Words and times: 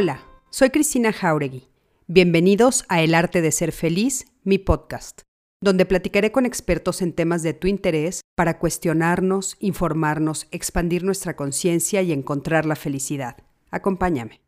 Hola, 0.00 0.22
soy 0.50 0.70
Cristina 0.70 1.12
Jauregui. 1.12 1.66
Bienvenidos 2.06 2.84
a 2.88 3.02
El 3.02 3.16
Arte 3.16 3.42
de 3.42 3.50
Ser 3.50 3.72
Feliz, 3.72 4.26
mi 4.44 4.56
podcast, 4.56 5.22
donde 5.60 5.86
platicaré 5.86 6.30
con 6.30 6.46
expertos 6.46 7.02
en 7.02 7.12
temas 7.12 7.42
de 7.42 7.52
tu 7.52 7.66
interés 7.66 8.20
para 8.36 8.60
cuestionarnos, 8.60 9.56
informarnos, 9.58 10.46
expandir 10.52 11.02
nuestra 11.02 11.34
conciencia 11.34 12.00
y 12.02 12.12
encontrar 12.12 12.64
la 12.64 12.76
felicidad. 12.76 13.38
Acompáñame. 13.72 14.40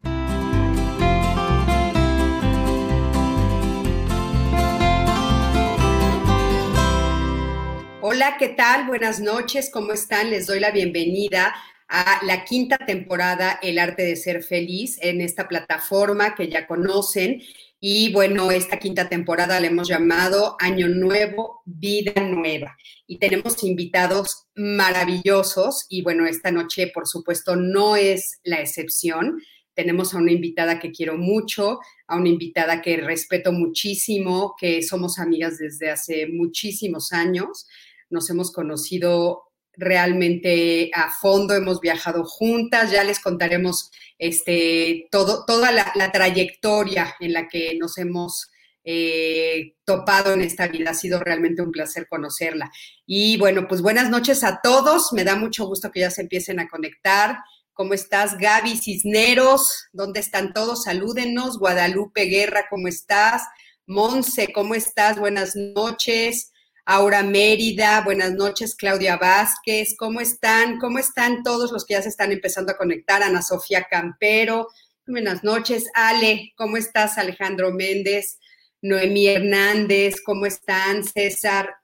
Hola, 8.03 8.37
¿qué 8.39 8.51
tal? 8.51 8.87
Buenas 8.87 9.19
noches, 9.19 9.69
¿cómo 9.73 9.95
están? 9.95 10.31
Les 10.31 10.47
doy 10.47 10.61
la 10.61 10.71
bienvenida 10.71 11.53
a 11.91 12.25
la 12.25 12.45
quinta 12.45 12.79
temporada 12.79 13.59
El 13.63 13.79
arte 13.79 14.03
de 14.03 14.15
ser 14.15 14.43
feliz 14.45 14.99
en 15.03 15.21
esta 15.21 15.49
plataforma 15.49 16.37
que 16.37 16.49
ya 16.49 16.67
conocen. 16.67 17.43
Y 17.81 18.13
bueno, 18.13 18.53
esta 18.53 18.79
quinta 18.79 19.09
temporada 19.09 19.59
la 19.59 19.67
hemos 19.67 19.89
llamado 19.89 20.57
Año 20.61 20.87
Nuevo, 20.89 21.63
Vida 21.65 22.23
Nueva. 22.23 22.77
Y 23.07 23.19
tenemos 23.19 23.65
invitados 23.65 24.47
maravillosos. 24.55 25.87
Y 25.89 26.03
bueno, 26.03 26.27
esta 26.27 26.53
noche, 26.53 26.93
por 26.95 27.09
supuesto, 27.09 27.57
no 27.57 27.97
es 27.97 28.39
la 28.45 28.61
excepción. 28.61 29.43
Tenemos 29.75 30.15
a 30.15 30.19
una 30.19 30.33
invitada 30.33 30.79
que 30.79 30.93
quiero 30.93 31.17
mucho, 31.17 31.81
a 32.07 32.17
una 32.17 32.29
invitada 32.29 32.83
que 32.83 32.99
respeto 32.99 33.51
muchísimo, 33.51 34.55
que 34.61 34.83
somos 34.83 35.19
amigas 35.19 35.59
desde 35.59 35.91
hace 35.91 36.29
muchísimos 36.29 37.13
años 37.13 37.67
nos 38.11 38.29
hemos 38.29 38.53
conocido 38.53 39.45
realmente 39.77 40.91
a 40.95 41.11
fondo, 41.11 41.55
hemos 41.55 41.81
viajado 41.81 42.25
juntas, 42.25 42.91
ya 42.91 43.05
les 43.05 43.21
contaremos 43.21 43.91
este, 44.19 45.09
todo, 45.11 45.45
toda 45.47 45.73
la, 45.73 46.13
trayectoria 46.13 47.15
en 47.21 47.33
la 47.33 47.49
que 47.49 47.77
nos 47.79 47.97
hemos 47.99 48.51
eh, 48.85 49.75
topado 49.85 50.35
en 50.35 50.43
esta 50.43 50.69
vida. 50.69 50.91
Ha 50.91 50.95
sido 50.95 51.21
realmente 51.21 51.63
un 51.63 51.73
placer 51.73 52.07
conocerla. 52.09 52.71
Y 53.07 53.39
bueno, 53.39 53.67
pues 53.69 53.83
buenas 53.83 54.11
noches 54.11 54.45
a 54.45 54.61
todos. 54.63 55.13
Me 55.13 55.25
da 55.25 55.37
mucho 55.37 55.67
gusto 55.67 55.91
que 55.91 56.01
ya 56.01 56.11
se 56.11 56.23
empiecen 56.23 56.61
a 56.61 56.69
conectar. 56.69 57.39
¿Cómo 57.73 57.95
estás, 57.95 58.37
Gaby 58.37 58.77
Cisneros? 58.77 59.89
¿Dónde 59.93 60.21
están 60.21 60.53
todos? 60.53 60.85
Salúdenos. 60.85 61.59
Guadalupe 61.59 62.25
Guerra, 62.25 62.67
¿cómo 62.69 62.89
estás? 62.89 63.43
Monse, 63.87 64.53
¿cómo 64.53 64.75
estás? 64.75 65.19
Buenas 65.19 65.57
noches. 65.57 66.53
Aura 66.87 67.23
Mérida, 67.23 68.01
buenas 68.03 68.33
noches, 68.33 68.75
Claudia 68.75 69.17
Vázquez, 69.17 69.95
¿cómo 69.99 70.21
están? 70.21 70.79
¿Cómo 70.79 70.99
están 70.99 71.43
todos 71.43 71.73
los 71.73 71.85
que 71.85 71.95
ya 71.95 72.03
se 72.03 72.09
están 72.09 72.33
empezando 72.33 72.73
a 72.73 72.77
conectar? 72.77 73.23
Ana 73.23 73.43
Sofía 73.43 73.87
Campero, 73.91 74.69
buenas 75.07 75.45
noches, 75.45 75.91
Ale, 75.95 76.53
¿cómo 76.57 76.77
estás? 76.77 77.19
Alejandro 77.19 77.73
Méndez, 77.73 78.39
Noemí 78.83 79.29
Hernández, 79.29 80.17
¿cómo 80.25 80.47
están? 80.47 81.05
César 81.05 81.75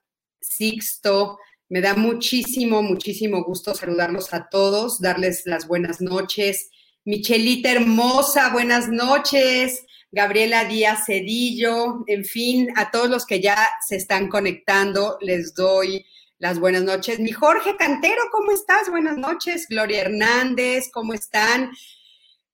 Sixto, 0.41 1.37
me 1.69 1.81
da 1.81 1.95
muchísimo, 1.95 2.81
muchísimo 2.81 3.43
gusto 3.43 3.75
saludarlos 3.75 4.33
a 4.33 4.47
todos, 4.49 4.99
darles 4.99 5.43
las 5.45 5.67
buenas 5.67 6.01
noches. 6.01 6.69
Michelita 7.05 7.71
hermosa, 7.71 8.51
buenas 8.51 8.89
noches. 8.89 9.85
Gabriela 10.11 10.63
Díaz 10.65 11.05
Cedillo, 11.05 12.03
en 12.07 12.23
fin, 12.23 12.69
a 12.75 12.91
todos 12.91 13.09
los 13.09 13.25
que 13.25 13.41
ya 13.41 13.57
se 13.85 13.97
están 13.97 14.29
conectando, 14.29 15.17
les 15.21 15.53
doy 15.53 16.05
las 16.39 16.59
buenas 16.59 16.83
noches. 16.83 17.19
Mi 17.19 17.31
Jorge 17.31 17.75
Cantero, 17.77 18.21
¿cómo 18.31 18.51
estás? 18.51 18.89
Buenas 18.89 19.17
noches. 19.17 19.67
Gloria 19.67 20.01
Hernández, 20.01 20.89
¿cómo 20.93 21.13
están? 21.13 21.71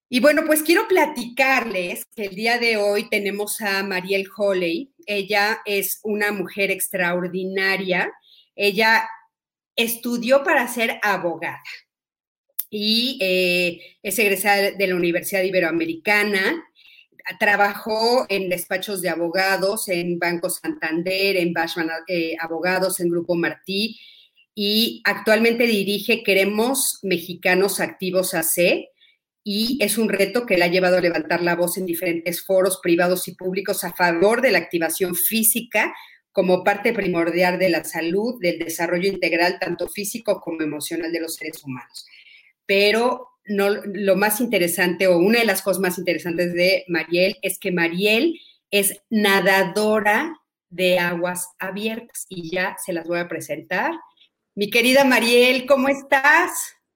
Y 0.10 0.20
bueno, 0.20 0.44
pues 0.46 0.64
quiero 0.64 0.88
platicarles 0.88 2.06
que 2.16 2.26
el 2.26 2.36
día 2.36 2.58
de 2.58 2.78
hoy 2.78 3.10
tenemos 3.10 3.62
a 3.62 3.84
Mariel 3.84 4.28
Holley. 4.36 4.94
Ella 5.06 5.62
es 5.66 6.00
una 6.04 6.32
mujer 6.32 6.72
extraordinaria. 6.72 8.12
Ella 8.56 9.08
estudió 9.76 10.44
para 10.44 10.68
ser 10.68 11.00
abogada 11.04 11.62
y 12.70 13.20
eh, 13.22 13.98
es 14.02 14.18
egresada 14.18 14.72
de 14.72 14.88
la 14.88 14.96
Universidad 14.96 15.44
Iberoamericana 15.44 16.64
trabajó 17.40 18.26
en 18.30 18.50
despachos 18.50 19.02
de 19.02 19.10
abogados, 19.10 19.88
en 19.90 20.20
Banco 20.20 20.50
Santander, 20.50 21.38
en 21.38 21.54
Bashman 21.54 21.90
eh, 22.08 22.36
Abogados, 22.40 23.00
en 23.00 23.10
Grupo 23.10 23.36
Martí, 23.36 24.00
y 24.56 25.02
actualmente 25.06 25.66
dirige 25.66 26.24
Queremos 26.24 27.00
Mexicanos 27.02 27.80
Activos 27.80 28.34
AC, 28.34 28.90
y 29.44 29.78
es 29.82 29.98
un 29.98 30.10
reto 30.10 30.46
que 30.46 30.58
le 30.58 30.64
ha 30.64 30.70
llevado 30.70 30.98
a 30.98 31.02
levantar 31.02 31.42
la 31.42 31.56
voz 31.56 31.78
en 31.78 31.86
diferentes 31.86 32.44
foros 32.44 32.80
privados 32.82 33.28
y 33.28 33.36
públicos 33.36 33.84
a 33.84 33.94
favor 33.94 34.42
de 34.42 34.52
la 34.52 34.60
activación 34.60 35.16
física 35.16 35.94
como 36.32 36.64
parte 36.64 36.94
primordial 36.94 37.60
de 37.60 37.70
la 37.70 37.84
salud, 37.84 38.40
del 38.40 38.60
desarrollo 38.60 39.08
integral, 39.08 39.60
tanto 39.60 39.88
físico 39.88 40.40
como 40.42 40.62
emocional 40.62 41.12
de 41.12 41.20
los 41.20 41.36
seres 41.36 41.64
humanos. 41.64 42.06
Pero 42.66 43.33
no, 43.46 43.70
lo 43.70 44.16
más 44.16 44.40
interesante 44.42 45.08
o 45.08 45.18
una 45.18 45.40
de 45.40 45.46
las 45.46 45.62
cosas 45.62 45.82
más 45.82 45.98
interesantes 45.98 46.54
de 46.54 46.86
Mariel 46.88 47.38
es 47.42 47.60
que 47.60 47.72
Mariel 47.72 48.40
es 48.72 49.02
nadadora 49.10 50.36
de 50.70 51.00
aguas 51.00 51.50
abiertas 51.60 52.26
y 52.30 52.50
ya 52.50 52.76
se 52.84 52.94
las 52.94 53.08
voy 53.08 53.20
a 53.20 53.28
presentar. 53.28 53.94
Mi 54.56 54.70
querida 54.70 55.04
Mariel, 55.04 55.66
¿cómo 55.66 55.90
estás? 55.90 56.52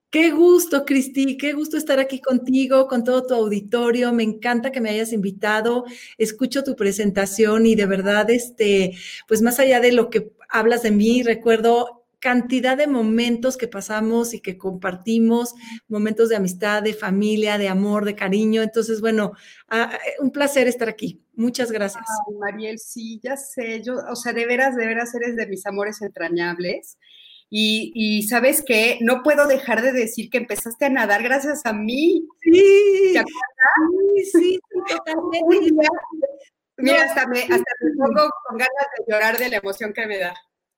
Qué 0.09 0.31
gusto, 0.31 0.85
Cristi, 0.85 1.37
qué 1.37 1.53
gusto 1.53 1.75
estar 1.75 1.99
aquí 1.99 2.21
contigo, 2.21 2.87
con 2.87 3.03
todo 3.03 3.27
tu 3.27 3.33
auditorio. 3.33 4.13
Me 4.13 4.23
encanta 4.23 4.71
que 4.71 4.79
me 4.79 4.89
hayas 4.89 5.11
invitado. 5.11 5.83
Escucho 6.17 6.63
tu 6.63 6.75
presentación 6.75 7.65
y 7.65 7.75
de 7.75 7.85
verdad, 7.85 8.29
este, 8.29 8.93
pues 9.27 9.41
más 9.41 9.59
allá 9.59 9.79
de 9.81 9.91
lo 9.91 10.09
que 10.09 10.31
hablas 10.49 10.83
de 10.83 10.91
mí, 10.91 11.23
recuerdo 11.23 11.96
cantidad 12.19 12.77
de 12.77 12.87
momentos 12.87 13.57
que 13.57 13.67
pasamos 13.67 14.33
y 14.33 14.39
que 14.39 14.57
compartimos, 14.57 15.53
momentos 15.87 16.29
de 16.29 16.35
amistad, 16.35 16.81
de 16.81 16.93
familia, 16.93 17.57
de 17.57 17.69
amor, 17.69 18.05
de 18.05 18.15
cariño. 18.15 18.61
Entonces, 18.61 19.01
bueno, 19.01 19.33
ah, 19.69 19.91
eh, 19.93 20.13
un 20.19 20.31
placer 20.31 20.67
estar 20.67 20.89
aquí. 20.89 21.21
Muchas 21.35 21.71
gracias. 21.71 22.03
Ay, 22.27 22.35
Mariel, 22.35 22.79
sí, 22.79 23.19
ya 23.23 23.37
sé, 23.37 23.81
yo, 23.83 23.95
o 24.09 24.15
sea, 24.15 24.33
de 24.33 24.45
veras, 24.45 24.75
de 24.75 24.87
veras 24.87 25.13
eres 25.13 25.35
de 25.35 25.47
mis 25.47 25.65
amores 25.65 26.01
entrañables. 26.01 26.97
Y, 27.49 28.27
sabes 28.27 28.61
qué, 28.65 28.97
no 29.01 29.23
puedo 29.23 29.47
dejar 29.47 29.81
de 29.81 29.93
decir 29.93 30.29
que 30.29 30.37
empezaste 30.37 30.85
a 30.85 30.89
nadar 30.89 31.23
gracias 31.23 31.61
a 31.65 31.71
mí. 31.71 32.27
Sí, 32.41 33.13
sí, 33.13 34.29
sí, 34.33 34.59
totalmente. 34.89 35.71
Mira, 36.77 37.03
hasta 37.03 37.25
me, 37.27 37.39
hasta 37.39 37.55
me 37.81 37.91
pongo 37.97 38.29
con 38.47 38.57
ganas 38.57 38.87
de 38.97 39.11
llorar 39.11 39.37
de 39.37 39.49
la 39.49 39.57
emoción 39.57 39.93
que 39.93 40.05
me 40.05 40.19
da. 40.19 40.35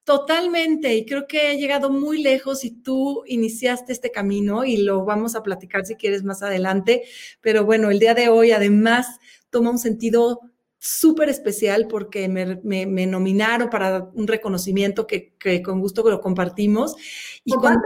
Totalmente, 0.09 0.95
y 0.95 1.05
creo 1.05 1.27
que 1.27 1.51
he 1.51 1.57
llegado 1.59 1.91
muy 1.91 2.23
lejos 2.23 2.65
y 2.65 2.71
tú 2.71 3.21
iniciaste 3.27 3.93
este 3.93 4.09
camino 4.09 4.65
y 4.65 4.77
lo 4.77 5.05
vamos 5.05 5.35
a 5.35 5.43
platicar 5.43 5.85
si 5.85 5.93
quieres 5.93 6.23
más 6.23 6.41
adelante, 6.41 7.03
pero 7.41 7.63
bueno, 7.63 7.91
el 7.91 7.99
día 7.99 8.15
de 8.15 8.27
hoy 8.27 8.49
además 8.49 9.19
toma 9.51 9.69
un 9.69 9.77
sentido 9.77 10.39
súper 10.79 11.29
especial 11.29 11.87
porque 11.87 12.27
me, 12.27 13.05
nominaron 13.05 13.69
para 13.69 14.09
un 14.15 14.25
reconocimiento 14.25 15.05
que, 15.05 15.35
con 15.63 15.79
gusto 15.79 16.01
lo 16.09 16.21
compartimos. 16.21 16.95
Y 17.45 17.53
cuando 17.53 17.81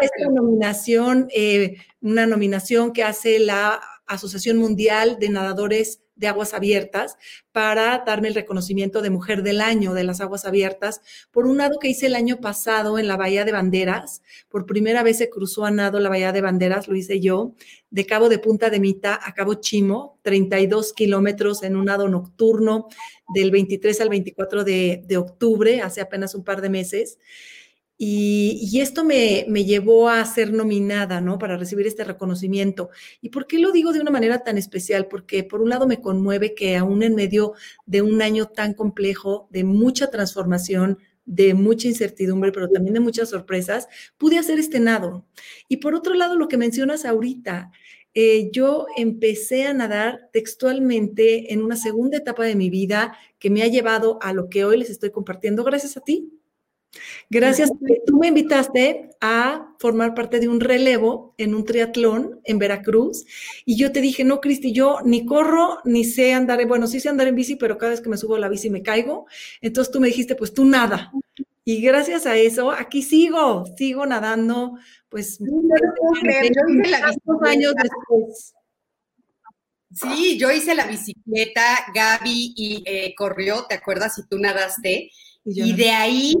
esta 0.00 0.28
nominación, 0.32 1.28
eh, 1.32 1.76
una 2.00 2.26
nominación 2.26 2.92
que 2.92 3.04
hace 3.04 3.38
la 3.38 3.80
Asociación 4.04 4.56
Mundial 4.56 5.18
de 5.20 5.28
Nadadores 5.28 6.00
de 6.18 6.26
Aguas 6.26 6.52
Abiertas 6.52 7.16
para 7.52 8.02
darme 8.06 8.28
el 8.28 8.34
reconocimiento 8.34 9.00
de 9.00 9.10
Mujer 9.10 9.42
del 9.42 9.60
Año 9.60 9.94
de 9.94 10.04
las 10.04 10.20
Aguas 10.20 10.44
Abiertas 10.44 11.00
por 11.30 11.46
un 11.46 11.56
nado 11.56 11.78
que 11.78 11.88
hice 11.88 12.06
el 12.06 12.14
año 12.14 12.40
pasado 12.40 12.98
en 12.98 13.08
la 13.08 13.16
Bahía 13.16 13.44
de 13.44 13.52
Banderas. 13.52 14.22
Por 14.48 14.66
primera 14.66 15.02
vez 15.02 15.18
se 15.18 15.30
cruzó 15.30 15.64
a 15.64 15.70
nado 15.70 16.00
la 16.00 16.08
Bahía 16.08 16.32
de 16.32 16.40
Banderas, 16.40 16.88
lo 16.88 16.96
hice 16.96 17.20
yo, 17.20 17.54
de 17.90 18.04
Cabo 18.04 18.28
de 18.28 18.38
Punta 18.38 18.68
de 18.68 18.80
Mita 18.80 19.18
a 19.22 19.32
Cabo 19.32 19.54
Chimo, 19.54 20.18
32 20.22 20.92
kilómetros 20.92 21.62
en 21.62 21.76
un 21.76 21.86
nado 21.86 22.08
nocturno 22.08 22.88
del 23.34 23.50
23 23.50 24.00
al 24.00 24.08
24 24.08 24.64
de, 24.64 25.02
de 25.06 25.16
octubre, 25.16 25.80
hace 25.80 26.00
apenas 26.00 26.34
un 26.34 26.44
par 26.44 26.60
de 26.60 26.68
meses. 26.68 27.18
Y, 28.00 28.80
esto 28.80 29.04
me, 29.04 29.44
llevó 29.64 30.08
a 30.08 30.24
ser 30.24 30.52
nominada, 30.52 31.20
¿no? 31.20 31.36
Para 31.36 31.56
recibir 31.56 31.84
este 31.88 32.04
reconocimiento. 32.04 32.90
¿Y 33.20 33.30
por 33.30 33.48
qué 33.48 33.58
lo 33.58 33.72
digo 33.72 33.92
de 33.92 34.00
una 34.00 34.12
manera 34.12 34.44
tan 34.44 34.56
especial? 34.56 35.08
Porque 35.08 35.42
por 35.42 35.60
un 35.60 35.70
lado 35.70 35.88
me 35.88 36.00
conmueve 36.00 36.54
que 36.54 36.76
aún 36.76 37.02
en 37.02 37.16
medio 37.16 37.54
de 37.86 38.02
un 38.02 38.22
año 38.22 38.46
tan 38.46 38.74
complejo, 38.74 39.48
de 39.50 39.64
mucha 39.64 40.10
transformación, 40.10 40.98
de 41.24 41.54
mucha 41.54 41.88
incertidumbre, 41.88 42.52
pero 42.52 42.70
también 42.70 42.94
de 42.94 43.00
muchas 43.00 43.30
sorpresas, 43.30 43.88
pude 44.16 44.38
hacer 44.38 44.60
este 44.60 44.78
nado. 44.78 45.26
Y 45.68 45.78
por 45.78 45.96
otro 45.96 46.14
lado, 46.14 46.36
lo 46.36 46.46
que 46.46 46.56
mencionas 46.56 47.04
ahorita, 47.04 47.72
eh, 48.14 48.50
yo 48.52 48.86
empecé 48.96 49.66
a 49.66 49.74
nadar 49.74 50.30
textualmente 50.32 51.52
en 51.52 51.62
una 51.62 51.76
segunda 51.76 52.18
etapa 52.18 52.44
de 52.44 52.54
mi 52.54 52.70
vida 52.70 53.18
que 53.40 53.50
me 53.50 53.62
ha 53.62 53.66
llevado 53.66 54.20
a 54.22 54.32
lo 54.32 54.48
que 54.48 54.64
hoy 54.64 54.78
les 54.78 54.88
estoy 54.88 55.10
compartiendo 55.10 55.64
gracias 55.64 55.96
a 55.96 56.00
ti 56.00 56.32
Gracias. 57.30 57.70
Tú 58.06 58.16
me 58.16 58.28
invitaste 58.28 59.10
a 59.20 59.74
formar 59.78 60.14
parte 60.14 60.40
de 60.40 60.48
un 60.48 60.60
relevo 60.60 61.34
en 61.38 61.54
un 61.54 61.64
triatlón 61.64 62.40
en 62.44 62.58
Veracruz 62.58 63.24
y 63.64 63.76
yo 63.76 63.92
te 63.92 64.00
dije, 64.00 64.24
no, 64.24 64.40
Cristi, 64.40 64.72
yo 64.72 64.98
ni 65.04 65.26
corro 65.26 65.78
ni 65.84 66.04
sé 66.04 66.32
andar, 66.32 66.64
bueno, 66.66 66.86
sí 66.86 67.00
sé 67.00 67.08
andar 67.08 67.28
en 67.28 67.34
bici, 67.34 67.56
pero 67.56 67.78
cada 67.78 67.90
vez 67.90 68.00
que 68.00 68.08
me 68.08 68.16
subo 68.16 68.36
a 68.36 68.38
la 68.38 68.48
bici 68.48 68.70
me 68.70 68.82
caigo. 68.82 69.26
Entonces 69.60 69.92
tú 69.92 70.00
me 70.00 70.08
dijiste, 70.08 70.34
pues 70.34 70.54
tú 70.54 70.64
nada. 70.64 71.12
Y 71.64 71.82
gracias 71.82 72.24
a 72.26 72.36
eso, 72.36 72.70
aquí 72.70 73.02
sigo, 73.02 73.66
sigo 73.76 74.06
nadando, 74.06 74.78
pues, 75.10 75.38
años 77.42 77.74
después. 77.74 78.54
Sí, 79.92 80.38
yo 80.38 80.50
hice 80.50 80.74
la 80.74 80.86
bicicleta, 80.86 81.62
Gaby 81.94 82.54
y 82.56 82.82
eh, 82.86 83.14
corrió, 83.14 83.66
¿te 83.68 83.74
acuerdas? 83.74 84.18
Y 84.18 84.26
tú 84.26 84.38
nadaste. 84.38 85.10
Y, 85.44 85.74
de 85.74 85.90
ahí 85.90 86.34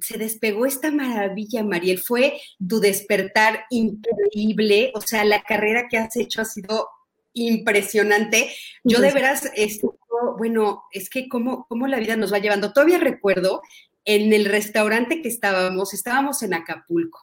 se 0.00 0.18
despegó 0.18 0.66
esta 0.66 0.90
maravilla, 0.90 1.62
Mariel. 1.62 1.98
Fue 1.98 2.40
tu 2.66 2.80
despertar 2.80 3.64
increíble. 3.70 4.92
O 4.94 5.00
sea, 5.00 5.24
la 5.24 5.42
carrera 5.42 5.88
que 5.88 5.98
has 5.98 6.16
hecho 6.16 6.42
ha 6.42 6.44
sido 6.44 6.88
impresionante. 7.32 8.50
Yo 8.84 9.00
de 9.00 9.12
veras, 9.12 9.50
esto, 9.54 9.98
bueno, 10.38 10.82
es 10.92 11.10
que 11.10 11.28
cómo, 11.28 11.66
cómo 11.68 11.86
la 11.86 11.98
vida 11.98 12.16
nos 12.16 12.32
va 12.32 12.38
llevando. 12.38 12.72
Todavía 12.72 12.98
recuerdo 12.98 13.62
en 14.04 14.32
el 14.32 14.44
restaurante 14.46 15.22
que 15.22 15.28
estábamos, 15.28 15.94
estábamos 15.94 16.42
en 16.42 16.54
Acapulco, 16.54 17.20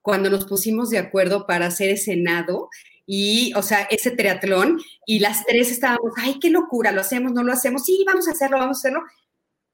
cuando 0.00 0.30
nos 0.30 0.46
pusimos 0.46 0.90
de 0.90 0.98
acuerdo 0.98 1.46
para 1.46 1.66
hacer 1.66 1.90
ese 1.90 2.16
nado 2.16 2.68
y, 3.06 3.52
o 3.54 3.62
sea, 3.62 3.82
ese 3.90 4.12
triatlón, 4.12 4.80
y 5.06 5.18
las 5.18 5.44
tres 5.44 5.70
estábamos, 5.70 6.12
ay, 6.16 6.38
qué 6.40 6.50
locura, 6.50 6.92
lo 6.92 7.00
hacemos, 7.00 7.32
no 7.32 7.42
lo 7.42 7.52
hacemos, 7.52 7.84
sí, 7.84 8.02
vamos 8.06 8.28
a 8.28 8.30
hacerlo, 8.30 8.58
vamos 8.58 8.78
a 8.78 8.80
hacerlo. 8.80 9.02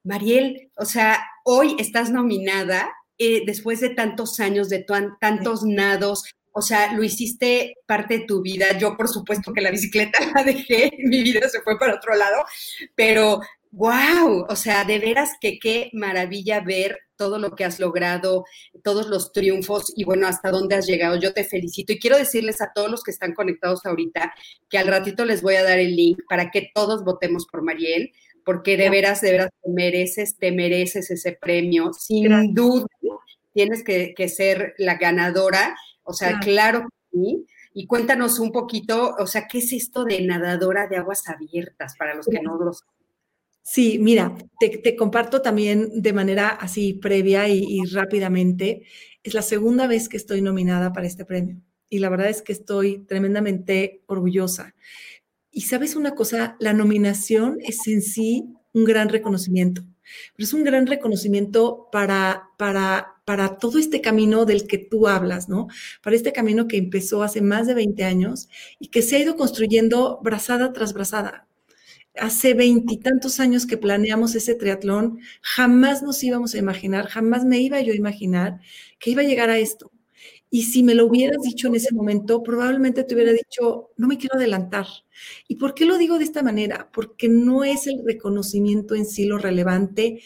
Mariel, 0.05 0.71
o 0.77 0.85
sea, 0.85 1.21
hoy 1.45 1.77
estás 1.79 2.11
nominada 2.11 2.91
eh, 3.19 3.43
después 3.45 3.81
de 3.81 3.91
tantos 3.91 4.41
años, 4.41 4.69
de 4.69 4.85
tantos 5.21 5.63
nados, 5.63 6.25
o 6.53 6.63
sea, 6.63 6.93
lo 6.95 7.05
hiciste 7.05 7.75
parte 7.87 8.19
de 8.19 8.25
tu 8.25 8.43
vida. 8.43 8.77
Yo, 8.79 8.97
por 8.97 9.09
supuesto, 9.09 9.53
que 9.53 9.61
la 9.61 9.71
bicicleta 9.71 10.19
la 10.35 10.43
dejé, 10.43 10.91
mi 11.05 11.23
vida 11.23 11.49
se 11.49 11.61
fue 11.61 11.79
para 11.79 11.95
otro 11.95 12.15
lado, 12.15 12.45
pero 12.95 13.41
wow, 13.73 14.47
o 14.49 14.57
sea, 14.57 14.85
de 14.85 14.99
veras 14.99 15.31
que 15.41 15.59
qué 15.59 15.91
maravilla 15.93 16.61
ver 16.61 16.99
todo 17.17 17.39
lo 17.39 17.55
que 17.55 17.65
has 17.65 17.79
logrado, 17.79 18.45
todos 18.83 19.07
los 19.07 19.33
triunfos 19.33 19.93
y 19.95 20.05
bueno, 20.05 20.27
hasta 20.27 20.51
dónde 20.51 20.75
has 20.75 20.87
llegado. 20.87 21.17
Yo 21.17 21.35
te 21.35 21.45
felicito 21.45 21.93
y 21.93 21.99
quiero 21.99 22.17
decirles 22.17 22.63
a 22.63 22.73
todos 22.75 22.91
los 22.91 23.03
que 23.03 23.11
están 23.11 23.35
conectados 23.35 23.85
ahorita 23.85 24.33
que 24.71 24.79
al 24.79 24.87
ratito 24.87 25.27
les 25.27 25.43
voy 25.43 25.57
a 25.57 25.63
dar 25.63 25.79
el 25.79 25.95
link 25.95 26.19
para 26.29 26.51
que 26.51 26.71
todos 26.75 27.05
votemos 27.05 27.47
por 27.47 27.63
Mariel, 27.63 28.13
porque 28.45 28.77
de 28.77 28.91
veras, 28.91 29.21
de 29.21 29.33
veras 29.33 29.51
te 29.63 29.71
mereces, 29.71 30.37
te 30.37 30.53
mereces 30.53 31.11
ese 31.11 31.33
premio. 31.33 31.93
Sin 31.93 32.55
duda, 32.55 32.87
tienes 33.53 33.85
que, 33.85 34.29
ser 34.29 34.75
la 34.79 34.97
ganadora. 34.97 35.77
O 36.03 36.13
sea, 36.13 36.39
claro, 36.41 36.83
que 36.83 37.19
sí. 37.19 37.47
Y 37.73 37.87
cuéntanos 37.87 38.39
un 38.39 38.51
poquito, 38.51 39.15
o 39.19 39.27
sea, 39.27 39.47
¿qué 39.47 39.59
es 39.59 39.73
esto 39.73 40.05
de 40.05 40.21
nadadora 40.23 40.89
de 40.89 40.97
aguas 40.97 41.29
abiertas 41.29 41.97
para 41.97 42.15
los 42.15 42.27
que 42.27 42.43
no 42.43 42.59
lo 42.59 42.73
saben? 42.73 42.95
Sí, 43.63 43.99
mira, 44.01 44.35
te, 44.59 44.97
comparto 44.97 45.43
también 45.43 46.03
de 46.03 46.13
manera 46.13 46.49
así 46.49 46.95
previa 46.95 47.49
y, 47.49 47.81
rápidamente. 47.93 48.83
Es 49.23 49.35
la 49.35 49.43
segunda 49.43 49.87
vez 49.87 50.09
que 50.09 50.17
estoy 50.17 50.43
nominada 50.43 50.93
para 50.93 51.07
este 51.07 51.25
premio 51.25 51.63
y 51.91 51.99
la 51.99 52.09
verdad 52.09 52.31
es 52.31 52.41
que 52.41 52.53
estoy 52.53 53.05
tremendamente 53.07 54.03
orgullosa. 54.07 54.75
Y 55.53 55.63
sabes 55.63 55.97
una 55.97 56.15
cosa, 56.15 56.57
la 56.61 56.73
nominación 56.73 57.59
es 57.61 57.87
en 57.89 58.03
sí 58.03 58.55
un 58.73 58.85
gran 58.85 59.09
reconocimiento, 59.09 59.83
pero 60.37 60.45
es 60.45 60.53
un 60.53 60.65
gran 60.65 60.87
reconocimiento 60.87 61.89
para, 61.91 62.51
para, 62.57 63.15
para 63.25 63.59
todo 63.59 63.79
este 63.79 64.01
camino 64.01 64.45
del 64.45 64.67
que 64.67 64.79
tú 64.79 65.09
hablas, 65.09 65.49
¿no? 65.49 65.67
Para 66.03 66.17
este 66.17 66.33
camino 66.33 66.69
que 66.69 66.77
empezó 66.77 67.23
hace 67.23 67.41
más 67.43 67.67
de 67.67 67.75
20 67.75 68.05
años 68.05 68.49
y 68.79 68.89
que 68.89 69.03
se 69.03 69.17
ha 69.17 69.21
ido 69.21 69.37
construyendo 69.37 70.21
brazada 70.23 70.73
tras 70.73 70.93
brazada 70.93 71.49
hace 72.17 72.55
veintitantos 72.55 73.41
años 73.41 73.67
que 73.67 73.77
planeamos 73.77 74.35
ese 74.35 74.55
triatlón, 74.55 75.21
jamás 75.43 76.03
nos 76.03 76.23
íbamos 76.23 76.55
a 76.55 76.59
imaginar, 76.59 77.07
jamás 77.07 77.45
me 77.45 77.59
iba 77.61 77.81
yo 77.81 77.93
a 77.93 77.97
imaginar 77.97 78.61
que 78.99 79.11
iba 79.11 79.23
a 79.23 79.25
llegar 79.25 79.51
a 79.51 79.59
esto. 79.59 79.91
Y 80.51 80.65
si 80.65 80.83
me 80.83 80.95
lo 80.95 81.07
hubieras 81.07 81.43
dicho 81.43 81.69
en 81.69 81.77
ese 81.77 81.95
momento, 81.95 82.43
probablemente 82.43 83.05
te 83.05 83.15
hubiera 83.15 83.33
dicho, 83.33 83.91
no 83.97 84.09
me 84.09 84.19
quiero 84.19 84.37
adelantar. 84.37 84.87
¿Y 85.47 85.57
por 85.57 85.75
qué 85.75 85.85
lo 85.85 85.97
digo 85.97 86.19
de 86.19 86.25
esta 86.25 86.43
manera? 86.43 86.91
Porque 86.93 87.29
no 87.29 87.63
es 87.63 87.87
el 87.87 88.03
reconocimiento 88.05 88.97
en 88.97 89.07
sí 89.07 89.27
lo 89.27 89.39
relevante. 89.39 90.23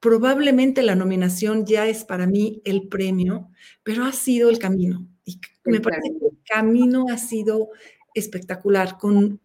Probablemente 0.00 0.82
la 0.82 0.94
nominación 0.94 1.66
ya 1.66 1.86
es 1.86 2.04
para 2.04 2.26
mí 2.26 2.62
el 2.64 2.88
premio, 2.88 3.50
pero 3.82 4.04
ha 4.04 4.12
sido 4.12 4.48
el 4.48 4.58
camino. 4.58 5.06
Y 5.26 5.38
me 5.64 5.80
parece 5.80 6.10
que 6.18 6.26
el 6.26 6.38
camino 6.46 7.06
ha 7.10 7.18
sido 7.18 7.68
espectacular 8.14 8.98
con, 8.98 9.40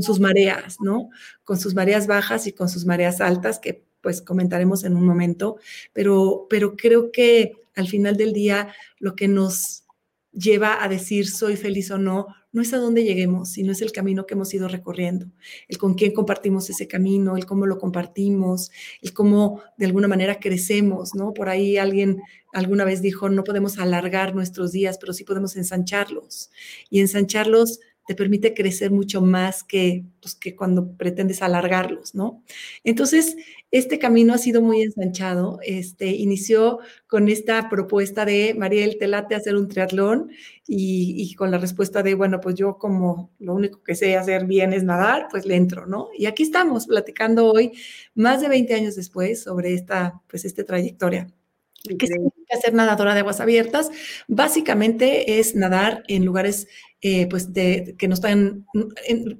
sus 0.00 0.20
mareas, 0.20 0.76
¿no? 0.80 1.10
Con 1.44 1.58
sus 1.58 1.74
mareas 1.74 2.06
bajas 2.06 2.46
y 2.46 2.52
con 2.52 2.68
sus 2.68 2.86
mareas 2.86 3.20
altas, 3.20 3.58
que 3.58 3.84
pues 4.00 4.22
comentaremos 4.22 4.84
en 4.84 4.96
un 4.96 5.04
momento, 5.04 5.56
pero, 5.92 6.46
pero 6.48 6.76
creo 6.76 7.12
que 7.12 7.52
al 7.80 7.88
final 7.88 8.16
del 8.16 8.32
día 8.32 8.72
lo 8.98 9.16
que 9.16 9.28
nos 9.28 9.84
lleva 10.32 10.82
a 10.82 10.88
decir 10.88 11.28
soy 11.28 11.56
feliz 11.56 11.90
o 11.90 11.98
no, 11.98 12.26
no 12.52 12.62
es 12.62 12.72
a 12.72 12.78
dónde 12.78 13.04
lleguemos, 13.04 13.52
sino 13.52 13.72
es 13.72 13.82
el 13.82 13.92
camino 13.92 14.26
que 14.26 14.34
hemos 14.34 14.52
ido 14.54 14.68
recorriendo, 14.68 15.26
el 15.68 15.78
con 15.78 15.94
quién 15.94 16.12
compartimos 16.12 16.68
ese 16.70 16.88
camino, 16.88 17.36
el 17.36 17.46
cómo 17.46 17.66
lo 17.66 17.78
compartimos, 17.78 18.70
el 19.02 19.12
cómo 19.12 19.62
de 19.76 19.86
alguna 19.86 20.08
manera 20.08 20.38
crecemos, 20.38 21.14
¿no? 21.14 21.32
Por 21.32 21.48
ahí 21.48 21.76
alguien 21.76 22.20
alguna 22.52 22.84
vez 22.84 23.02
dijo, 23.02 23.28
no 23.28 23.44
podemos 23.44 23.78
alargar 23.78 24.34
nuestros 24.34 24.72
días, 24.72 24.98
pero 24.98 25.12
sí 25.12 25.24
podemos 25.24 25.56
ensancharlos. 25.56 26.50
Y 26.88 27.00
ensancharlos 27.00 27.80
te 28.06 28.16
permite 28.16 28.54
crecer 28.54 28.90
mucho 28.90 29.20
más 29.20 29.62
que, 29.62 30.04
pues, 30.20 30.34
que 30.34 30.56
cuando 30.56 30.96
pretendes 30.96 31.42
alargarlos, 31.42 32.14
¿no? 32.16 32.42
Entonces, 32.82 33.36
este 33.70 33.98
camino 33.98 34.34
ha 34.34 34.38
sido 34.38 34.62
muy 34.62 34.82
ensanchado. 34.82 35.60
Este, 35.62 36.08
inició 36.08 36.80
con 37.06 37.28
esta 37.28 37.68
propuesta 37.68 38.24
de, 38.24 38.54
Mariel, 38.54 38.96
te 38.98 39.06
late 39.06 39.34
hacer 39.34 39.56
un 39.56 39.68
triatlón 39.68 40.30
y, 40.66 41.34
con 41.36 41.50
la 41.50 41.58
respuesta 41.58 42.02
de, 42.02 42.14
bueno, 42.14 42.40
pues 42.40 42.56
yo 42.56 42.78
como 42.78 43.30
lo 43.38 43.54
único 43.54 43.82
que 43.82 43.94
sé 43.94 44.16
hacer 44.16 44.46
bien 44.46 44.72
es 44.72 44.82
nadar, 44.84 45.28
pues 45.30 45.46
le 45.46 45.56
entro, 45.56 45.86
¿no? 45.86 46.08
Y 46.16 46.26
aquí 46.26 46.42
estamos 46.42 46.86
platicando 46.86 47.50
hoy, 47.50 47.72
más 48.14 48.40
de 48.40 48.48
20 48.48 48.74
años 48.74 48.96
después, 48.96 49.42
sobre 49.42 49.74
esta, 49.74 50.20
pues, 50.28 50.44
esta 50.44 50.64
trayectoria. 50.64 51.28
¿Qué 51.98 52.06
significa 52.06 52.58
ser 52.60 52.74
nadadora 52.74 53.14
de 53.14 53.20
aguas 53.20 53.40
abiertas? 53.40 53.90
Básicamente 54.28 55.38
es 55.38 55.54
nadar 55.54 56.02
en 56.08 56.26
lugares 56.26 56.68
eh, 57.00 57.26
pues 57.28 57.54
de, 57.54 57.94
que 57.98 58.06
no 58.06 58.14
están 58.14 58.66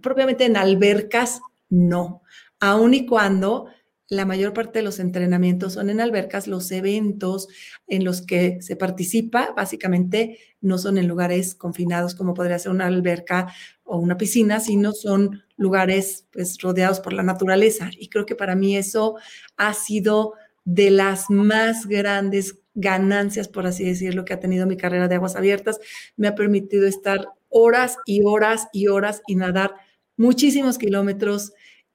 propiamente 0.01 0.47
en 0.47 0.57
albercas, 0.57 1.43
no. 1.69 2.23
Aun 2.59 2.95
y 2.95 3.05
cuando 3.05 3.67
la 4.11 4.27
mayor 4.27 4.53
parte 4.53 4.81
de 4.81 4.83
los 4.83 4.99
entrenamientos 4.99 5.75
son 5.75 5.89
en 5.89 6.01
albercas, 6.01 6.49
los 6.49 6.73
eventos 6.73 7.47
en 7.87 8.05
los 8.05 8.23
que 8.23 8.61
se 8.61 8.75
participa 8.75 9.55
básicamente 9.57 10.39
no 10.61 10.79
son 10.79 10.99
en 10.99 11.07
lugares 11.07 11.55
confinados 11.55 12.17
como 12.17 12.35
podría 12.35 12.59
ser 12.59 12.73
una 12.73 12.87
alberca 12.87 13.55
o 13.85 13.99
una 13.99 14.17
piscina, 14.17 14.59
sino 14.59 14.93
son 14.93 15.45
lugares 15.57 16.27
pues 16.33 16.59
rodeados 16.61 16.99
por 16.99 17.13
la 17.13 17.23
naturaleza. 17.23 17.89
Y 17.97 18.09
creo 18.09 18.27
que 18.27 18.35
para 18.35 18.57
mí 18.57 18.77
eso 18.77 19.15
ha 19.57 19.75
sido 19.75 20.35
de 20.65 20.91
las 20.91 21.31
más 21.31 21.87
grandes 21.87 22.59
ganancias, 22.75 23.47
por 23.47 23.69
así 23.69 23.85
decirlo, 23.85 24.25
que 24.25 24.33
ha 24.33 24.41
tenido 24.41 24.67
mi 24.67 24.77
carrera 24.77 25.07
de 25.07 25.15
aguas 25.15 25.37
abiertas. 25.37 25.79
Me 26.17 26.27
ha 26.27 26.35
permitido 26.35 26.85
estar 26.89 27.29
horas 27.49 27.97
y 28.07 28.23
horas 28.25 28.67
y 28.73 28.89
horas 28.89 29.23
y 29.29 29.37
nadar 29.37 29.77
muchísimos 30.17 30.79
kilómetros 30.79 31.53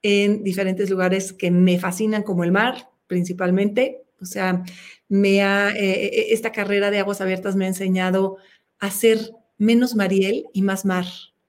en 0.07 0.43
diferentes 0.43 0.91
lugares 0.91 1.33
que 1.33 1.49
me 1.49 1.79
fascinan, 1.79 2.21
como 2.21 2.43
el 2.43 2.51
mar, 2.51 2.91
principalmente. 3.07 4.03
O 4.21 4.25
sea, 4.25 4.63
me 5.09 5.41
ha, 5.41 5.71
eh, 5.71 6.05
eh, 6.05 6.27
esta 6.29 6.51
carrera 6.51 6.91
de 6.91 6.99
aguas 6.99 7.21
abiertas 7.21 7.55
me 7.55 7.65
ha 7.65 7.69
enseñado 7.69 8.37
a 8.77 8.91
ser 8.91 9.31
menos 9.57 9.95
Mariel 9.95 10.45
y 10.53 10.61
más 10.61 10.85
mar. 10.85 11.07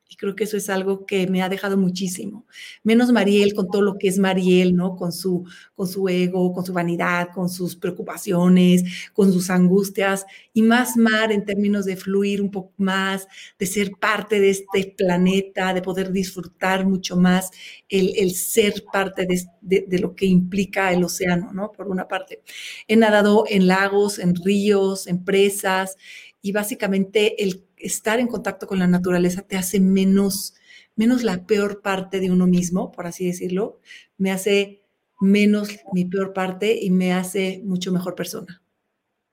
Y 0.08 0.16
creo 0.16 0.36
que 0.36 0.44
eso 0.44 0.56
es 0.56 0.70
algo 0.70 1.04
que 1.04 1.26
me 1.26 1.42
ha 1.42 1.48
dejado 1.48 1.76
muchísimo. 1.76 2.46
Menos 2.84 3.10
Mariel 3.10 3.54
con 3.54 3.68
todo 3.68 3.82
lo 3.82 3.98
que 3.98 4.06
es 4.06 4.18
Mariel, 4.18 4.76
¿no? 4.76 4.94
Con 4.94 5.12
su, 5.12 5.44
con 5.74 5.88
su 5.88 6.08
ego, 6.08 6.52
con 6.52 6.64
su 6.64 6.72
vanidad, 6.72 7.30
con 7.34 7.48
sus 7.48 7.74
preocupaciones, 7.74 8.84
con 9.12 9.32
sus 9.32 9.50
angustias. 9.50 10.24
Y 10.52 10.62
más 10.62 10.96
Mar 10.96 11.32
en 11.32 11.44
términos 11.44 11.86
de 11.86 11.96
fluir 11.96 12.40
un 12.40 12.52
poco 12.52 12.72
más, 12.76 13.26
de 13.58 13.66
ser 13.66 13.92
parte 13.98 14.38
de 14.38 14.50
este 14.50 14.94
planeta, 14.96 15.74
de 15.74 15.82
poder 15.82 16.12
disfrutar 16.12 16.86
mucho 16.86 17.16
más 17.16 17.50
el, 17.88 18.30
ser 18.34 18.84
parte 18.92 19.26
de, 19.26 19.84
de 19.88 19.98
lo 19.98 20.14
que 20.14 20.26
implica 20.26 20.92
el 20.92 21.02
océano, 21.02 21.52
¿no? 21.52 21.72
Por 21.72 21.88
una 21.88 22.06
parte. 22.06 22.42
He 22.86 22.94
nadado 22.94 23.44
en 23.48 23.66
lagos, 23.66 24.20
en 24.20 24.36
ríos, 24.36 25.08
en 25.08 25.24
presas 25.24 25.96
y 26.42 26.52
básicamente 26.52 27.42
el 27.42 27.65
estar 27.76 28.20
en 28.20 28.28
contacto 28.28 28.66
con 28.66 28.78
la 28.78 28.86
naturaleza 28.86 29.42
te 29.42 29.56
hace 29.56 29.80
menos, 29.80 30.54
menos 30.94 31.22
la 31.22 31.46
peor 31.46 31.82
parte 31.82 32.20
de 32.20 32.30
uno 32.30 32.46
mismo, 32.46 32.92
por 32.92 33.06
así 33.06 33.26
decirlo, 33.26 33.80
me 34.18 34.30
hace 34.32 34.82
menos 35.20 35.68
mi 35.92 36.04
peor 36.04 36.32
parte 36.32 36.78
y 36.80 36.90
me 36.90 37.12
hace 37.12 37.60
mucho 37.64 37.92
mejor 37.92 38.14
persona. 38.14 38.62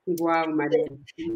Wow, 0.05 0.49
María. 0.53 0.83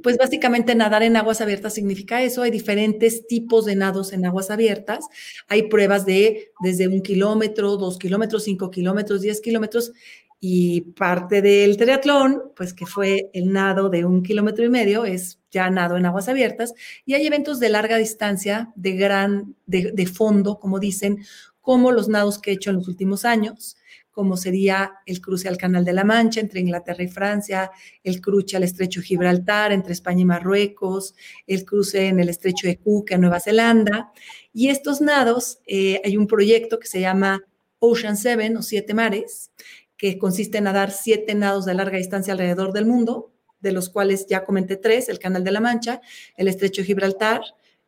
Pues 0.03 0.17
básicamente 0.17 0.75
nadar 0.75 1.01
en 1.01 1.15
aguas 1.15 1.39
abiertas 1.39 1.73
significa 1.73 2.21
eso. 2.21 2.41
Hay 2.41 2.51
diferentes 2.51 3.25
tipos 3.25 3.63
de 3.63 3.77
nados 3.77 4.11
en 4.11 4.25
aguas 4.25 4.51
abiertas. 4.51 5.05
Hay 5.47 5.63
pruebas 5.69 6.05
de 6.05 6.51
desde 6.61 6.89
un 6.89 7.01
kilómetro, 7.01 7.77
dos 7.77 7.97
kilómetros, 7.97 8.43
cinco 8.43 8.69
kilómetros, 8.69 9.21
diez 9.21 9.39
kilómetros. 9.39 9.93
Y 10.39 10.81
parte 10.81 11.41
del 11.41 11.77
triatlón, 11.77 12.51
pues 12.55 12.73
que 12.73 12.85
fue 12.85 13.29
el 13.33 13.51
nado 13.51 13.89
de 13.89 14.05
un 14.05 14.21
kilómetro 14.21 14.63
y 14.63 14.69
medio, 14.69 15.05
es 15.05 15.39
ya 15.49 15.69
nado 15.69 15.97
en 15.97 16.05
aguas 16.05 16.29
abiertas. 16.29 16.73
Y 17.05 17.15
hay 17.15 17.25
eventos 17.25 17.59
de 17.59 17.69
larga 17.69 17.97
distancia, 17.97 18.71
de 18.75 18.91
gran, 18.93 19.55
de, 19.65 19.91
de 19.93 20.05
fondo, 20.05 20.59
como 20.59 20.79
dicen, 20.79 21.23
como 21.61 21.91
los 21.91 22.07
nados 22.07 22.39
que 22.39 22.51
he 22.51 22.53
hecho 22.53 22.69
en 22.69 22.77
los 22.77 22.87
últimos 22.87 23.25
años 23.25 23.77
como 24.17 24.35
sería 24.35 24.93
el 25.05 25.21
cruce 25.21 25.47
al 25.47 25.57
Canal 25.57 25.85
de 25.85 25.93
la 25.93 26.03
Mancha 26.03 26.39
entre 26.39 26.59
Inglaterra 26.59 27.03
y 27.03 27.07
Francia, 27.07 27.69
el 28.03 28.19
cruce 28.19 28.57
al 28.57 28.63
Estrecho 28.63 28.99
Gibraltar 28.99 29.71
entre 29.71 29.93
España 29.93 30.21
y 30.21 30.25
Marruecos, 30.25 31.13
el 31.45 31.63
cruce 31.65 32.07
en 32.07 32.19
el 32.19 32.29
Estrecho 32.29 32.65
de 32.65 32.79
Cook 32.79 33.11
en 33.11 33.21
Nueva 33.21 33.39
Zelanda. 33.39 34.11
Y 34.51 34.69
estos 34.69 35.01
nados, 35.01 35.59
eh, 35.67 36.01
hay 36.03 36.17
un 36.17 36.25
proyecto 36.25 36.79
que 36.79 36.87
se 36.87 36.99
llama 36.99 37.43
Ocean 37.77 38.17
Seven 38.17 38.57
o 38.57 38.63
Siete 38.63 38.95
Mares, 38.95 39.51
que 39.97 40.17
consiste 40.17 40.59
en 40.59 40.65
nadar 40.65 40.91
siete 40.91 41.35
nados 41.35 41.65
de 41.65 41.73
larga 41.73 41.97
distancia 41.97 42.33
alrededor 42.33 42.73
del 42.73 42.85
mundo, 42.85 43.33
de 43.59 43.71
los 43.71 43.89
cuales 43.89 44.27
ya 44.27 44.43
comenté 44.43 44.77
tres, 44.77 45.09
el 45.09 45.19
Canal 45.19 45.43
de 45.43 45.51
la 45.51 45.59
Mancha, 45.59 46.01
el 46.35 46.47
Estrecho 46.47 46.81
de 46.81 46.87
Gibraltar, 46.87 47.41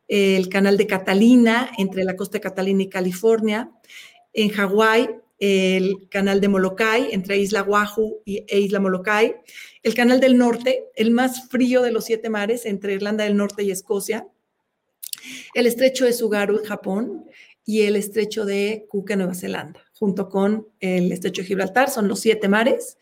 el 0.08 0.48
Canal 0.48 0.76
de 0.76 0.86
Catalina, 0.86 1.70
entre 1.78 2.04
la 2.04 2.16
costa 2.16 2.38
de 2.38 2.42
Catalina 2.42 2.82
y 2.82 2.88
California, 2.88 3.70
en 4.32 4.48
Hawái, 4.50 5.08
el 5.40 6.08
canal 6.10 6.40
de 6.40 6.48
Molokai, 6.48 7.08
entre 7.12 7.38
Isla 7.38 7.62
Oahu 7.62 8.22
e 8.26 8.60
Isla 8.60 8.78
Molokai, 8.78 9.36
el 9.82 9.94
canal 9.94 10.20
del 10.20 10.36
norte, 10.36 10.90
el 10.94 11.10
más 11.10 11.48
frío 11.48 11.80
de 11.80 11.92
los 11.92 12.04
siete 12.04 12.28
mares, 12.28 12.66
entre 12.66 12.92
Irlanda 12.92 13.24
del 13.24 13.36
Norte 13.36 13.62
y 13.62 13.70
Escocia, 13.70 14.28
el 15.54 15.66
estrecho 15.66 16.04
de 16.04 16.12
Sugaru 16.12 16.58
en 16.58 16.64
Japón 16.64 17.24
y 17.64 17.82
el 17.82 17.96
estrecho 17.96 18.44
de 18.44 18.86
en 18.92 19.18
Nueva 19.18 19.34
Zelanda, 19.34 19.80
junto 20.00 20.30
con 20.30 20.66
el 20.80 21.12
estrecho 21.12 21.42
de 21.42 21.48
Gibraltar, 21.48 21.90
son 21.90 22.08
los 22.08 22.20
siete 22.20 22.48
mares. 22.48 22.96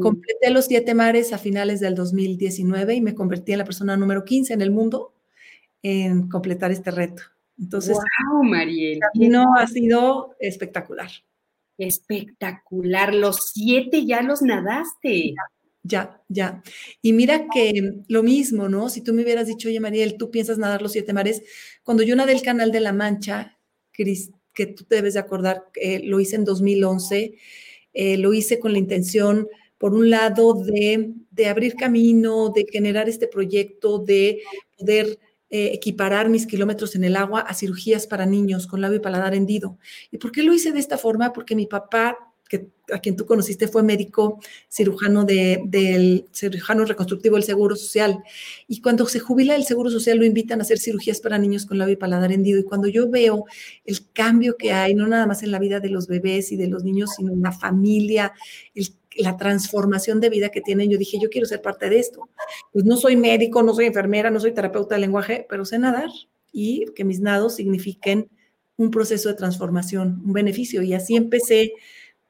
Completé 0.00 0.50
los 0.50 0.66
siete 0.66 0.94
mares 0.94 1.32
a 1.32 1.38
finales 1.38 1.80
del 1.80 1.96
2019 1.96 2.94
y 2.94 3.00
me 3.00 3.16
convertí 3.16 3.52
en 3.52 3.58
la 3.58 3.64
persona 3.64 3.96
número 3.96 4.24
15 4.24 4.54
en 4.54 4.62
el 4.62 4.70
mundo 4.70 5.14
en 5.82 6.28
completar 6.28 6.70
este 6.70 6.92
reto. 6.92 7.24
Entonces, 7.58 7.96
wow, 8.30 8.44
Mariel. 8.44 8.94
El 8.94 9.00
camino 9.00 9.46
ha 9.58 9.66
sido 9.66 10.36
espectacular. 10.38 11.10
Espectacular, 11.76 13.14
los 13.14 13.50
siete 13.52 14.06
ya 14.06 14.22
los 14.22 14.40
nadaste. 14.40 15.34
Ya, 15.82 16.22
ya. 16.28 16.62
Y 17.02 17.14
mira 17.14 17.46
que 17.52 17.94
lo 18.06 18.22
mismo, 18.22 18.68
¿no? 18.68 18.90
Si 18.90 19.02
tú 19.02 19.12
me 19.12 19.22
hubieras 19.22 19.48
dicho, 19.48 19.68
oye, 19.68 19.80
Mariel, 19.80 20.16
tú 20.16 20.30
piensas 20.30 20.58
nadar 20.58 20.82
los 20.82 20.92
siete 20.92 21.12
mares, 21.12 21.42
cuando 21.82 22.04
yo 22.04 22.14
nadé 22.14 22.32
el 22.32 22.42
Canal 22.42 22.70
de 22.70 22.80
la 22.80 22.92
Mancha, 22.92 23.58
Cris, 23.90 24.30
que 24.58 24.66
tú 24.66 24.82
te 24.82 24.96
debes 24.96 25.14
de 25.14 25.20
acordar, 25.20 25.66
eh, 25.76 26.00
lo 26.02 26.18
hice 26.18 26.34
en 26.34 26.44
2011, 26.44 27.36
eh, 27.94 28.18
lo 28.18 28.34
hice 28.34 28.58
con 28.58 28.72
la 28.72 28.78
intención, 28.78 29.46
por 29.78 29.94
un 29.94 30.10
lado, 30.10 30.52
de, 30.52 31.12
de 31.30 31.46
abrir 31.46 31.76
camino, 31.76 32.50
de 32.52 32.66
generar 32.68 33.08
este 33.08 33.28
proyecto, 33.28 34.00
de 34.00 34.42
poder 34.76 35.20
eh, 35.48 35.70
equiparar 35.72 36.28
mis 36.28 36.48
kilómetros 36.48 36.96
en 36.96 37.04
el 37.04 37.14
agua 37.14 37.42
a 37.42 37.54
cirugías 37.54 38.08
para 38.08 38.26
niños 38.26 38.66
con 38.66 38.80
labio 38.80 38.96
y 38.96 39.00
paladar 39.00 39.32
hendido. 39.32 39.78
¿Y 40.10 40.18
por 40.18 40.32
qué 40.32 40.42
lo 40.42 40.52
hice 40.52 40.72
de 40.72 40.80
esta 40.80 40.98
forma? 40.98 41.32
Porque 41.32 41.54
mi 41.54 41.66
papá, 41.66 42.18
que, 42.48 42.68
a 42.92 42.98
quien 42.98 43.16
tú 43.16 43.26
conociste, 43.26 43.68
fue 43.68 43.82
médico 43.82 44.40
cirujano 44.68 45.24
del 45.24 46.26
cirujano 46.32 46.84
reconstructivo 46.84 47.36
del 47.36 47.44
Seguro 47.44 47.76
Social. 47.76 48.18
Y 48.66 48.80
cuando 48.80 49.06
se 49.06 49.20
jubila 49.20 49.54
el 49.54 49.64
Seguro 49.64 49.90
Social, 49.90 50.18
lo 50.18 50.24
invitan 50.24 50.60
a 50.60 50.62
hacer 50.62 50.78
cirugías 50.78 51.20
para 51.20 51.38
niños 51.38 51.66
con 51.66 51.78
labio 51.78 51.94
y 51.94 51.96
paladar 51.96 52.32
hendido. 52.32 52.58
Y 52.58 52.64
cuando 52.64 52.88
yo 52.88 53.08
veo 53.10 53.44
el 53.84 54.10
cambio 54.12 54.56
que 54.56 54.72
hay, 54.72 54.94
no 54.94 55.06
nada 55.06 55.26
más 55.26 55.42
en 55.42 55.50
la 55.50 55.58
vida 55.58 55.80
de 55.80 55.90
los 55.90 56.08
bebés 56.08 56.50
y 56.52 56.56
de 56.56 56.68
los 56.68 56.84
niños, 56.84 57.10
sino 57.16 57.32
en 57.32 57.42
la 57.42 57.52
familia, 57.52 58.32
el 58.74 58.88
la 59.18 59.36
transformación 59.36 60.20
de 60.20 60.30
vida 60.30 60.50
que 60.50 60.60
tienen, 60.60 60.90
yo 60.90 60.98
dije, 60.98 61.18
yo 61.20 61.28
quiero 61.28 61.46
ser 61.46 61.60
parte 61.60 61.90
de 61.90 61.98
esto. 61.98 62.28
Pues 62.72 62.84
no 62.84 62.96
soy 62.96 63.16
médico, 63.16 63.62
no 63.62 63.74
soy 63.74 63.86
enfermera, 63.86 64.30
no 64.30 64.40
soy 64.40 64.52
terapeuta 64.52 64.94
de 64.94 65.00
lenguaje, 65.00 65.46
pero 65.48 65.64
sé 65.64 65.78
nadar 65.78 66.08
y 66.52 66.86
que 66.94 67.04
mis 67.04 67.20
nados 67.20 67.56
signifiquen 67.56 68.30
un 68.76 68.90
proceso 68.90 69.28
de 69.28 69.34
transformación, 69.34 70.22
un 70.24 70.32
beneficio. 70.32 70.82
Y 70.82 70.94
así 70.94 71.16
empecé, 71.16 71.72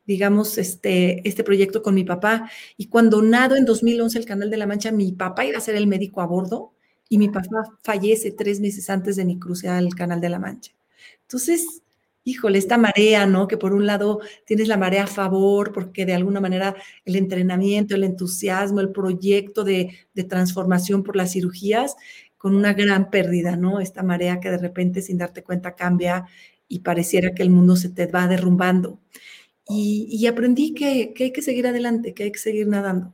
digamos, 0.09 0.57
este, 0.57 1.21
este 1.29 1.45
proyecto 1.45 1.83
con 1.83 1.95
mi 1.95 2.03
papá. 2.03 2.50
Y 2.79 2.87
cuando 2.87 3.21
nado 3.21 3.57
en 3.57 3.67
2011 3.67 4.19
el 4.19 4.25
Canal 4.25 4.50
de 4.50 4.57
la 4.57 4.67
Mancha, 4.67 4.91
mi 4.91 5.12
papá 5.12 5.45
iba 5.45 5.59
a 5.59 5.61
ser 5.61 5.77
el 5.77 5.87
médico 5.87 6.23
a 6.23 6.27
bordo 6.27 6.73
y 7.11 7.19
mi 7.19 7.29
papá 7.29 7.65
fallece 7.85 8.33
tres 8.33 8.59
meses 8.59 8.88
antes 8.88 9.17
de 9.17 9.27
mi 9.27 9.38
cruce 9.38 9.69
al 9.69 9.95
Canal 9.95 10.23
de 10.23 10.31
la 10.31 10.38
Mancha. 10.38 10.73
Entonces, 11.21 11.83
híjole, 12.25 12.57
esta 12.59 12.79
marea, 12.79 13.27
¿no? 13.27 13.49
Que 13.49 13.59
por 13.59 13.75
un 13.75 13.85
lado 13.85 14.21
tienes 14.47 14.67
la 14.67 14.79
marea 14.79 15.05
a 15.05 15.07
favor, 15.09 15.73
porque 15.73 16.07
de 16.07 16.15
alguna 16.15 16.41
manera 16.41 16.75
el 17.05 17.17
entrenamiento, 17.17 17.95
el 17.95 18.05
entusiasmo, 18.05 18.81
el 18.81 18.91
proyecto 18.91 19.62
de, 19.62 19.95
transformación 20.27 21.03
por 21.03 21.17
las 21.17 21.33
cirugías, 21.33 21.97
con 22.38 22.57
una 22.57 22.73
gran 22.73 23.11
pérdida, 23.11 23.57
¿no? 23.57 23.79
Esta 23.79 24.03
marea 24.03 24.41
que 24.41 24.50
de 24.50 24.59
repente 24.59 25.03
sin 25.03 25.19
darte 25.19 25.43
cuenta 25.43 25.75
cambia 25.75 26.27
y 26.67 26.79
pareciera 26.79 27.35
que 27.35 27.43
el 27.43 27.50
mundo 27.50 27.77
se 27.77 27.91
te 27.91 28.07
va 28.07 28.27
derrumbando. 28.27 29.00
Y, 29.68 30.26
aprendí 30.26 30.72
que, 30.72 31.12
que, 31.14 31.25
hay 31.25 31.32
que 31.32 31.42
seguir 31.42 31.66
adelante, 31.66 32.14
que 32.14 32.25
hay 32.25 32.32
que 32.32 32.38
seguir 32.38 32.66
nadando. 32.66 33.12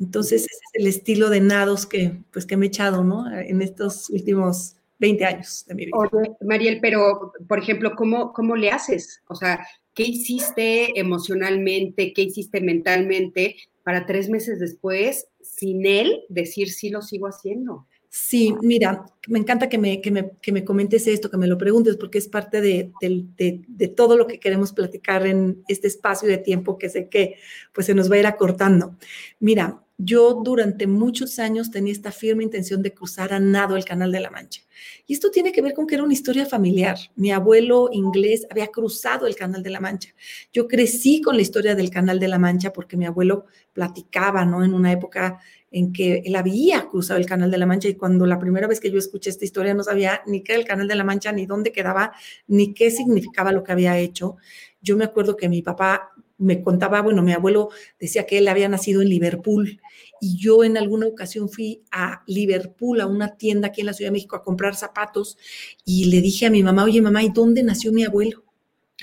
Entonces, 0.00 0.42
ese 0.42 0.54
es 0.54 0.80
el 0.82 0.86
estilo 0.88 1.30
de 1.30 1.40
nados 1.40 1.86
que, 1.86 2.22
pues, 2.32 2.46
que 2.46 2.56
me 2.56 2.66
he 2.66 2.68
echado, 2.68 3.04
¿no? 3.04 3.30
En 3.30 3.62
estos 3.62 4.10
últimos 4.10 4.76
20 4.98 5.24
años 5.24 5.64
de 5.66 5.74
mi 5.74 5.86
vida. 5.86 5.96
Mariel, 6.40 6.78
pero, 6.80 7.32
por 7.46 7.58
ejemplo, 7.58 7.94
¿cómo, 7.96 8.32
¿cómo 8.32 8.56
le 8.56 8.70
haces? 8.70 9.22
O 9.28 9.34
sea, 9.34 9.66
¿qué 9.94 10.04
hiciste 10.04 10.98
emocionalmente, 10.98 12.12
qué 12.14 12.22
hiciste 12.22 12.60
mentalmente 12.60 13.56
para 13.82 14.06
tres 14.06 14.28
meses 14.28 14.58
después, 14.58 15.28
sin 15.40 15.86
él, 15.86 16.22
decir 16.28 16.70
sí 16.70 16.90
lo 16.90 17.02
sigo 17.02 17.26
haciendo? 17.26 17.86
Sí, 18.12 18.52
mira, 18.60 19.06
me 19.28 19.38
encanta 19.38 19.68
que 19.68 19.78
me, 19.78 20.00
que 20.00 20.10
me, 20.10 20.32
que 20.42 20.50
me 20.50 20.64
comentes 20.64 21.06
esto, 21.06 21.30
que 21.30 21.36
me 21.36 21.46
lo 21.46 21.56
preguntes, 21.56 21.96
porque 21.96 22.18
es 22.18 22.26
parte 22.26 22.60
de, 22.60 22.92
de, 23.00 23.64
de, 23.68 23.88
todo 23.88 24.16
lo 24.16 24.26
que 24.26 24.40
queremos 24.40 24.72
platicar 24.72 25.24
en 25.28 25.62
este 25.68 25.86
espacio 25.86 26.28
de 26.28 26.38
tiempo 26.38 26.76
que 26.76 26.88
sé 26.88 27.08
que 27.08 27.36
pues 27.72 27.86
se 27.86 27.94
nos 27.94 28.10
va 28.10 28.16
a 28.16 28.18
ir 28.18 28.26
acortando. 28.26 28.96
Mira, 29.38 29.84
yo 30.02 30.40
durante 30.42 30.86
muchos 30.86 31.38
años 31.38 31.70
tenía 31.70 31.92
esta 31.92 32.10
firme 32.10 32.42
intención 32.42 32.82
de 32.82 32.94
cruzar 32.94 33.34
a 33.34 33.40
nado 33.40 33.76
el 33.76 33.84
Canal 33.84 34.10
de 34.10 34.20
la 34.20 34.30
Mancha. 34.30 34.62
Y 35.06 35.12
esto 35.12 35.30
tiene 35.30 35.52
que 35.52 35.60
ver 35.60 35.74
con 35.74 35.86
que 35.86 35.96
era 35.96 36.04
una 36.04 36.14
historia 36.14 36.46
familiar. 36.46 36.96
Mi 37.16 37.32
abuelo 37.32 37.90
inglés 37.92 38.46
había 38.50 38.68
cruzado 38.68 39.26
el 39.26 39.36
Canal 39.36 39.62
de 39.62 39.68
la 39.68 39.80
Mancha. 39.80 40.14
Yo 40.52 40.66
crecí 40.66 41.20
con 41.20 41.36
la 41.36 41.42
historia 41.42 41.74
del 41.74 41.90
Canal 41.90 42.18
de 42.18 42.28
la 42.28 42.38
Mancha 42.38 42.72
porque 42.72 42.96
mi 42.96 43.04
abuelo 43.04 43.44
platicaba, 43.74 44.44
¿no? 44.46 44.64
En 44.64 44.72
una 44.72 44.90
época 44.90 45.38
en 45.70 45.92
que 45.92 46.22
él 46.24 46.34
había 46.34 46.86
cruzado 46.88 47.20
el 47.20 47.26
Canal 47.26 47.50
de 47.50 47.58
la 47.58 47.66
Mancha 47.66 47.88
y 47.88 47.94
cuando 47.94 48.24
la 48.26 48.38
primera 48.38 48.66
vez 48.66 48.80
que 48.80 48.90
yo 48.90 48.98
escuché 48.98 49.28
esta 49.28 49.44
historia 49.44 49.74
no 49.74 49.82
sabía 49.82 50.22
ni 50.26 50.42
qué 50.42 50.52
era 50.52 50.60
el 50.60 50.66
Canal 50.66 50.88
de 50.88 50.94
la 50.94 51.04
Mancha, 51.04 51.30
ni 51.30 51.44
dónde 51.44 51.72
quedaba, 51.72 52.12
ni 52.46 52.72
qué 52.72 52.90
significaba 52.90 53.52
lo 53.52 53.62
que 53.62 53.72
había 53.72 53.98
hecho. 53.98 54.36
Yo 54.80 54.96
me 54.96 55.04
acuerdo 55.04 55.36
que 55.36 55.48
mi 55.48 55.60
papá 55.60 56.10
me 56.40 56.62
contaba, 56.62 57.02
bueno, 57.02 57.22
mi 57.22 57.32
abuelo 57.32 57.68
decía 57.98 58.26
que 58.26 58.38
él 58.38 58.48
había 58.48 58.68
nacido 58.68 59.02
en 59.02 59.08
Liverpool 59.08 59.80
y 60.20 60.36
yo 60.38 60.64
en 60.64 60.76
alguna 60.76 61.06
ocasión 61.06 61.48
fui 61.48 61.82
a 61.92 62.22
Liverpool, 62.26 63.00
a 63.00 63.06
una 63.06 63.36
tienda 63.36 63.68
aquí 63.68 63.80
en 63.82 63.86
la 63.86 63.92
Ciudad 63.92 64.08
de 64.08 64.14
México, 64.14 64.36
a 64.36 64.42
comprar 64.42 64.74
zapatos 64.74 65.38
y 65.84 66.06
le 66.06 66.20
dije 66.20 66.46
a 66.46 66.50
mi 66.50 66.62
mamá, 66.62 66.84
oye 66.84 67.00
mamá, 67.02 67.22
¿y 67.22 67.28
dónde 67.28 67.62
nació 67.62 67.92
mi 67.92 68.04
abuelo? 68.04 68.44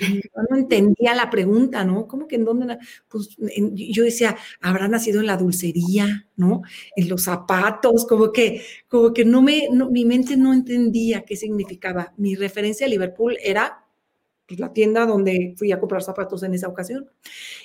Yo 0.00 0.42
no 0.48 0.56
entendía 0.56 1.14
la 1.14 1.28
pregunta, 1.28 1.84
¿no? 1.84 2.06
¿Cómo 2.06 2.28
que 2.28 2.36
en 2.36 2.44
dónde? 2.44 2.78
Pues 3.08 3.36
yo 3.72 4.04
decía, 4.04 4.36
habrá 4.60 4.86
nacido 4.86 5.20
en 5.20 5.26
la 5.26 5.36
dulcería, 5.36 6.28
¿no? 6.36 6.62
En 6.94 7.08
los 7.08 7.24
zapatos, 7.24 8.06
como 8.06 8.30
que, 8.30 8.62
como 8.86 9.12
que 9.12 9.24
no 9.24 9.42
me, 9.42 9.68
mi 9.90 10.04
mente 10.04 10.36
no 10.36 10.54
entendía 10.54 11.22
qué 11.22 11.34
significaba. 11.34 12.14
Mi 12.16 12.36
referencia 12.36 12.86
a 12.86 12.90
Liverpool 12.90 13.36
era 13.42 13.87
pues, 14.48 14.58
la 14.58 14.72
tienda 14.72 15.04
donde 15.04 15.54
fui 15.56 15.70
a 15.72 15.78
comprar 15.78 16.02
zapatos 16.02 16.42
en 16.42 16.54
esa 16.54 16.68
ocasión. 16.68 17.06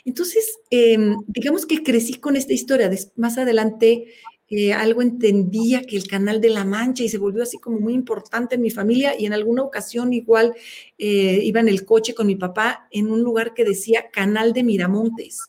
Entonces, 0.04 0.60
em, 0.70 1.16
digamos 1.28 1.66
que 1.66 1.82
crecí 1.82 2.16
con 2.16 2.36
esta 2.36 2.54
historia. 2.54 2.92
más 3.16 3.38
adelante, 3.38 4.08
eh, 4.50 4.74
algo 4.74 5.02
entendía 5.02 5.82
que 5.84 5.96
el 5.96 6.08
Canal 6.08 6.42
de 6.42 6.50
la 6.50 6.66
Mancha 6.66 7.04
y 7.04 7.10
se 7.10 7.18
volvió 7.18 7.42
así 7.44 7.58
como 7.58 7.80
muy 7.80 7.94
importante 7.94 8.56
en 8.56 8.62
mi 8.62 8.70
familia 8.70 9.14
y 9.18 9.26
en 9.26 9.34
alguna 9.34 9.64
ocasión 9.64 10.12
igual 10.14 10.54
eh, 10.98 11.40
iba 11.44 11.62
en 11.62 11.70
el 11.70 11.86
coche 11.86 12.14
con 12.14 12.28
mi 12.28 12.36
papá 12.36 12.88
en 12.92 13.10
un 13.10 13.24
lugar 13.24 13.54
que 13.54 13.64
decía 13.64 14.10
Canal 14.12 14.52
de 14.52 14.64
Miramontes. 14.64 15.40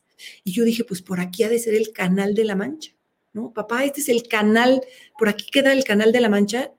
Y 0.44 0.52
yo 0.52 0.64
dije, 0.64 0.84
pues 0.84 1.02
por 1.02 1.20
aquí 1.20 1.42
ha 1.42 1.48
de 1.48 1.58
ser 1.58 1.74
el 1.74 1.92
Canal 1.92 2.34
de 2.34 2.44
la 2.44 2.54
Mancha, 2.54 2.92
¿no? 3.32 3.52
Papá, 3.52 3.84
este 3.84 4.00
es 4.00 4.08
el 4.08 4.28
canal, 4.28 4.80
por 5.18 5.28
aquí 5.28 5.50
queda 5.50 5.72
el 5.72 5.84
Canal 5.84 6.12
de 6.12 6.20
la 6.20 6.28
Mancha 6.28 6.72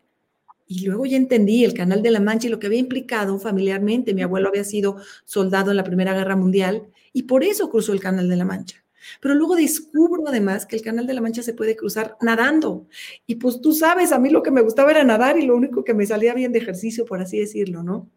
Y 0.68 0.86
luego 0.86 1.06
ya 1.06 1.18
entendí 1.18 1.64
el 1.64 1.74
Canal 1.74 2.02
de 2.02 2.12
la 2.12 2.20
Mancha 2.20 2.48
y 2.48 2.52
lo 2.52 2.60
que 2.60 2.68
había 2.68 2.80
implicado 2.80 3.38
familiarmente. 3.40 4.14
Mi 4.14 4.24
abuelo 4.24 4.50
había 4.50 4.64
sido 4.64 4.98
soldado 5.24 5.72
en 5.72 5.78
la 5.78 5.84
Primera 5.84 6.14
Guerra 6.14 6.36
Mundial 6.36 6.88
y 7.14 7.24
por 7.24 7.44
eso 7.44 7.70
cruzó 7.70 7.94
el 7.94 8.00
Canal 8.00 8.28
de 8.28 8.36
la 8.36 8.46
Mancha. 8.46 8.84
Pero 9.22 9.36
luego 9.36 9.56
descubro 9.56 10.28
además 10.28 10.66
que 10.66 10.76
el 10.76 10.82
Canal 10.82 11.06
de 11.06 11.14
la 11.14 11.22
Mancha 11.22 11.44
se 11.44 11.54
puede 11.54 11.76
cruzar 11.76 12.18
nadando. 12.22 12.88
Y 13.28 13.36
pues 13.36 13.62
tú 13.62 13.74
sabes, 13.74 14.12
a 14.12 14.20
mí 14.20 14.30
lo 14.30 14.42
que 14.42 14.52
me 14.52 14.62
gustaba 14.62 14.92
era 14.92 15.04
nadar 15.04 15.38
y 15.38 15.46
lo 15.46 15.56
único 15.56 15.84
que 15.84 15.94
me 15.94 16.06
salía 16.06 16.34
bien 16.34 16.52
de 16.52 16.60
ejercicio, 16.60 17.06
por 17.06 17.22
así 17.22 17.40
decirlo, 17.40 17.84
¿no? 17.84 18.10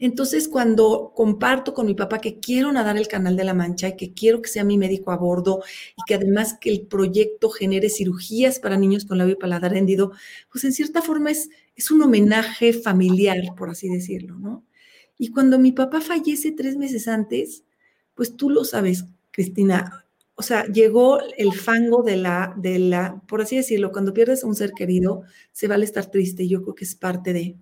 Entonces, 0.00 0.48
cuando 0.48 1.12
comparto 1.14 1.74
con 1.74 1.86
mi 1.86 1.94
papá 1.94 2.20
que 2.20 2.40
quiero 2.40 2.72
nadar 2.72 2.96
el 2.96 3.06
Canal 3.06 3.36
de 3.36 3.44
la 3.44 3.54
Mancha 3.54 3.88
y 3.88 3.96
que 3.96 4.12
quiero 4.14 4.42
que 4.42 4.48
sea 4.48 4.64
mi 4.64 4.78
médico 4.78 5.12
a 5.12 5.16
bordo 5.16 5.62
y 5.96 6.02
que 6.06 6.14
además 6.14 6.56
que 6.60 6.70
el 6.70 6.86
proyecto 6.86 7.50
genere 7.50 7.90
cirugías 7.90 8.58
para 8.58 8.76
niños 8.78 9.04
con 9.04 9.18
labio 9.18 9.34
y 9.34 9.38
paladar 9.38 9.76
hendido, 9.76 10.12
pues 10.50 10.64
en 10.64 10.72
cierta 10.72 11.02
forma 11.02 11.30
es, 11.30 11.50
es 11.76 11.90
un 11.90 12.02
homenaje 12.02 12.72
familiar, 12.72 13.36
por 13.56 13.70
así 13.70 13.88
decirlo, 13.88 14.38
¿no? 14.38 14.64
Y 15.18 15.30
cuando 15.30 15.58
mi 15.58 15.72
papá 15.72 16.00
fallece 16.00 16.52
tres 16.52 16.76
meses 16.76 17.06
antes, 17.06 17.64
pues 18.14 18.36
tú 18.36 18.50
lo 18.50 18.64
sabes, 18.64 19.04
Cristina, 19.30 20.06
o 20.34 20.42
sea, 20.42 20.64
llegó 20.66 21.18
el 21.36 21.52
fango 21.52 22.02
de 22.02 22.16
la, 22.16 22.54
de 22.56 22.78
la, 22.78 23.20
por 23.28 23.42
así 23.42 23.56
decirlo, 23.56 23.92
cuando 23.92 24.14
pierdes 24.14 24.42
a 24.42 24.46
un 24.46 24.54
ser 24.54 24.72
querido, 24.72 25.22
se 25.52 25.68
vale 25.68 25.84
estar 25.84 26.06
triste, 26.10 26.48
yo 26.48 26.62
creo 26.62 26.74
que 26.74 26.84
es 26.84 26.94
parte 26.94 27.34
de. 27.34 27.56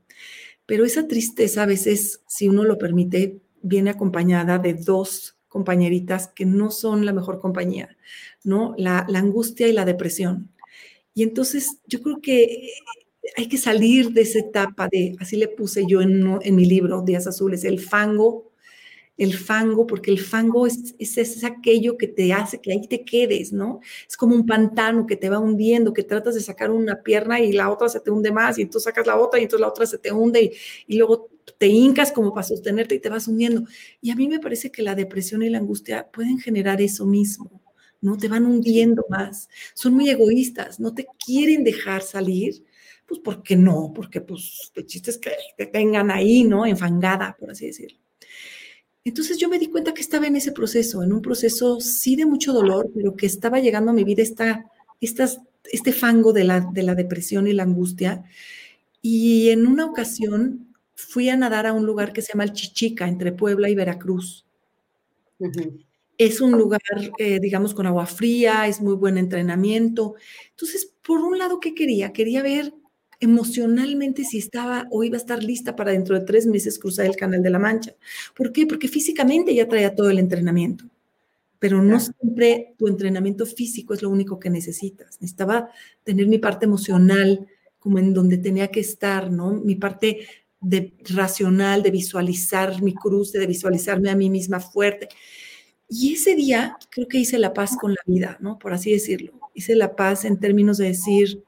Pero 0.69 0.85
esa 0.85 1.09
tristeza 1.09 1.63
a 1.63 1.67
veces, 1.67 2.21
si 2.27 2.47
uno 2.47 2.63
lo 2.63 2.77
permite, 2.77 3.41
viene 3.63 3.89
acompañada 3.89 4.59
de 4.59 4.75
dos 4.75 5.39
compañeritas 5.49 6.29
que 6.29 6.45
no 6.45 6.71
son 6.71 7.07
la 7.07 7.15
mejor 7.15 7.41
compañía, 7.41 7.97
¿no? 8.45 8.75
La, 8.77 9.07
angustia 9.15 9.67
y 9.67 9.73
la 9.73 9.87
depresión. 9.87 10.53
Y 11.15 11.23
entonces 11.23 11.79
yo 11.87 12.03
creo 12.03 12.21
que 12.21 12.69
hay 13.39 13.49
que 13.49 13.57
salir 13.57 14.13
de 14.13 14.21
esa 14.21 14.41
etapa 14.41 14.89
de, 14.93 15.17
así 15.21 15.39
le 15.39 15.49
puse 15.49 15.87
yo 15.89 16.03
en, 16.03 16.39
mi 16.55 16.67
libro, 16.67 17.01
Días 17.01 17.27
Azules, 17.27 17.65
el 17.65 17.81
fango 17.81 18.48
el 19.19 19.37
fango, 19.37 19.87
porque 19.87 20.13
el 20.13 20.21
fango 20.21 20.67
es, 20.67 20.95
es, 20.99 21.45
aquello 21.45 21.99
que 21.99 22.07
te 22.07 22.33
hace 22.33 22.61
que 22.61 22.73
ahí 22.73 22.87
te 22.87 23.05
quedes, 23.05 23.53
¿no? 23.53 23.81
Es 24.09 24.17
como 24.17 24.35
un 24.37 24.47
pantano 24.47 25.07
que 25.07 25.17
te 25.17 25.29
va 25.29 25.41
hundiendo, 25.41 25.93
que 25.93 26.05
tratas 26.05 26.37
de 26.37 26.41
sacar 26.41 26.71
una 26.71 27.03
pierna 27.03 27.41
y 27.41 27.53
la 27.53 27.69
otra 27.71 27.89
se 27.89 27.99
te 28.01 28.13
hunde 28.13 28.31
más, 28.31 28.59
y 28.59 28.67
tú 28.67 28.79
sacas 28.79 29.07
la 29.07 29.19
otra 29.19 29.41
y 29.41 29.43
entonces 29.43 29.61
la 29.61 29.69
otra 29.69 29.87
se 29.87 29.99
te 29.99 30.13
hunde 30.13 30.53
y, 30.87 30.97
luego 30.97 31.31
te 31.59 31.67
hincas 31.67 32.13
como 32.13 32.33
para 32.33 32.47
sostenerte 32.47 32.95
y 32.95 33.01
te 33.01 33.09
vas 33.09 33.27
hundiendo. 33.27 33.65
Y 34.01 34.11
a 34.11 34.17
mí 34.17 34.29
me 34.29 34.39
parece 34.39 34.71
que 34.71 34.83
la 34.83 34.95
depresión 34.95 35.43
y 35.43 35.51
la 35.51 35.59
angustia 35.59 36.09
pueden 36.11 36.39
generar 36.39 36.81
eso 36.81 37.05
mismo, 37.05 37.63
¿no? 38.01 38.17
Te 38.17 38.29
van 38.29 38.47
hundiendo 38.47 39.05
más. 39.09 39.49
Son 39.75 39.95
muy 39.95 40.09
egoístas, 40.11 40.79
no 40.79 40.95
te 40.95 41.07
quieren 41.25 41.65
dejar 41.65 42.03
salir. 42.03 42.65
Pues 43.07 43.21
porque 43.25 43.57
no, 43.57 43.93
porque 43.95 44.21
pues 44.21 44.71
el 44.75 44.85
chiste 44.87 45.11
es 45.11 45.19
que 45.19 45.31
te 45.57 45.67
tengan 45.67 46.11
ahí, 46.11 46.45
¿no? 46.45 46.67
Enfangada, 46.67 47.35
por 47.41 47.51
así 47.51 47.67
decirlo. 47.67 47.99
Entonces 49.09 49.39
yo 49.39 49.49
me 49.49 49.59
di 49.59 49.69
cuenta 49.69 49.95
que 49.95 50.03
estaba 50.03 50.27
en 50.27 50.37
ese 50.37 50.53
proceso, 50.53 51.03
en 51.03 51.15
un 51.15 51.23
proceso 51.23 51.81
sí 51.81 52.15
de 52.15 52.27
mucho 52.27 52.53
dolor, 52.53 52.91
pero 52.95 53.17
que 53.17 53.25
estaba 53.25 53.59
llegando 53.59 53.91
a 53.91 53.95
mi 53.95 54.05
vida 54.05 54.23
esta, 54.23 54.67
este 55.01 55.93
fango 55.95 56.35
de 56.35 56.45
la, 56.45 56.61
de 56.61 56.83
la 56.83 56.95
depresión 56.95 57.47
y 57.49 57.55
la 57.55 57.63
angustia. 57.63 58.25
Y 59.01 59.49
en 59.49 59.67
una 59.67 59.87
ocasión 59.87 60.75
fui 60.95 61.31
a 61.31 61.39
nadar 61.39 61.67
a 61.67 61.73
un 61.73 61.87
lugar 61.87 62.13
que 62.13 62.21
se 62.21 62.35
llama 62.35 62.45
el 62.45 62.53
Chichica, 62.53 63.09
entre 63.09 63.33
Puebla 63.33 63.71
y 63.71 63.75
Veracruz. 63.75 64.45
Es 66.19 66.43
un 66.43 66.53
lugar, 66.53 66.83
eh, 67.19 67.41
digamos, 67.41 67.73
con 67.73 67.87
agua 67.87 68.05
fría, 68.05 68.67
es 68.67 68.83
muy 68.83 68.95
buen 68.95 69.17
entrenamiento. 69.17 70.17
Entonces, 70.51 70.93
por 71.03 71.21
un 71.21 71.39
lado, 71.39 71.61
¿qué 71.61 71.75
quería? 71.75 72.13
Quería 72.13 72.43
ver 72.43 72.75
emocionalmente 73.21 74.25
si 74.25 74.39
estaba 74.39 74.87
o 74.91 75.03
iba 75.03 75.17
a 75.17 75.21
estar 75.21 75.43
lista 75.43 75.75
para 75.75 75.93
dentro 75.93 76.19
de 76.19 76.25
tres 76.25 76.47
meses 76.47 76.79
cruzar 76.79 77.07
el 77.07 77.17
Canal 77.17 77.43
de 77.43 77.51
la 77.51 77.59
Mancha. 77.59 77.95
¿Por 78.37 78.53
qué? 78.53 78.67
Porque 78.67 78.89
físicamente 78.89 79.55
ya 79.55 79.69
traía 79.69 79.95
todo 79.95 80.11
el 80.11 80.19
entrenamiento, 80.19 80.85
pero 81.59 81.83
no 81.83 81.99
siempre 81.99 82.75
tu 82.79 82.87
entrenamiento 82.87 83.45
físico 83.47 83.95
es 83.95 84.03
lo 84.03 84.11
único 84.11 84.39
que 84.39 84.51
necesitas. 84.51 85.21
Necesitaba 85.21 85.71
tener 86.05 86.27
mi 86.29 86.39
parte 86.39 86.67
emocional 86.67 87.47
como 87.79 87.99
en 87.99 88.15
donde 88.15 88.39
tenía 88.39 88.69
que 88.69 88.81
estar, 88.81 89.31
¿no? 89.31 89.53
Mi 89.53 89.75
parte 89.75 90.27
de 90.61 90.95
racional, 91.11 91.83
de 91.83 91.91
visualizar 91.91 92.83
mi 92.83 92.95
cruce, 92.95 93.39
de 93.39 93.47
visualizarme 93.47 94.11
a 94.11 94.17
mí 94.17 94.31
misma 94.31 94.61
fuerte. 94.61 95.09
Y 95.89 96.15
ese 96.15 96.35
día 96.35 96.77
creo 96.91 97.09
que 97.09 97.19
hice 97.19 97.39
la 97.39 97.55
paz 97.55 97.77
con 97.77 97.93
la 97.93 98.03
vida, 98.07 98.37
¿no? 98.41 98.59
Por 98.59 98.73
así 98.73 98.93
decirlo. 98.93 99.33
Hice 99.55 99.75
la 99.75 99.97
paz 99.97 100.25
en 100.25 100.39
términos 100.39 100.79
de 100.79 100.89
decir, 100.89 101.43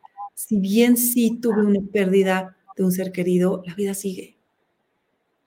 si 0.46 0.58
bien 0.58 0.96
sí 0.96 1.38
tuve 1.40 1.66
una 1.66 1.80
pérdida 1.92 2.56
de 2.74 2.82
un 2.82 2.92
ser 2.92 3.12
querido, 3.12 3.62
la 3.66 3.74
vida 3.74 3.92
sigue. 3.92 4.36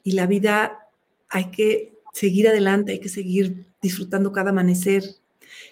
Y 0.03 0.11
la 0.11 0.27
vida 0.27 0.87
hay 1.29 1.49
que 1.49 1.93
seguir 2.13 2.47
adelante, 2.47 2.91
hay 2.91 2.99
que 2.99 3.09
seguir 3.09 3.65
disfrutando 3.81 4.31
cada 4.31 4.51
amanecer. 4.51 5.03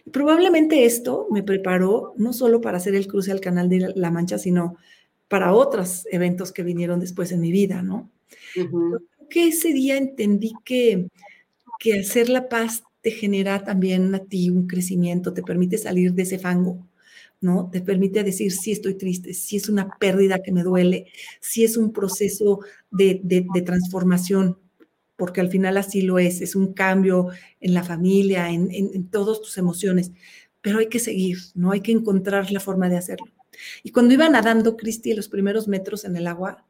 Y 0.06 0.10
probablemente 0.10 0.86
esto 0.86 1.28
me 1.30 1.44
preparó 1.44 2.16
no 2.18 2.34
solo 2.34 2.62
para 2.62 2.78
hacer 2.78 2.96
el 2.96 3.08
cruce 3.08 3.32
al 3.32 3.42
canal 3.42 3.70
de 3.70 3.94
La 3.96 4.10
Mancha, 4.10 4.40
sino 4.40 4.78
para 5.28 5.54
otros 5.54 6.08
eventos 6.12 6.52
que 6.52 6.64
vinieron 6.64 7.00
después 7.00 7.32
en 7.32 7.42
mi 7.42 7.52
vida, 7.52 7.84
¿no? 7.84 8.10
Creo 8.54 9.02
que 9.30 9.50
ese 9.50 9.72
día 9.72 9.98
entendí 9.98 10.54
que, 10.66 11.08
que 11.80 12.00
hacer 12.00 12.28
la 12.28 12.50
paz 12.50 12.84
te 13.02 13.12
genera 13.12 13.64
también 13.64 14.16
a 14.16 14.26
ti 14.26 14.50
un 14.50 14.66
crecimiento, 14.66 15.32
te 15.32 15.44
permite 15.44 15.78
salir 15.78 16.14
de 16.14 16.24
ese 16.24 16.40
fango, 16.40 16.88
¿no? 17.42 17.70
Te 17.72 17.82
permite 17.82 18.24
decir 18.24 18.52
si 18.52 18.72
estoy 18.72 18.94
triste, 18.94 19.34
si 19.34 19.58
es 19.58 19.68
una 19.68 19.90
pérdida 20.00 20.42
que 20.44 20.52
me 20.52 20.64
duele, 20.64 21.08
si 21.42 21.64
es 21.64 21.76
un 21.76 21.92
proceso 21.92 22.62
de, 22.92 23.46
transformación, 23.66 24.60
porque 25.16 25.42
al 25.42 25.50
final 25.50 25.78
así 25.78 26.04
lo 26.04 26.20
es, 26.20 26.42
es 26.42 26.56
un 26.56 26.74
cambio 26.74 27.30
en 27.60 27.74
la 27.74 27.84
familia, 27.84 28.50
en, 28.50 28.72
en, 28.72 29.10
todas 29.10 29.42
tus 29.42 29.58
emociones, 29.58 30.12
pero 30.62 30.80
hay 30.80 30.88
que 30.88 31.00
seguir, 31.00 31.38
¿no? 31.56 31.72
Hay 31.72 31.82
que 31.82 31.92
encontrar 31.92 32.52
la 32.52 32.60
forma 32.60 32.90
de 32.90 32.98
hacerlo. 32.98 33.28
Y 33.84 33.92
cuando 33.92 34.14
iba 34.14 34.30
nadando, 34.30 34.78
Cristi, 34.78 35.14
los 35.14 35.28
primeros 35.28 35.68
metros 35.68 36.06
en 36.06 36.16
el 36.16 36.28
agua, 36.28 36.66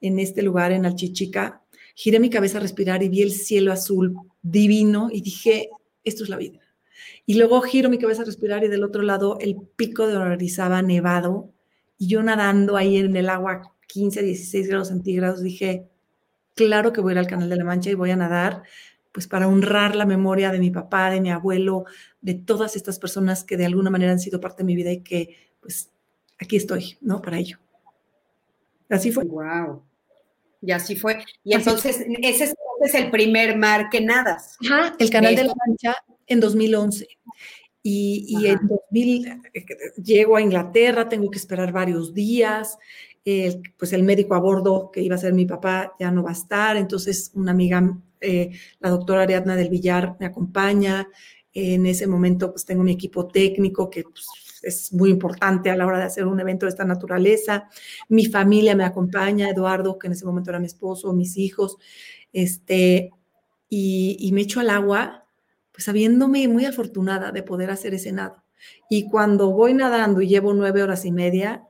en 0.00 0.18
este 0.18 0.42
lugar, 0.42 0.72
en 0.72 0.86
Alchichica, 0.86 1.62
giré 1.94 2.20
mi 2.20 2.30
cabeza 2.30 2.58
a 2.58 2.62
respirar 2.62 3.02
y 3.02 3.08
vi 3.08 3.22
el 3.22 3.32
cielo 3.32 3.72
azul 3.72 4.16
divino 4.42 5.08
y 5.12 5.22
dije, 5.22 5.70
esto 6.04 6.24
es 6.24 6.30
la 6.30 6.36
vida. 6.36 6.59
Y 7.26 7.34
luego 7.34 7.60
giro 7.60 7.88
mi 7.88 7.98
cabeza 7.98 8.22
a 8.22 8.26
respirar 8.26 8.64
y 8.64 8.68
del 8.68 8.84
otro 8.84 9.02
lado 9.02 9.38
el 9.40 9.56
pico 9.76 10.06
de 10.06 10.16
Orizaba 10.16 10.82
nevado 10.82 11.52
y 12.00 12.08
yo 12.08 12.22
nadando 12.22 12.78
ahí 12.78 12.96
en 12.96 13.14
el 13.14 13.28
agua 13.28 13.74
15, 13.86 14.22
16 14.22 14.68
grados 14.68 14.88
centígrados, 14.88 15.42
dije, 15.42 15.86
claro 16.54 16.94
que 16.94 17.02
voy 17.02 17.10
a 17.10 17.12
ir 17.12 17.18
al 17.18 17.26
Canal 17.26 17.50
de 17.50 17.56
la 17.56 17.64
Mancha 17.64 17.90
y 17.90 17.94
voy 17.94 18.10
a 18.10 18.16
nadar, 18.16 18.62
pues 19.12 19.26
para 19.26 19.46
honrar 19.46 19.94
la 19.96 20.06
memoria 20.06 20.50
de 20.50 20.60
mi 20.60 20.70
papá, 20.70 21.10
de 21.10 21.20
mi 21.20 21.30
abuelo, 21.30 21.84
de 22.22 22.34
todas 22.34 22.74
estas 22.74 22.98
personas 22.98 23.44
que 23.44 23.58
de 23.58 23.66
alguna 23.66 23.90
manera 23.90 24.12
han 24.12 24.18
sido 24.18 24.40
parte 24.40 24.62
de 24.62 24.66
mi 24.66 24.76
vida 24.76 24.90
y 24.90 25.02
que 25.02 25.36
pues 25.60 25.90
aquí 26.38 26.56
estoy, 26.56 26.96
¿no? 27.02 27.20
Para 27.20 27.38
ello. 27.38 27.58
Así 28.88 29.12
fue. 29.12 29.24
Wow. 29.24 29.82
Y 30.62 30.72
así 30.72 30.96
fue. 30.96 31.22
Y 31.44 31.54
entonces, 31.54 32.04
ese 32.22 32.44
es, 32.44 32.94
el 32.94 33.10
primer 33.10 33.58
mar 33.58 33.88
que 33.90 34.00
nadas. 34.00 34.56
Ajá, 34.64 34.94
el 34.98 35.10
Canal 35.10 35.36
de 35.36 35.44
la 35.44 35.54
Mancha 35.66 35.96
en 36.30 36.40
2011. 36.40 37.06
Y, 37.82 38.46
en 38.46 38.58
2000 38.68 39.26
eh, 39.26 39.64
llego 40.02 40.36
a 40.36 40.42
Inglaterra, 40.42 41.08
tengo 41.08 41.30
que 41.30 41.38
esperar 41.38 41.72
varios 41.72 42.12
días, 42.12 42.78
pues 43.76 43.92
el 43.92 44.02
médico 44.02 44.34
a 44.34 44.38
bordo 44.38 44.90
que 44.92 45.02
iba 45.02 45.14
a 45.14 45.18
ser 45.18 45.32
mi 45.32 45.46
papá 45.46 45.94
ya 45.98 46.10
no 46.10 46.22
va 46.22 46.30
a 46.30 46.34
estar, 46.34 46.76
entonces 46.76 47.30
una 47.34 47.52
amiga, 47.52 47.96
eh, 48.20 48.50
la 48.80 48.90
doctora 48.90 49.22
Ariadna 49.22 49.56
del 49.56 49.70
Villar, 49.70 50.16
me 50.18 50.26
acompaña. 50.26 51.08
En 51.52 51.86
ese 51.86 52.06
momento 52.06 52.50
pues 52.52 52.64
tengo 52.64 52.82
mi 52.82 52.92
equipo 52.92 53.26
técnico 53.26 53.90
que 53.90 54.04
pues, 54.04 54.26
es 54.62 54.92
muy 54.92 55.10
importante 55.10 55.70
a 55.70 55.76
la 55.76 55.86
hora 55.86 55.98
de 55.98 56.04
hacer 56.04 56.26
un 56.26 56.38
evento 56.38 56.66
de 56.66 56.70
esta 56.70 56.84
naturaleza. 56.84 57.68
Mi 58.08 58.26
familia 58.26 58.76
me 58.76 58.84
acompaña, 58.84 59.48
Eduardo, 59.48 59.98
que 59.98 60.06
en 60.06 60.12
ese 60.12 60.26
momento 60.26 60.50
era 60.50 60.60
mi 60.60 60.66
esposo, 60.66 61.12
mis 61.12 61.36
hijos, 61.38 61.76
este, 62.32 63.10
y, 63.68 64.16
y 64.20 64.32
me 64.32 64.42
echo 64.42 64.60
al 64.60 64.70
agua 64.70 65.19
sabiéndome 65.80 66.46
muy 66.48 66.64
afortunada 66.66 67.32
de 67.32 67.42
poder 67.42 67.70
hacer 67.70 67.94
ese 67.94 68.12
nado. 68.12 68.42
Y 68.88 69.08
cuando 69.08 69.50
voy 69.50 69.74
nadando 69.74 70.20
y 70.20 70.28
llevo 70.28 70.52
nueve 70.54 70.82
horas 70.82 71.04
y 71.04 71.12
media, 71.12 71.64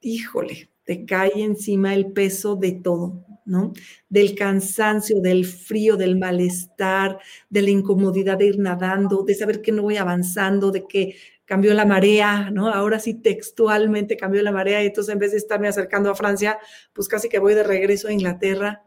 híjole, 0.00 0.70
te 0.84 1.04
cae 1.04 1.32
encima 1.36 1.94
el 1.94 2.12
peso 2.12 2.56
de 2.56 2.72
todo, 2.72 3.24
¿no? 3.44 3.72
Del 4.08 4.34
cansancio, 4.34 5.20
del 5.20 5.44
frío, 5.44 5.96
del 5.96 6.18
malestar, 6.18 7.18
de 7.48 7.62
la 7.62 7.70
incomodidad 7.70 8.38
de 8.38 8.46
ir 8.46 8.58
nadando, 8.58 9.22
de 9.22 9.34
saber 9.34 9.62
que 9.62 9.72
no 9.72 9.82
voy 9.82 9.98
avanzando, 9.98 10.70
de 10.70 10.86
que 10.86 11.16
cambió 11.44 11.74
la 11.74 11.84
marea, 11.84 12.50
¿no? 12.50 12.68
Ahora 12.68 12.98
sí 12.98 13.14
textualmente 13.14 14.16
cambió 14.16 14.42
la 14.42 14.52
marea 14.52 14.82
y 14.82 14.86
entonces 14.86 15.12
en 15.12 15.18
vez 15.18 15.32
de 15.32 15.38
estarme 15.38 15.68
acercando 15.68 16.10
a 16.10 16.14
Francia, 16.14 16.58
pues 16.92 17.08
casi 17.08 17.28
que 17.28 17.38
voy 17.38 17.54
de 17.54 17.64
regreso 17.64 18.08
a 18.08 18.12
Inglaterra. 18.12 18.84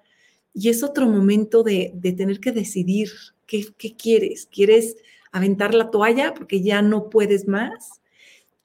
Y 0.53 0.69
es 0.69 0.83
otro 0.83 1.07
momento 1.07 1.63
de, 1.63 1.93
tener 2.15 2.39
que 2.39 2.51
decidir, 2.51 3.09
¿Qué, 3.47 3.65
quieres? 3.97 4.47
¿Quieres 4.51 4.97
aventar 5.31 5.73
la 5.73 5.91
toalla 5.91 6.33
porque 6.33 6.61
ya 6.61 6.81
no 6.81 7.09
puedes 7.09 7.47
más? 7.47 8.01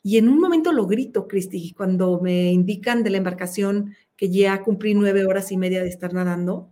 Y 0.03 0.19
en 0.19 0.29
un 0.29 0.39
momento 0.39 0.73
lo 0.73 0.87
grito, 0.87 1.27
Cristi, 1.27 1.73
cuando 1.73 2.21
me 2.21 2.53
indican 2.53 3.03
de 3.03 3.11
la 3.11 3.19
embarcación 3.19 3.95
que 4.17 4.31
ya 4.31 4.63
cumplí 4.63 4.95
nueve 4.95 5.25
horas 5.25 5.51
y 5.53 5.57
media 5.57 5.83
de 5.83 5.89
estar 5.89 6.13
nadando. 6.13 6.71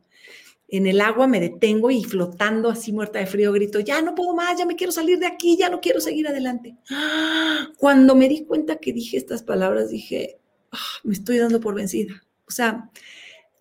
En 0.69 0.87
el 0.87 1.01
agua 1.01 1.29
me 1.29 1.41
detengo 1.41 1.91
y 1.91 2.03
flotando 2.03 2.69
así 2.69 2.93
muerta 2.93 3.21
de 3.21 3.27
frío 3.27 3.53
grito, 3.53 3.79
ya 3.79 4.03
no 4.03 4.17
puedo 4.17 4.35
más, 4.35 4.59
ya 4.59 4.67
me 4.67 4.75
quiero 4.75 4.93
salir 4.93 5.19
de 5.19 5.27
aquí, 5.27 5.57
ya 5.57 5.71
no 5.71 5.81
quiero 5.81 6.01
seguir 6.01 6.27
adelante. 6.27 6.77
Cuando 7.79 8.17
me 8.17 8.29
di 8.29 8.45
cuenta 8.45 8.77
que 8.77 8.93
dije 8.93 9.17
estas 9.17 9.45
palabras, 9.45 9.91
dije, 9.91 10.39
ah, 10.73 10.79
me 11.05 11.13
estoy 11.13 11.39
dando 11.39 11.61
por 11.61 11.75
vencida. 11.75 12.25
O 12.49 12.51
sea, 12.51 12.91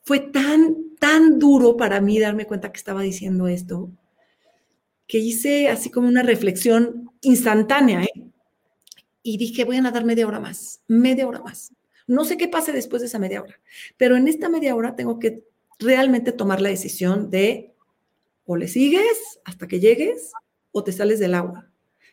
fue 0.06 0.20
tan, 0.20 0.96
tan 1.00 1.39
duro 1.39 1.76
para 1.76 2.00
mí 2.00 2.20
darme 2.20 2.46
cuenta 2.46 2.72
que 2.72 2.78
estaba 2.78 3.02
diciendo 3.02 3.48
esto, 3.48 3.89
que 5.08 5.18
hice 5.18 5.70
así 5.70 5.89
como 5.89 6.08
una 6.08 6.24
reflexión 6.24 7.12
instantánea, 7.22 8.04
¿eh? 8.04 8.32
Y 9.24 9.38
dije, 9.38 9.65
voy 9.65 9.78
a 9.78 9.82
nadar 9.82 10.06
media 10.06 10.28
hora 10.28 10.39
más, 10.39 10.82
media 10.88 11.28
hora 11.28 11.41
más. 11.41 11.74
No 12.06 12.26
sé 12.26 12.38
qué 12.38 12.48
pase 12.48 12.72
después 12.72 13.02
de 13.02 13.08
esa 13.08 13.18
media 13.18 13.41
hora, 13.41 13.60
pero 13.98 14.15
en 14.15 14.28
esta 14.28 14.48
media 14.50 14.76
hora 14.76 14.96
tengo 14.96 15.18
que 15.18 15.44
realmente 15.80 16.32
tomar 16.32 16.62
la 16.62 16.70
decisión 16.70 17.32
de 17.32 17.74
o 18.46 18.56
le 18.56 18.68
sigues 18.68 19.39
hasta 19.44 19.68
que 19.68 19.80
llegues 19.80 20.32
o 20.72 20.84
te 20.84 20.91
sales 20.91 21.20
del 21.20 21.34
agua. 21.34 21.68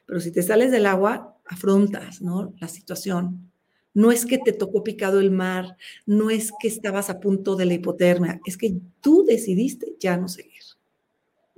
Pero 0.07 0.21
si 0.21 0.33
te 0.33 0.43
sales 0.43 0.71
del 0.71 0.87
agua, 0.87 1.39
afrontas, 1.45 2.23
¿no? 2.23 2.55
La 2.59 2.69
situación. 2.69 3.52
No 3.95 4.11
es 4.11 4.27
que 4.27 4.39
te 4.39 4.53
tocó 4.53 4.83
picado 4.83 5.21
el 5.21 5.31
mar, 5.31 5.77
no 6.07 6.31
es 6.31 6.51
que 6.61 6.69
estabas 6.69 7.11
a 7.11 7.21
punto 7.21 7.57
de 7.57 7.67
la 7.67 7.75
hipotermia, 7.75 8.41
es 8.47 8.57
que 8.57 8.75
tú 9.01 9.25
decidiste 9.25 9.95
ya 9.99 10.17
no 10.17 10.29
seguir. 10.29 10.63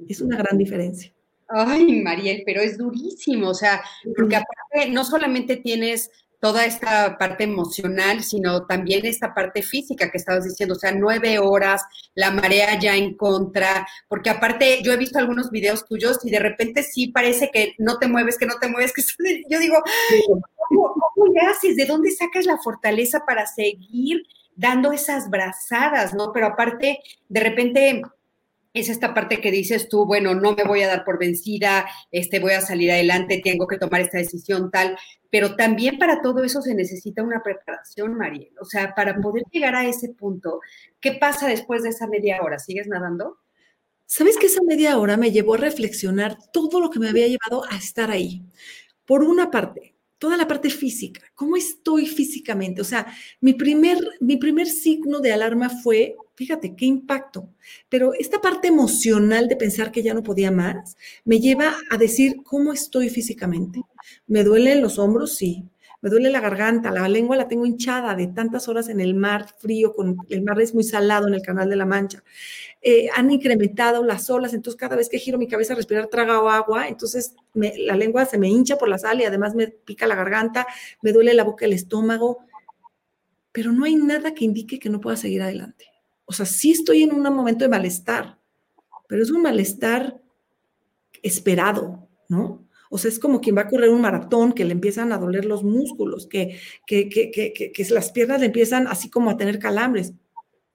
Es 0.09 0.21
una 0.21 0.37
gran 0.37 0.59
diferencia. 0.59 1.13
Ay, 1.49 2.03
Mariel, 2.03 2.43
pero 2.45 2.63
es 2.63 2.79
durísimo, 2.79 3.51
o 3.51 3.55
sea, 3.55 3.83
porque 4.17 4.37
aparte 4.37 4.91
no 4.91 5.05
solamente 5.05 5.57
tienes 5.57 6.11
toda 6.45 6.67
esta 6.67 7.17
parte 7.17 7.45
emocional, 7.45 8.23
sino 8.23 8.67
también 8.67 9.07
esta 9.07 9.33
parte 9.33 9.63
física 9.63 10.11
que 10.11 10.19
estabas 10.19 10.45
diciendo, 10.45 10.75
o 10.75 10.79
sea, 10.79 10.93
nueve 10.93 11.39
horas, 11.39 11.81
la 12.15 12.31
marea 12.33 12.79
ya 12.79 12.95
en 12.95 13.17
contra, 13.17 13.89
porque 14.09 14.29
aparte 14.29 14.83
yo 14.83 14.93
he 14.93 14.99
visto 14.99 15.19
algunos 15.19 15.51
videos 15.51 15.87
tuyos 15.87 16.19
y 16.23 16.29
de 16.29 16.41
repente 16.41 16.83
sí 16.83 17.07
parece 17.07 17.51
que 17.51 17.75
no 17.79 17.99
te 17.99 18.09
mueves, 18.09 18.37
que 18.37 18.45
no 18.45 18.59
te 18.61 18.69
mueves, 18.69 18.93
que 18.93 19.01
yo 19.49 19.59
digo, 19.59 19.83
¿cómo, 20.69 20.93
cómo 21.15 21.33
le 21.33 21.41
haces? 21.41 21.77
¿De 21.77 21.87
dónde 21.87 22.11
sacas 22.11 22.45
la 22.45 22.59
fortaleza 22.59 23.25
para 23.27 23.47
seguir 23.47 24.25
dando 24.55 24.93
esas 24.93 25.31
brazadas, 25.31 26.13
no? 26.13 26.31
Pero 26.35 26.49
aparte, 26.49 26.99
de 27.31 27.41
repente 27.41 28.03
es 28.75 28.89
esta 28.89 29.15
parte 29.15 29.41
que 29.41 29.53
dices 29.53 29.89
tú, 29.89 30.05
bueno, 30.05 30.35
no 30.35 30.53
me 30.53 30.65
voy 30.65 30.83
a 30.83 30.89
dar 30.89 31.05
por 31.05 31.19
vencida, 31.19 31.87
este, 32.11 32.41
voy 32.41 32.53
a 32.53 32.61
salir 32.61 32.91
adelante, 32.91 33.41
tengo 33.43 33.69
que 33.69 33.79
tomar 33.79 34.01
esta 34.01 34.19
decisión 34.19 34.71
tal, 34.73 34.99
pero 35.31 35.55
también 35.55 35.97
para 35.97 36.21
todo 36.21 36.43
eso 36.43 36.61
se 36.61 36.75
necesita 36.75 37.23
una 37.23 37.41
preparación, 37.43 38.17
Mariel. 38.17 38.53
O 38.61 38.65
sea, 38.65 38.95
para 38.95 39.21
poder 39.21 39.45
llegar 39.53 39.77
a 39.77 39.87
ese 39.87 40.09
punto, 40.09 40.61
¿qué 41.01 41.13
pasa 41.13 41.47
después 41.47 41.85
de 41.85 41.91
esa 41.91 42.09
media 42.09 42.43
hora? 42.43 42.59
¿Sigues 42.59 42.89
nadando? 42.89 43.39
Sabes 44.07 44.37
que 44.37 44.47
esa 44.47 44.63
media 44.63 44.99
hora 44.99 45.17
me 45.17 45.31
llevó 45.31 45.55
a 45.55 45.59
reflexionar 45.59 46.37
todo 46.53 46.81
lo 46.81 46.91
que 46.91 46.99
me 46.99 47.09
había 47.09 47.29
llevado 47.29 47.65
a 47.71 47.77
estar 47.77 48.11
ahí. 48.11 48.43
Por 49.07 49.23
una 49.23 49.51
parte, 49.53 49.95
toda 50.19 50.37
la 50.37 50.49
parte 50.49 50.71
física, 50.71 51.21
cómo 51.35 51.57
estoy 51.57 52.07
físicamente. 52.07 52.81
O 52.81 52.85
sea, 52.85 53.07
mi 53.41 53.55
primer, 53.55 53.99
mi 54.21 54.37
primer 54.37 54.67
signo 54.67 55.21
de 55.21 55.33
alarma 55.33 55.71
fue, 55.71 56.17
fíjate, 56.35 56.75
qué 56.77 56.85
impacto. 56.87 57.49
Pero 57.89 58.13
esta 58.15 58.41
parte 58.41 58.69
emocional 58.69 59.49
de 59.49 59.57
pensar 59.57 59.93
que 59.93 60.03
ya 60.03 60.15
no 60.15 60.23
podía 60.23 60.51
más, 60.51 60.97
me 61.25 61.41
lleva 61.41 61.75
a 61.91 61.97
decir 61.97 62.43
cómo 62.43 62.73
estoy 62.73 63.09
físicamente. 63.11 63.83
¿Me 64.27 64.45
duelen 64.45 64.83
los 64.83 64.99
hombros? 64.99 65.37
Sí 65.37 65.65
me 66.05 66.11
duele 66.11 66.29
la 66.29 66.41
garganta, 66.41 66.91
la 66.91 67.09
lengua 67.09 67.35
la 67.35 67.49
tengo 67.49 67.65
hinchada 67.65 68.15
de 68.15 68.27
tantas 68.27 68.69
horas 68.69 68.91
en 68.91 69.01
el 69.01 69.15
mar 69.15 69.47
frío, 69.57 69.95
con 69.95 70.19
el 70.29 70.43
mar 70.43 70.61
es 70.61 70.75
muy 70.75 70.85
salado 70.85 71.29
en 71.29 71.33
el 71.33 71.41
Canal 71.41 71.71
de 71.71 71.77
la 71.77 71.87
Mancha. 71.87 72.23
Eh, 72.83 73.09
han 73.17 73.31
incrementado 73.31 74.05
las 74.05 74.29
olas, 74.29 74.53
entonces 74.53 74.79
cada 74.79 74.97
vez 74.97 75.09
que 75.09 75.19
giro 75.19 75.39
mi 75.39 75.49
cabeza 75.49 75.73
a 75.73 75.77
respirar 75.77 76.09
trago 76.09 76.51
agua, 76.51 76.89
entonces 76.89 77.35
la 77.55 77.97
lengua 77.97 78.27
se 78.27 78.37
me 78.37 78.51
hincha 78.51 78.77
por 78.77 78.91
la 78.91 78.99
sal 78.99 79.23
y 79.23 79.25
además 79.25 79.55
me 79.55 79.69
pica 79.69 80.07
la 80.07 80.15
garganta, 80.15 80.67
me 81.01 81.11
duele 81.11 81.33
la 81.33 81.43
boca, 81.43 81.65
el 81.65 81.73
estómago, 81.73 82.41
pero 83.51 83.73
no 83.73 83.87
hay 83.87 83.95
nada 83.95 84.35
que 84.35 84.45
indique 84.45 84.79
que 84.79 84.91
no 84.91 85.01
pueda 85.01 85.17
seguir 85.17 85.41
adelante. 85.41 85.94
O 86.27 86.33
sea, 86.33 86.47
sí 86.47 86.71
estoy 86.71 87.03
en 87.03 87.15
un 87.15 87.23
momento 87.23 87.65
de 87.65 87.69
malestar, 87.69 88.39
pero 89.09 89.23
es 89.23 89.31
un 89.31 89.43
malestar 89.43 90.21
esperado, 91.23 92.09
¿no? 92.29 92.65
O 92.91 92.99
sea, 92.99 93.09
es 93.09 93.19
como 93.19 93.41
quien 93.41 93.57
va 93.57 93.63
a 93.63 93.69
correr 93.69 93.91
un 93.91 94.01
maratón, 94.01 94.53
que 94.53 94.65
le 94.65 94.73
empiezan 94.73 95.13
a 95.13 95.19
doler 95.19 95.47
los 95.47 95.65
músculos, 95.65 96.29
que, 96.29 96.59
que, 96.87 97.09
que, 97.09 97.31
que, 97.53 97.85
las 97.91 98.13
piernas 98.13 98.39
le 98.39 98.47
empiezan 98.47 98.87
así 98.87 99.11
como 99.11 99.31
a 99.31 99.37
tener 99.37 99.59
calambres. 99.59 100.13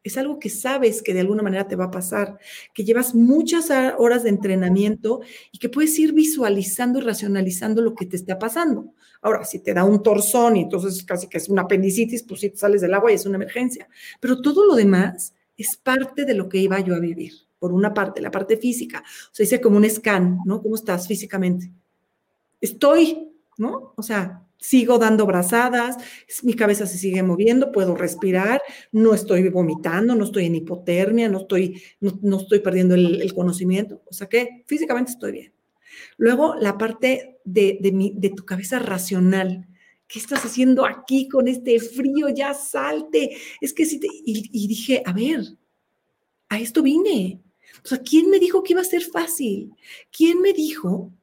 Es 0.04 0.18
algo 0.18 0.40
que 0.40 0.50
sabes 0.50 1.02
que 1.02 1.14
de 1.14 1.22
alguna 1.22 1.44
manera 1.44 1.68
te 1.68 1.78
va 1.78 1.86
a 1.86 1.92
pasar, 1.92 2.38
que 2.74 2.84
llevas 2.84 3.16
muchas 3.16 3.70
horas 3.98 4.24
de 4.24 4.30
entrenamiento 4.30 5.22
y 5.52 5.60
que 5.60 5.70
puedes 5.70 5.98
ir 5.98 6.14
visualizando 6.14 7.00
y 7.00 7.04
racionalizando 7.04 7.82
lo 7.82 7.96
que 7.96 8.06
te 8.06 8.18
está 8.18 8.38
pasando. 8.38 8.94
Ahora, 9.22 9.46
si 9.46 9.60
te 9.60 9.74
da 9.74 9.84
un 9.84 10.04
torzón 10.04 10.58
y 10.58 10.62
entonces 10.64 11.04
casi 11.04 11.28
que 11.28 11.38
es 11.38 11.48
una 11.48 11.64
apendicitis, 11.64 12.24
pues 12.24 12.42
si 12.42 12.50
te 12.50 12.58
sales 12.58 12.82
del 12.82 12.94
agua 12.94 13.12
y 13.12 13.16
es 13.16 13.26
una 13.26 13.36
emergencia. 13.36 13.88
Pero 14.20 14.42
todo 14.42 14.66
lo 14.66 14.76
demás 14.76 15.34
es 15.62 15.78
parte 15.78 16.26
de 16.26 16.34
lo 16.34 16.50
que 16.50 16.58
iba 16.58 16.80
yo 16.80 16.96
a 16.96 17.00
vivir. 17.00 17.34
Por 17.60 17.74
una 17.74 17.94
parte, 17.94 18.22
la 18.22 18.32
parte 18.32 18.58
física. 18.58 19.04
O 19.06 19.30
sea, 19.34 19.44
dice 19.44 19.62
como 19.62 19.78
un 19.78 19.90
scan, 19.90 20.40
¿no? 20.46 20.62
¿Cómo 20.62 20.76
estás 20.76 21.08
físicamente? 21.08 21.72
estoy, 22.62 23.32
¿no? 23.58 23.94
O 23.96 24.04
sea, 24.04 24.46
sigo 24.58 24.98
dando 24.98 25.26
brazadas, 25.26 25.98
mi 26.44 26.54
cabeza 26.54 26.86
se 26.86 26.98
sigue 26.98 27.24
moviendo, 27.24 27.72
puedo 27.72 27.96
respirar, 27.96 28.62
no 28.92 29.14
estoy 29.14 29.48
vomitando, 29.50 30.16
no 30.16 30.26
estoy 30.26 30.46
en 30.48 30.56
hipotermia, 30.56 31.30
no 31.30 31.40
estoy, 31.40 31.82
no, 32.02 32.38
estoy 32.38 32.60
perdiendo 32.60 32.96
el, 32.96 33.34
conocimiento, 33.34 34.02
o 34.06 34.14
sea 34.14 34.28
que 34.28 34.64
físicamente 34.66 35.12
estoy 35.12 35.32
bien. 35.32 35.54
Luego, 36.18 36.56
la 36.56 36.78
parte 36.78 37.40
de, 37.46 37.78
de, 37.82 38.12
de 38.14 38.30
tu 38.30 38.46
cabeza 38.46 38.80
racional. 38.80 39.69
¿Qué 40.10 40.18
estás 40.18 40.44
haciendo 40.44 40.88
aquí 40.88 41.30
con 41.30 41.48
este 41.48 41.80
frío? 41.80 42.30
Ya 42.30 42.56
salte. 42.56 43.38
Es 43.62 43.74
que 43.74 43.86
si 43.86 44.00
te... 44.00 44.08
Y, 44.08 44.50
y 44.52 44.68
dije, 44.68 45.04
a 45.06 45.14
ver, 45.14 45.42
a 46.50 46.60
esto 46.60 46.82
vine. 46.82 47.40
O 47.86 47.88
sea, 47.88 48.00
¿quién 48.00 48.30
me 48.32 48.40
dijo 48.40 48.64
que 48.64 48.74
iba 48.74 48.82
a 48.82 48.86
ser 48.86 49.04
fácil? 49.04 49.72
¿Quién 50.12 50.42
me 50.42 50.52
dijo 50.52 51.14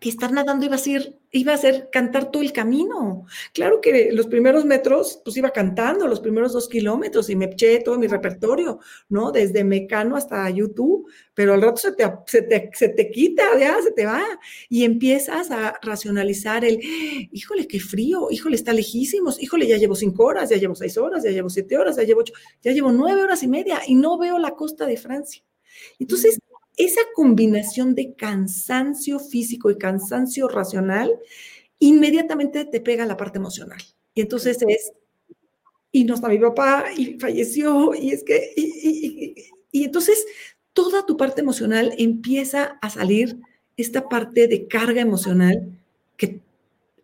que 0.00 0.08
estar 0.08 0.32
nadando 0.32 0.66
iba 0.66 0.74
a 0.74 0.78
ser, 0.78 1.18
iba 1.30 1.54
a 1.54 1.56
ser 1.56 1.88
cantar 1.90 2.30
todo 2.30 2.42
el 2.42 2.52
camino. 2.52 3.24
Claro 3.54 3.80
que 3.80 4.10
los 4.12 4.26
primeros 4.26 4.64
metros, 4.64 5.20
pues 5.24 5.36
iba 5.36 5.50
cantando, 5.50 6.06
los 6.06 6.20
primeros 6.20 6.52
dos 6.52 6.68
kilómetros 6.68 7.30
y 7.30 7.36
me 7.36 7.46
eché 7.46 7.80
todo 7.80 7.98
mi 7.98 8.06
repertorio, 8.06 8.80
¿no? 9.08 9.32
Desde 9.32 9.64
Mecano 9.64 10.16
hasta 10.16 10.48
YouTube, 10.50 11.10
pero 11.34 11.54
al 11.54 11.62
rato 11.62 11.78
se 11.78 11.92
te, 11.92 12.04
se 12.26 12.42
te, 12.42 12.70
se 12.74 12.90
te 12.90 13.10
quita, 13.10 13.58
ya 13.58 13.80
se 13.82 13.92
te 13.92 14.04
va. 14.04 14.22
Y 14.68 14.84
empiezas 14.84 15.50
a 15.50 15.78
racionalizar 15.82 16.64
el, 16.64 16.78
híjole, 17.32 17.66
qué 17.66 17.80
frío, 17.80 18.28
híjole, 18.30 18.56
está 18.56 18.72
lejísimos, 18.72 19.42
híjole, 19.42 19.66
ya 19.66 19.78
llevo 19.78 19.94
cinco 19.94 20.24
horas, 20.24 20.50
ya 20.50 20.56
llevo 20.56 20.74
seis 20.74 20.98
horas, 20.98 21.24
ya 21.24 21.30
llevo 21.30 21.48
siete 21.48 21.78
horas, 21.78 21.96
ya 21.96 22.02
llevo 22.02 22.20
ocho, 22.20 22.34
ya 22.62 22.72
llevo 22.72 22.92
nueve 22.92 23.22
horas 23.22 23.42
y 23.42 23.48
media 23.48 23.80
y 23.86 23.94
no 23.94 24.18
veo 24.18 24.38
la 24.38 24.50
costa 24.52 24.86
de 24.86 24.96
Francia. 24.96 25.42
Entonces, 25.98 26.38
esa 26.78 27.00
combinación 27.14 27.94
de 27.94 28.14
cansancio 28.14 29.18
físico 29.18 29.70
y 29.70 29.78
cansancio 29.78 30.48
racional 30.48 31.12
inmediatamente 31.80 32.64
te 32.64 32.80
pega 32.80 33.06
la 33.06 33.16
parte 33.16 33.38
emocional. 33.38 33.78
Y 34.14 34.22
entonces 34.22 34.58
es, 34.66 34.92
y 35.92 36.04
no 36.04 36.14
está 36.14 36.28
mi 36.28 36.38
papá, 36.38 36.86
y 36.96 37.18
falleció, 37.18 37.94
y 37.94 38.10
es 38.10 38.24
que, 38.24 38.52
y, 38.56 39.34
y 39.70 39.84
entonces 39.84 40.24
toda 40.72 41.06
tu 41.06 41.16
parte 41.16 41.40
emocional 41.40 41.92
empieza 41.98 42.78
a 42.80 42.90
salir 42.90 43.38
esta 43.76 44.08
parte 44.08 44.48
de 44.48 44.66
carga 44.66 45.00
emocional 45.00 45.70
que 46.16 46.40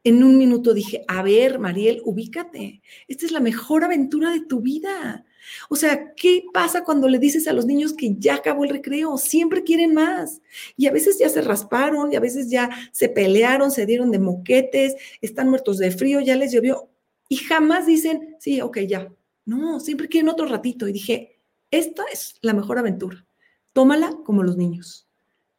en 0.02 0.22
un 0.22 0.36
minuto 0.38 0.74
dije, 0.74 1.04
a 1.08 1.22
ver, 1.22 1.58
Mariel, 1.58 2.02
ubícate, 2.04 2.82
esta 3.08 3.26
es 3.26 3.32
la 3.32 3.40
mejor 3.40 3.84
aventura 3.84 4.30
de 4.30 4.40
tu 4.40 4.60
vida. 4.60 5.24
O 5.68 5.76
sea, 5.76 6.14
¿qué 6.14 6.44
pasa 6.52 6.84
cuando 6.84 7.08
le 7.08 7.18
dices 7.18 7.46
a 7.48 7.52
los 7.52 7.66
niños 7.66 7.92
que 7.92 8.14
ya 8.18 8.36
acabó 8.36 8.64
el 8.64 8.70
recreo? 8.70 9.16
Siempre 9.18 9.64
quieren 9.64 9.94
más. 9.94 10.40
Y 10.76 10.86
a 10.86 10.92
veces 10.92 11.18
ya 11.18 11.28
se 11.28 11.42
rasparon, 11.42 12.12
y 12.12 12.16
a 12.16 12.20
veces 12.20 12.50
ya 12.50 12.70
se 12.92 13.08
pelearon, 13.08 13.70
se 13.70 13.86
dieron 13.86 14.10
de 14.10 14.18
moquetes, 14.18 14.94
están 15.20 15.48
muertos 15.48 15.78
de 15.78 15.90
frío, 15.90 16.20
ya 16.20 16.36
les 16.36 16.52
llovió. 16.52 16.88
Y 17.28 17.36
jamás 17.36 17.86
dicen, 17.86 18.36
sí, 18.38 18.60
ok, 18.60 18.80
ya. 18.80 19.12
No, 19.46 19.80
siempre 19.80 20.08
quieren 20.08 20.28
otro 20.28 20.46
ratito. 20.46 20.88
Y 20.88 20.92
dije, 20.92 21.40
esta 21.70 22.04
es 22.12 22.36
la 22.40 22.54
mejor 22.54 22.78
aventura. 22.78 23.26
Tómala 23.72 24.16
como 24.24 24.42
los 24.42 24.56
niños. 24.56 25.08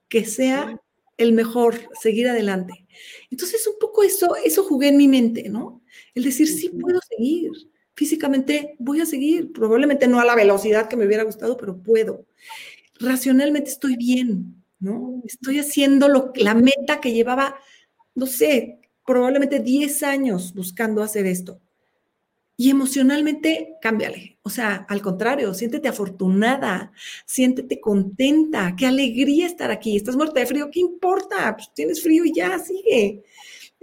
Que 0.07 0.25
sea 0.25 0.79
el 1.17 1.33
mejor, 1.33 1.75
seguir 1.99 2.27
adelante. 2.27 2.85
Entonces, 3.31 3.65
un 3.67 3.75
poco 3.79 4.03
eso, 4.03 4.35
eso 4.43 4.63
jugué 4.63 4.89
en 4.89 4.97
mi 4.97 5.07
mente, 5.07 5.49
¿no? 5.49 5.81
El 6.13 6.23
decir, 6.23 6.47
sí 6.47 6.69
puedo 6.69 6.99
seguir 7.07 7.51
físicamente 7.95 8.75
voy 8.79 9.01
a 9.01 9.05
seguir, 9.05 9.51
probablemente 9.53 10.07
no 10.07 10.19
a 10.19 10.25
la 10.25 10.35
velocidad 10.35 10.87
que 10.87 10.97
me 10.97 11.05
hubiera 11.05 11.23
gustado, 11.23 11.57
pero 11.57 11.77
puedo. 11.77 12.25
Racionalmente 12.99 13.69
estoy 13.71 13.95
bien, 13.97 14.63
¿no? 14.79 15.21
Estoy 15.25 15.59
haciendo 15.59 16.07
lo, 16.07 16.31
la 16.35 16.53
meta 16.53 17.01
que 17.01 17.13
llevaba, 17.13 17.55
no 18.13 18.25
sé, 18.25 18.79
probablemente 19.05 19.59
10 19.59 20.03
años 20.03 20.53
buscando 20.53 21.03
hacer 21.03 21.25
esto. 21.25 21.61
Y 22.57 22.69
emocionalmente, 22.69 23.75
cámbiale. 23.81 24.37
O 24.41 24.49
sea, 24.49 24.85
al 24.87 25.01
contrario, 25.01 25.53
siéntete 25.53 25.89
afortunada, 25.89 26.93
siéntete 27.25 27.81
contenta, 27.81 28.75
qué 28.77 28.85
alegría 28.85 29.45
estar 29.45 29.71
aquí. 29.71 29.97
Estás 29.97 30.15
muerta 30.15 30.39
de 30.39 30.45
frío, 30.45 30.69
¿qué 30.71 30.79
importa? 30.79 31.53
Pues 31.55 31.73
tienes 31.73 32.01
frío 32.01 32.23
y 32.23 32.33
ya, 32.33 32.57
sigue. 32.59 33.23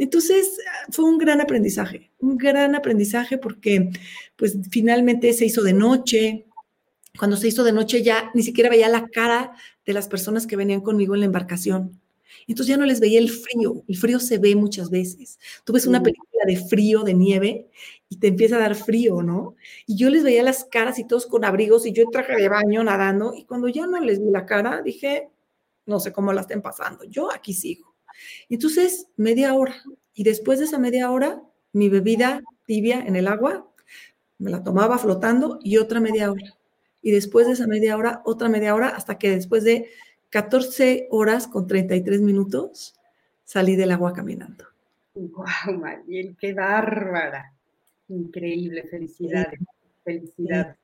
Entonces, 0.02 0.58
fue 0.90 1.04
un 1.04 1.16
gran 1.16 1.40
aprendizaje, 1.40 2.10
un 2.18 2.36
gran 2.36 2.74
aprendizaje 2.74 3.38
porque, 3.38 3.90
pues, 4.34 4.58
finalmente 4.68 5.32
se 5.32 5.46
hizo 5.46 5.62
de 5.62 5.74
noche. 5.74 6.44
Cuando 7.16 7.36
se 7.36 7.46
hizo 7.46 7.62
de 7.62 7.72
noche 7.72 8.02
ya 8.02 8.32
ni 8.34 8.42
siquiera 8.42 8.68
veía 8.68 8.88
la 8.88 9.06
cara 9.06 9.52
de 9.86 9.92
las 9.92 10.08
personas 10.08 10.48
que 10.48 10.56
venían 10.56 10.80
conmigo 10.80 11.14
en 11.14 11.20
la 11.20 11.26
embarcación. 11.26 12.00
Entonces 12.48 12.70
ya 12.70 12.76
no 12.76 12.84
les 12.84 12.98
veía 12.98 13.20
el 13.20 13.30
frío. 13.30 13.84
El 13.86 13.96
frío 13.96 14.18
se 14.18 14.38
ve 14.38 14.56
muchas 14.56 14.90
veces. 14.90 15.38
Tú 15.62 15.72
ves 15.72 15.86
una 15.86 16.00
mm. 16.00 16.02
película 16.02 16.42
de 16.46 16.56
frío, 16.56 17.04
de 17.04 17.14
nieve, 17.14 17.68
y 18.08 18.16
te 18.16 18.26
empieza 18.26 18.56
a 18.56 18.58
dar 18.58 18.74
frío, 18.74 19.22
¿no? 19.22 19.54
Y 19.86 19.94
yo 19.94 20.10
les 20.10 20.24
veía 20.24 20.42
las 20.42 20.64
caras 20.64 20.98
y 20.98 21.06
todos 21.06 21.26
con 21.26 21.44
abrigos 21.44 21.86
y 21.86 21.92
yo 21.92 22.02
en 22.02 22.10
traje 22.10 22.34
de 22.34 22.48
baño 22.48 22.82
nadando. 22.82 23.34
Y 23.34 23.44
cuando 23.44 23.68
ya 23.68 23.86
no 23.86 24.00
les 24.00 24.18
vi 24.18 24.32
la 24.32 24.46
cara, 24.46 24.82
dije, 24.82 25.28
no 25.86 26.00
sé 26.00 26.12
cómo 26.12 26.32
la 26.32 26.40
estén 26.40 26.60
pasando. 26.60 27.04
Yo 27.04 27.32
aquí 27.32 27.54
sigo. 27.54 27.91
Entonces, 28.48 29.08
media 29.16 29.54
hora. 29.54 29.74
Y 30.14 30.24
después 30.24 30.58
de 30.58 30.66
esa 30.66 30.78
media 30.78 31.10
hora, 31.10 31.42
mi 31.72 31.88
bebida 31.88 32.42
tibia 32.66 33.00
en 33.00 33.16
el 33.16 33.28
agua, 33.28 33.68
me 34.38 34.50
la 34.50 34.62
tomaba 34.62 34.98
flotando 34.98 35.58
y 35.62 35.76
otra 35.78 36.00
media 36.00 36.30
hora. 36.30 36.54
Y 37.00 37.10
después 37.10 37.46
de 37.46 37.54
esa 37.54 37.66
media 37.66 37.96
hora, 37.96 38.22
otra 38.24 38.48
media 38.48 38.74
hora, 38.74 38.88
hasta 38.88 39.18
que 39.18 39.30
después 39.30 39.64
de 39.64 39.90
14 40.30 41.08
horas 41.10 41.46
con 41.46 41.66
33 41.66 42.20
minutos 42.20 42.94
salí 43.44 43.76
del 43.76 43.90
agua 43.90 44.12
caminando. 44.12 44.64
¡Wow, 45.14 45.78
Mariel! 45.78 46.36
¡Qué 46.40 46.54
bárbara! 46.54 47.52
Increíble, 48.08 48.84
felicidades, 48.84 49.60
felicidades. 50.04 50.76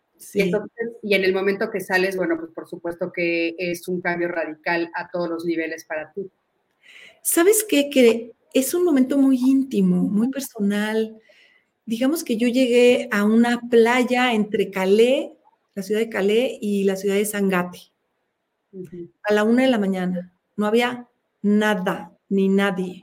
Y, 1.03 1.15
en 1.15 1.25
el 1.25 1.33
momento 1.33 1.71
que 1.71 1.81
sales, 1.81 2.17
bueno, 2.17 2.37
pues 2.39 2.51
por 2.53 2.69
supuesto 2.69 3.13
que 3.13 3.55
es 3.59 3.87
un 3.89 4.01
cambio 4.01 4.29
radical 4.29 4.91
a 4.95 5.11
todos 5.11 5.29
los 5.29 5.45
niveles 5.45 5.85
para 5.85 6.13
ti. 6.13 6.31
¿Sabes 7.23 7.65
qué? 7.69 7.91
Que 7.91 8.33
es 8.55 8.75
un 8.75 8.85
momento 8.85 9.19
muy 9.19 9.39
íntimo, 9.39 10.03
muy 10.03 10.29
personal. 10.31 11.17
Digamos 11.87 12.25
que 12.25 12.37
yo 12.37 12.49
llegué 12.49 13.09
a 13.13 13.25
una 13.25 13.61
playa 13.69 14.33
entre 14.35 14.71
Calais, 14.71 15.31
la 15.75 15.83
ciudad 15.83 16.01
de 16.01 16.09
Calais, 16.09 16.59
y 16.61 16.85
la 16.85 16.97
ciudad 16.97 17.17
de 17.17 17.25
Sangate 17.25 17.93
a 19.25 19.33
la 19.33 19.45
una 19.45 19.63
de 19.63 19.69
la 19.69 19.79
mañana. 19.79 20.33
No 20.57 20.67
había 20.67 21.09
nada 21.43 22.17
ni 22.29 22.49
nadie. 22.49 23.03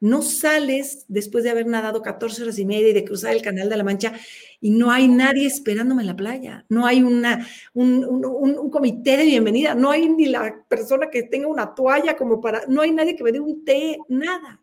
No 0.00 0.22
sales 0.22 1.04
después 1.08 1.44
de 1.44 1.50
haber 1.50 1.66
nadado 1.66 2.02
14 2.02 2.42
horas 2.42 2.58
y 2.58 2.64
media 2.64 2.88
y 2.88 2.92
de 2.92 3.04
cruzar 3.04 3.34
el 3.34 3.42
Canal 3.42 3.68
de 3.68 3.76
la 3.76 3.84
Mancha 3.84 4.12
y 4.60 4.70
no 4.70 4.90
hay 4.90 5.08
nadie 5.08 5.46
esperándome 5.46 6.02
en 6.02 6.08
la 6.08 6.16
playa. 6.16 6.64
No 6.68 6.86
hay 6.86 7.02
una, 7.02 7.46
un, 7.74 8.70
comité 8.70 9.16
de 9.16 9.24
bienvenida. 9.24 9.74
No 9.74 9.90
hay 9.90 10.08
ni 10.08 10.26
la 10.26 10.64
persona 10.68 11.10
que 11.10 11.22
tenga 11.24 11.46
una 11.46 11.74
toalla 11.74 12.16
como 12.16 12.40
para... 12.40 12.62
No 12.68 12.82
hay 12.82 12.92
nadie 12.92 13.16
que 13.16 13.24
me 13.24 13.32
dé 13.32 13.40
un 13.40 13.64
té, 13.64 13.98
nada. 14.08 14.60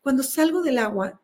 Cuando 0.00 0.22
salgo 0.22 0.62
del 0.62 0.78
agua, 0.78 1.20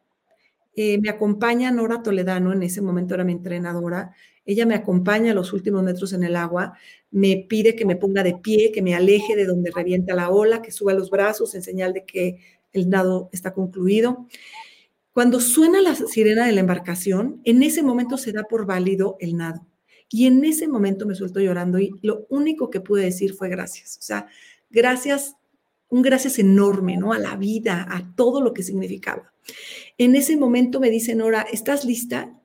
eh, 0.74 0.98
me 0.98 1.10
acompaña 1.10 1.72
Nora 1.72 2.02
Toledano, 2.02 2.52
en 2.52 2.62
ese 2.62 2.80
momento 2.80 3.14
era 3.14 3.24
mi 3.24 3.32
entrenadora, 3.32 4.14
ella 4.44 4.64
me 4.64 4.76
acompaña 4.76 5.32
a 5.32 5.34
los 5.34 5.52
últimos 5.52 5.82
metros 5.82 6.12
en 6.12 6.22
el 6.22 6.36
agua, 6.36 6.72
me 7.10 7.44
pide 7.48 7.74
que 7.74 7.84
me 7.84 7.96
ponga 7.96 8.22
de 8.22 8.36
pie, 8.36 8.70
que 8.72 8.80
me 8.80 8.94
aleje 8.94 9.34
de 9.34 9.44
donde 9.44 9.72
revienta 9.74 10.14
la 10.14 10.30
ola, 10.30 10.62
que 10.62 10.70
suba 10.70 10.94
los 10.94 11.10
brazos 11.10 11.54
en 11.54 11.62
señal 11.62 11.92
de 11.92 12.04
que 12.04 12.38
el 12.72 12.88
nado 12.88 13.28
está 13.32 13.52
concluido. 13.52 14.26
Cuando 15.12 15.40
suena 15.40 15.80
la 15.80 15.94
sirena 15.94 16.46
de 16.46 16.52
la 16.52 16.60
embarcación, 16.60 17.40
en 17.44 17.62
ese 17.62 17.82
momento 17.82 18.16
se 18.16 18.32
da 18.32 18.44
por 18.44 18.66
válido 18.66 19.16
el 19.20 19.36
nado. 19.36 19.66
Y 20.10 20.26
en 20.26 20.44
ese 20.44 20.68
momento 20.68 21.06
me 21.06 21.14
suelto 21.14 21.40
llorando 21.40 21.78
y 21.78 21.92
lo 22.02 22.26
único 22.30 22.70
que 22.70 22.80
pude 22.80 23.04
decir 23.04 23.34
fue 23.34 23.48
gracias. 23.48 23.98
O 23.98 24.02
sea, 24.02 24.26
gracias, 24.70 25.36
un 25.88 26.02
gracias 26.02 26.38
enorme, 26.38 26.96
¿no? 26.96 27.12
A 27.12 27.18
la 27.18 27.36
vida, 27.36 27.86
a 27.90 28.14
todo 28.14 28.40
lo 28.40 28.54
que 28.54 28.62
significaba. 28.62 29.32
En 29.98 30.14
ese 30.14 30.36
momento 30.36 30.80
me 30.80 30.90
dice 30.90 31.14
Nora, 31.14 31.42
¿estás 31.42 31.84
lista? 31.84 32.38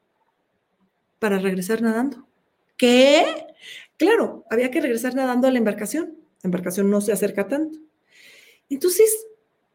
para 1.23 1.39
regresar 1.39 1.81
nadando. 1.81 2.27
¿Qué? 2.75 3.23
Claro, 3.95 4.43
había 4.49 4.69
que 4.69 4.81
regresar 4.81 5.15
nadando 5.15 5.47
a 5.47 5.51
la 5.51 5.57
embarcación. 5.57 6.17
La 6.41 6.49
embarcación 6.49 6.89
no 6.89 6.99
se 6.99 7.13
acerca 7.13 7.47
tanto. 7.47 7.79
Entonces, 8.69 9.25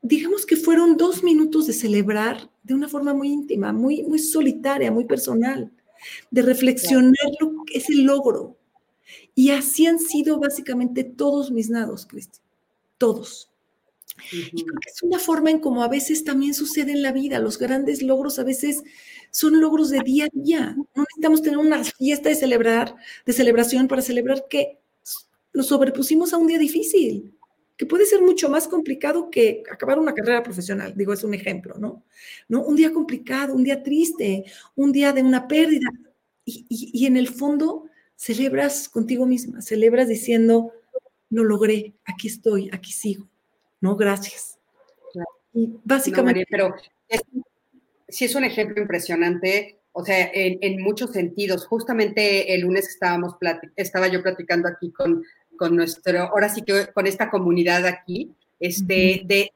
digamos 0.03 0.47
que 0.47 0.57
fueron 0.57 0.97
dos 0.97 1.23
minutos 1.23 1.67
de 1.67 1.73
celebrar 1.73 2.51
de 2.63 2.75
una 2.75 2.89
forma 2.89 3.15
muy 3.15 3.29
íntima, 3.29 3.73
muy, 3.73 4.03
muy 4.03 4.19
solitaria, 4.19 4.91
muy 4.91 5.05
personal, 5.05 5.73
de 6.31 6.43
reflexionar 6.43 7.15
lo 7.41 7.65
que 7.65 7.79
es 7.79 7.89
el 7.91 8.05
logro. 8.05 8.57
Y 9.35 9.51
así 9.51 9.87
han 9.87 9.99
sido 9.99 10.39
básicamente 10.39 11.05
todos 11.05 11.51
mis 11.51 11.71
nados, 11.71 12.07
Cristi. 12.07 12.41
Todos. 12.99 13.51
Y 14.33 14.65
creo 14.65 14.81
que 14.81 14.91
es 14.91 15.03
una 15.03 15.19
forma 15.19 15.51
en 15.51 15.61
como 15.61 15.83
a 15.83 15.89
veces 15.89 16.25
también 16.25 16.55
sucede 16.55 16.93
en 16.93 17.03
la 17.03 17.13
vida. 17.13 17.39
Los 17.39 17.59
grandes 17.59 18.03
logros 18.03 18.39
a 18.39 18.45
veces 18.45 18.83
son 19.31 19.61
logros 19.61 19.91
de 19.91 20.01
día 20.01 20.27
a 20.27 20.29
día. 20.33 20.77
No 20.95 21.03
necesitamos 21.03 21.43
tener 21.43 21.59
una 21.59 21.85
fiesta 21.85 22.29
de 22.29 22.35
celebrar, 22.35 22.97
de 23.25 23.33
celebración 23.33 23.87
para 23.87 24.03
celebrar 24.03 24.47
que 24.51 24.79
nos 25.53 25.69
sobrepusimos 25.69 26.33
a 26.33 26.37
un 26.37 26.49
día 26.49 26.59
difícil, 26.59 27.38
que 27.79 27.87
puede 27.87 28.05
ser 28.05 28.21
mucho 28.21 28.51
más 28.51 28.69
complicado 28.69 29.31
que 29.31 29.63
acabar 29.71 29.99
una 29.99 30.13
carrera 30.13 30.43
profesional. 30.43 30.93
Digo, 30.95 31.15
es 31.15 31.25
un 31.25 31.33
ejemplo, 31.33 31.77
¿no? 31.79 32.05
¿No? 32.49 32.63
Un 32.63 32.77
día 32.77 32.93
complicado, 32.93 33.55
un 33.55 33.65
día 33.65 33.83
triste, 33.83 34.45
un 34.75 34.93
día 34.93 35.15
de 35.15 35.23
una 35.23 35.49
pérdida. 35.49 35.89
Y, 36.45 36.67
y 36.69 37.07
en 37.07 37.17
el 37.17 37.29
fondo 37.29 37.87
celebras 38.17 38.89
contigo 38.89 39.25
misma, 39.27 39.63
celebras 39.63 40.09
diciendo, 40.09 40.73
lo 41.31 41.45
logré, 41.45 41.95
aquí 42.05 42.29
estoy, 42.29 42.69
aquí 42.73 42.93
sigo. 42.93 43.29
No, 43.81 43.97
gracias. 43.97 44.59
Y 45.53 45.73
básicamente... 45.85 46.47
pero 46.51 46.75
sí 48.09 48.25
es 48.25 48.35
un 48.35 48.45
ejemplo 48.45 48.81
impresionante, 48.81 49.79
o 49.93 50.05
sea, 50.05 50.31
en, 50.33 50.83
muchos 50.83 51.13
sentidos. 51.13 51.67
Justamente 51.67 52.55
el 52.55 52.63
lunes 52.63 52.89
estábamos 52.89 53.37
estaba 53.77 54.09
yo 54.09 54.23
platicando 54.23 54.69
aquí 54.69 54.91
con, 54.93 55.25
con 55.59 55.77
nuestro, 55.77 56.21
ahora 56.21 56.49
sí 56.49 56.63
que 56.63 56.87
con 56.95 57.07
esta 57.07 57.29
comunidad 57.29 57.85
aquí, 57.87 58.35
este, 58.59 59.23
de, 59.27 59.53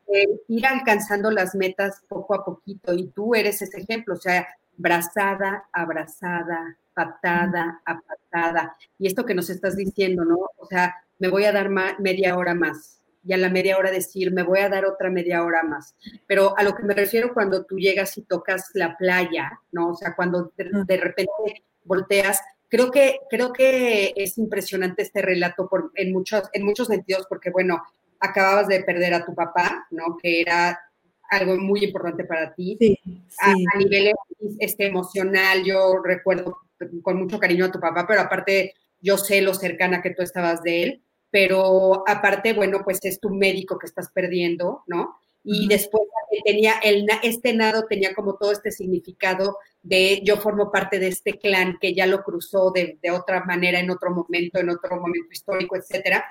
ir 0.48 0.66
alcanzando 0.66 1.30
las 1.30 1.54
metas 1.54 2.02
poco 2.08 2.34
a 2.34 2.44
poquito. 2.44 2.92
Y 2.92 3.06
tú 3.08 3.34
eres 3.34 3.62
ese 3.62 3.78
ejemplo, 3.78 4.14
o 4.14 4.18
sea, 4.18 4.46
brazada, 4.76 5.64
abrazada, 5.72 6.76
patada 6.92 7.80
a 7.86 8.00
patada. 8.00 8.76
Y 8.98 9.06
esto 9.06 9.24
que 9.24 9.34
nos 9.34 9.48
estás 9.48 9.76
diciendo, 9.76 10.24
¿no? 10.24 10.36
O 10.58 10.66
sea, 10.66 10.94
me 11.18 11.28
voy 11.28 11.44
a 11.44 11.52
dar 11.52 11.70
media 11.98 12.36
hora 12.36 12.54
más, 12.54 13.02
y 13.24 13.32
a 13.32 13.36
la 13.36 13.50
media 13.50 13.78
hora 13.78 13.90
decir, 13.90 14.32
me 14.32 14.42
voy 14.42 14.58
a 14.58 14.68
dar 14.68 14.84
otra 14.84 15.10
media 15.10 15.44
hora 15.44 15.62
más. 15.62 15.94
Pero 16.26 16.56
a 16.58 16.62
lo 16.62 16.74
que 16.74 16.82
me 16.82 16.94
refiero 16.94 17.32
cuando 17.32 17.64
tú 17.64 17.78
llegas 17.78 18.18
y 18.18 18.22
tocas 18.22 18.70
la 18.74 18.96
playa, 18.96 19.60
¿no? 19.70 19.90
O 19.90 19.94
sea, 19.94 20.14
cuando 20.16 20.52
de, 20.56 20.96
repente 20.96 21.64
volteas, 21.84 22.40
creo 22.72 22.90
que, 22.90 23.18
creo 23.28 23.52
que 23.52 24.14
es 24.16 24.38
impresionante 24.38 25.02
este 25.02 25.20
relato 25.20 25.68
por, 25.68 25.92
en, 25.94 26.10
muchos, 26.10 26.44
en 26.54 26.64
muchos 26.64 26.88
sentidos, 26.88 27.26
porque 27.28 27.50
bueno, 27.50 27.82
acababas 28.18 28.66
de 28.66 28.82
perder 28.82 29.12
a 29.12 29.26
tu 29.26 29.34
papá, 29.34 29.86
¿no? 29.90 30.16
Que 30.16 30.40
era 30.40 30.80
algo 31.28 31.58
muy 31.58 31.84
importante 31.84 32.24
para 32.24 32.54
ti. 32.54 32.78
Sí, 32.80 32.98
A, 33.40 33.54
nivel 33.76 34.14
este, 34.58 34.86
emocional, 34.86 35.62
yo 35.64 35.98
recuerdo 36.02 36.56
con 37.02 37.18
mucho 37.18 37.38
cariño 37.38 37.66
a 37.66 37.70
tu 37.72 37.78
papá, 37.78 38.06
pero 38.08 38.22
aparte 38.22 38.72
yo 39.02 39.18
sé 39.18 39.42
lo 39.42 39.52
cercana 39.52 40.00
que 40.00 40.14
tú 40.14 40.22
estabas 40.22 40.62
de 40.62 40.82
él 40.82 41.02
pero 41.32 42.06
aparte, 42.06 42.52
bueno, 42.52 42.82
pues 42.84 42.98
es 43.04 43.18
tu 43.18 43.30
médico 43.30 43.78
que 43.78 43.86
estás 43.86 44.10
perdiendo, 44.12 44.84
¿no? 44.86 45.16
Y 45.44 45.66
después 45.66 46.02
tenía 46.44 46.74
el, 46.82 47.06
este 47.22 47.52
nado 47.52 47.86
tenía 47.88 48.14
como 48.14 48.36
todo 48.36 48.52
este 48.52 48.70
significado 48.70 49.58
de 49.82 50.22
yo 50.24 50.36
formo 50.36 50.70
parte 50.70 50.98
de 50.98 51.08
este 51.08 51.38
clan 51.38 51.78
que 51.80 51.94
ya 51.94 52.06
lo 52.06 52.22
cruzó 52.22 52.70
de, 52.70 52.98
de 53.02 53.10
otra 53.10 53.44
manera 53.44 53.80
en 53.80 53.90
otro 53.90 54.10
momento, 54.10 54.60
en 54.60 54.70
otro 54.70 54.96
momento 54.96 55.28
histórico, 55.32 55.76
etcétera. 55.76 56.24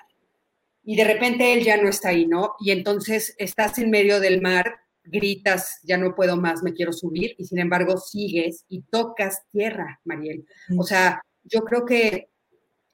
Y 0.83 0.95
de 0.95 1.03
repente 1.03 1.53
él 1.53 1.63
ya 1.63 1.77
no 1.77 1.89
está 1.89 2.09
ahí, 2.09 2.25
¿no? 2.25 2.53
Y 2.59 2.71
entonces 2.71 3.35
estás 3.37 3.77
en 3.77 3.91
medio 3.91 4.19
del 4.19 4.41
mar, 4.41 4.79
gritas, 5.03 5.79
ya 5.83 5.97
no 5.97 6.15
puedo 6.15 6.37
más, 6.37 6.63
me 6.63 6.73
quiero 6.73 6.93
subir, 6.93 7.35
y 7.37 7.45
sin 7.45 7.59
embargo 7.59 7.97
sigues 7.97 8.65
y 8.69 8.81
tocas 8.83 9.43
tierra, 9.51 9.99
Mariel. 10.05 10.45
O 10.77 10.83
sea, 10.83 11.21
yo 11.43 11.61
creo 11.61 11.85
que 11.85 12.29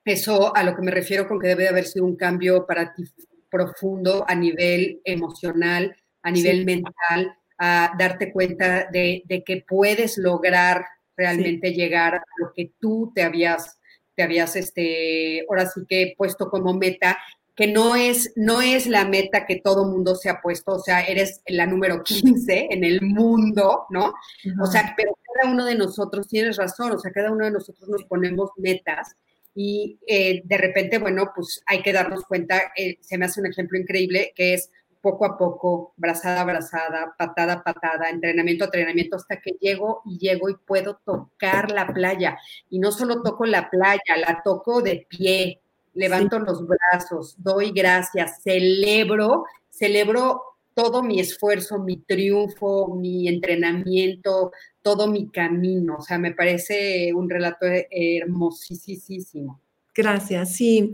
eso 0.04 0.56
a 0.56 0.64
lo 0.64 0.76
que 0.76 0.82
me 0.82 0.92
refiero 0.92 1.28
con 1.28 1.40
que 1.40 1.48
debe 1.48 1.64
de 1.64 1.70
haber 1.70 1.86
sido 1.86 2.06
un 2.06 2.16
cambio 2.16 2.66
para 2.66 2.94
ti 2.94 3.04
profundo 3.50 4.26
a 4.28 4.36
nivel 4.36 5.02
emocional, 5.04 5.96
a 6.28 6.32
nivel 6.32 6.66
mental, 6.66 7.38
a 7.58 7.94
darte 7.98 8.34
cuenta 8.34 8.90
de, 8.92 9.24
que 9.46 9.64
puedes 9.66 10.18
lograr 10.18 10.86
realmente 11.16 11.72
llegar 11.72 12.16
a 12.16 12.24
lo 12.38 12.52
que 12.54 12.74
tú 12.80 13.14
te 13.16 13.24
habías, 13.24 13.80
te 14.14 14.24
habías, 14.24 14.58
este, 14.58 15.46
ahora 15.48 15.68
sí 15.68 15.82
que 15.88 16.16
puesto 16.18 16.50
como 16.50 16.74
meta 16.74 17.18
que 17.56 17.66
no 17.66 17.96
es, 17.96 18.34
no 18.36 18.62
es 18.62 18.86
la 18.86 19.06
meta 19.06 19.48
que 19.48 19.62
todo 19.62 19.90
mundo 19.90 20.16
se 20.16 20.30
ha 20.30 20.42
puesto, 20.42 20.74
o 20.74 20.80
sea, 20.80 21.02
eres 21.02 21.42
la 21.48 21.66
número 21.66 22.04
15 22.04 22.68
en 22.70 22.84
el 22.84 23.02
mundo, 23.02 23.86
¿no? 23.90 24.14
O 24.62 24.68
sea, 24.68 24.94
pero 24.96 25.18
cada 25.34 25.52
uno 25.52 25.66
de 25.66 25.74
nosotros, 25.76 26.28
tienes 26.28 26.58
razón, 26.58 26.92
o 26.92 27.00
sea, 27.00 27.12
cada 27.12 27.32
uno 27.32 27.46
de 27.46 27.52
nosotros 27.52 27.90
nos 27.90 28.04
ponemos 28.04 28.52
metas 28.58 29.16
y 29.56 29.98
eh, 30.06 30.42
de 30.44 30.58
repente, 30.58 31.00
bueno, 31.00 31.32
pues 31.34 31.64
hay 31.66 31.82
que 31.82 31.94
darnos 31.94 32.26
cuenta, 32.26 32.74
eh, 32.76 32.98
se 33.02 33.18
me 33.18 33.26
hace 33.26 33.40
un 33.40 33.48
ejemplo 33.48 33.80
increíble 33.80 34.34
que 34.36 34.54
es 34.54 34.70
poco 35.08 35.26
a 35.26 35.38
poco, 35.38 35.94
brazada 35.96 36.42
a 36.42 36.44
brazada, 36.44 37.16
patada 37.18 37.54
a 37.54 37.64
patada, 37.64 38.10
entrenamiento 38.10 38.66
a 38.66 38.68
entrenamiento, 38.68 39.16
hasta 39.16 39.40
que 39.40 39.52
llego 39.62 40.02
y 40.06 40.18
llego 40.18 40.50
y 40.50 40.56
puedo 40.56 41.00
tocar 41.06 41.72
la 41.72 41.88
playa. 41.88 42.38
Y 42.70 42.80
no 42.80 42.92
solo 42.92 43.22
toco 43.22 43.46
la 43.46 43.70
playa, 43.70 44.18
la 44.18 44.42
toco 44.44 44.82
de 44.82 45.08
pie, 45.08 45.62
levanto 45.94 46.40
los 46.40 46.68
brazos, 46.68 47.36
doy 47.38 47.72
gracias, 47.72 48.42
celebro, 48.44 49.46
celebro 49.70 50.42
todo 50.74 51.02
mi 51.02 51.22
esfuerzo, 51.22 51.80
mi 51.80 51.98
triunfo, 51.98 52.94
mi 52.94 53.30
entrenamiento, 53.30 54.52
todo 54.82 55.08
mi 55.08 55.30
camino. 55.30 55.96
O 56.00 56.02
sea, 56.02 56.20
me 56.20 56.34
parece 56.34 57.14
un 57.14 57.30
relato 57.30 57.66
hermosísimo. 57.90 59.62
Gracias, 59.96 60.54
sí. 60.54 60.94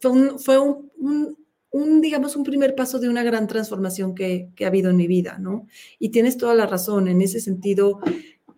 Fue 0.00 0.58
un, 0.58 0.90
un, 0.96 1.36
digamos, 1.72 2.36
un 2.36 2.44
primer 2.44 2.74
paso 2.74 2.98
de 2.98 3.08
una 3.08 3.22
gran 3.22 3.46
transformación 3.46 4.14
que, 4.14 4.50
ha 4.62 4.66
habido 4.66 4.90
en 4.90 4.96
mi 4.96 5.06
vida, 5.06 5.38
¿no? 5.38 5.66
Y 5.98 6.10
tienes 6.10 6.36
toda 6.36 6.54
la 6.54 6.66
razón, 6.66 7.08
en 7.08 7.20
ese 7.20 7.40
sentido 7.40 8.00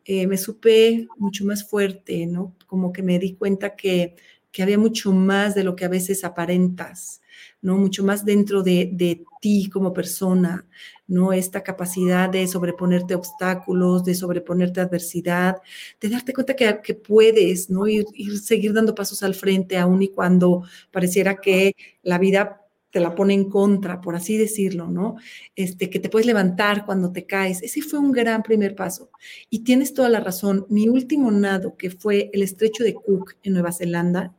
eh, 0.04 0.26
me 0.26 0.38
supe 0.38 1.08
mucho 1.18 1.44
más 1.44 1.68
fuerte, 1.68 2.26
¿no? 2.26 2.56
Como 2.66 2.92
que 2.92 3.02
me 3.02 3.18
di 3.18 3.34
cuenta 3.34 3.76
que, 3.76 4.16
había 4.60 4.78
mucho 4.78 5.12
más 5.12 5.54
de 5.54 5.64
lo 5.64 5.74
que 5.74 5.86
a 5.86 5.88
veces 5.88 6.22
aparentas, 6.22 7.22
¿no? 7.62 7.76
Mucho 7.78 8.04
más 8.04 8.24
dentro 8.24 8.62
de, 8.62 8.90
de, 8.92 9.24
ti 9.40 9.70
como 9.70 9.92
persona, 9.94 10.66
¿no? 11.06 11.32
Esta 11.32 11.62
capacidad 11.62 12.28
de 12.28 12.46
sobreponerte 12.46 13.14
obstáculos, 13.14 14.04
de 14.04 14.14
sobreponerte 14.14 14.80
adversidad, 14.80 15.56
de 16.00 16.08
darte 16.10 16.34
cuenta 16.34 16.54
que, 16.54 16.80
que 16.82 16.94
puedes, 16.94 17.70
¿no? 17.70 17.88
Ir, 17.88 18.06
seguir 18.38 18.72
dando 18.74 18.94
pasos 18.94 19.22
al 19.22 19.34
frente, 19.34 19.78
aun 19.78 20.02
y 20.02 20.08
cuando 20.08 20.64
pareciera 20.90 21.36
que 21.36 21.74
la 22.02 22.18
vida 22.18 22.59
te 22.90 23.00
la 23.00 23.14
pone 23.14 23.34
en 23.34 23.48
contra, 23.48 24.00
por 24.00 24.16
así 24.16 24.36
decirlo, 24.36 24.88
¿no? 24.88 25.16
Este, 25.54 25.90
que 25.90 26.00
te 26.00 26.08
puedes 26.08 26.26
levantar 26.26 26.84
cuando 26.84 27.12
te 27.12 27.24
caes. 27.24 27.62
Ese 27.62 27.82
fue 27.82 27.98
un 27.98 28.12
gran 28.12 28.42
primer 28.42 28.74
paso. 28.74 29.10
Y 29.48 29.60
tienes 29.60 29.94
toda 29.94 30.08
la 30.08 30.20
razón. 30.20 30.66
Mi 30.68 30.88
último 30.88 31.30
nado, 31.30 31.76
que 31.76 31.90
fue 31.90 32.30
el 32.32 32.42
estrecho 32.42 32.82
de 32.84 32.94
Cook 32.94 33.36
en 33.42 33.52
Nueva 33.54 33.72
Zelanda, 33.72 34.34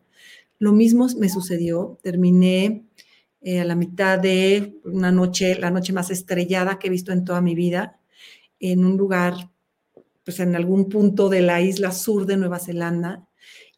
lo 0.59 0.73
mismo 0.73 1.07
me 1.17 1.29
sucedió. 1.29 1.97
Terminé 2.03 2.85
eh, 3.41 3.61
a 3.61 3.65
la 3.65 3.75
mitad 3.75 4.19
de 4.19 4.75
una 4.83 5.11
noche, 5.11 5.55
la 5.55 5.71
noche 5.71 5.93
más 5.93 6.11
estrellada 6.11 6.77
que 6.77 6.87
he 6.87 6.91
visto 6.91 7.11
en 7.11 7.23
toda 7.23 7.41
mi 7.41 7.55
vida, 7.55 7.99
en 8.59 8.85
un 8.85 8.97
lugar, 8.97 9.49
pues 10.23 10.39
en 10.39 10.55
algún 10.55 10.89
punto 10.89 11.29
de 11.29 11.41
la 11.41 11.61
isla 11.61 11.91
sur 11.91 12.25
de 12.25 12.37
Nueva 12.37 12.59
Zelanda 12.59 13.27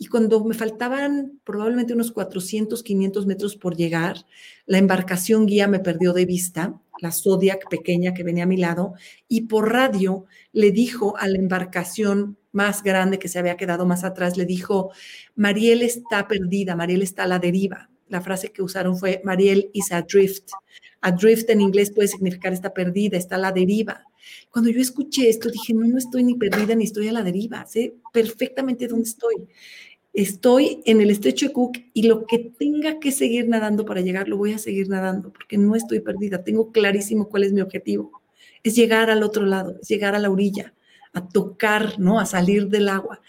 y 0.04 0.08
cuando 0.08 0.44
me 0.44 0.54
faltaban 0.54 1.40
probablemente 1.46 1.94
unos 1.94 2.12
400, 2.12 2.84
500 2.84 3.26
metros 3.26 3.56
por 3.56 3.78
llegar, 3.78 4.26
la 4.66 4.78
embarcación 4.78 5.46
guía 5.46 5.70
me 5.70 5.80
perdió 5.80 6.12
de 6.12 6.26
vista, 6.26 6.78
la 7.00 7.14
Zodiac 7.14 7.70
pequeña 7.70 8.14
que 8.14 8.24
venía 8.24 8.44
a 8.44 8.48
mi 8.48 8.58
lado, 8.58 8.96
y 9.30 9.44
por 9.44 9.72
radio 9.72 10.26
le 10.52 10.72
dijo 10.72 11.16
a 11.18 11.30
la 11.30 11.38
embarcación 11.38 12.38
más 12.52 12.84
grande 12.84 13.18
que 13.18 13.30
se 13.30 13.40
había 13.40 13.56
quedado 13.56 13.86
más 13.86 14.04
atrás, 14.04 14.36
le 14.36 14.46
dijo, 14.46 14.92
Mariel 15.38 15.82
está 15.82 16.28
perdida, 16.28 16.76
Mariel 16.76 17.02
está 17.02 17.24
a 17.24 17.28
la 17.28 17.40
deriva. 17.40 17.90
La 18.10 18.20
frase 18.20 18.52
que 18.52 18.62
usaron 18.62 18.98
fue, 18.98 19.22
Mariel 19.24 19.70
is 19.72 19.94
adrift. 19.94 20.50
Adrift 21.00 21.50
en 21.50 21.62
inglés 21.62 21.92
puede 21.92 22.10
significar 22.10 22.52
está 22.52 22.74
perdida, 22.74 23.18
está 23.18 23.36
a 23.36 23.40
la 23.40 23.54
deriva. 23.54 24.04
Cuando 24.52 24.70
yo 24.70 24.82
escuché 24.82 25.30
esto, 25.30 25.50
dije, 25.50 25.74
no, 25.74 25.88
no 25.88 25.98
estoy 25.98 26.24
ni 26.26 26.36
perdida 26.36 26.76
ni 26.76 26.84
estoy 26.84 27.08
a 27.08 27.14
la 27.14 27.24
deriva, 27.24 27.66
sé 27.66 27.96
perfectamente 28.12 28.88
dónde 28.88 29.08
estoy 29.08 29.48
estoy 30.14 30.82
en 30.86 31.02
el 31.02 31.10
estrecho 31.10 31.48
de 31.48 31.54
Cook 31.54 31.80
y 31.94 32.04
lo 32.04 32.26
que 32.28 32.38
tenga 32.40 33.00
que 33.00 33.12
seguir 33.12 33.50
nadando 33.50 33.86
para 33.86 34.02
llegar, 34.02 34.28
lo 34.28 34.38
voy 34.38 34.54
a 34.54 34.60
seguir 34.60 34.88
nadando, 34.88 35.34
porque 35.34 35.58
no 35.58 35.76
estoy 35.76 36.00
perdida, 36.00 36.44
tengo 36.44 36.72
clarísimo 36.72 37.30
cuál 37.30 37.44
es 37.44 37.54
mi 37.54 37.62
objetivo. 37.62 38.22
Es 38.62 38.76
llegar 38.76 39.10
al 39.10 39.24
otro 39.24 39.46
lado, 39.46 39.78
es 39.82 39.88
llegar 39.88 40.16
a 40.16 40.20
la 40.20 40.30
orilla, 40.30 40.74
a 41.14 41.28
tocar, 41.28 42.00
¿no? 42.00 42.20
A 42.20 42.26
salir 42.26 42.68
del 42.70 42.90
agua. 42.90 43.22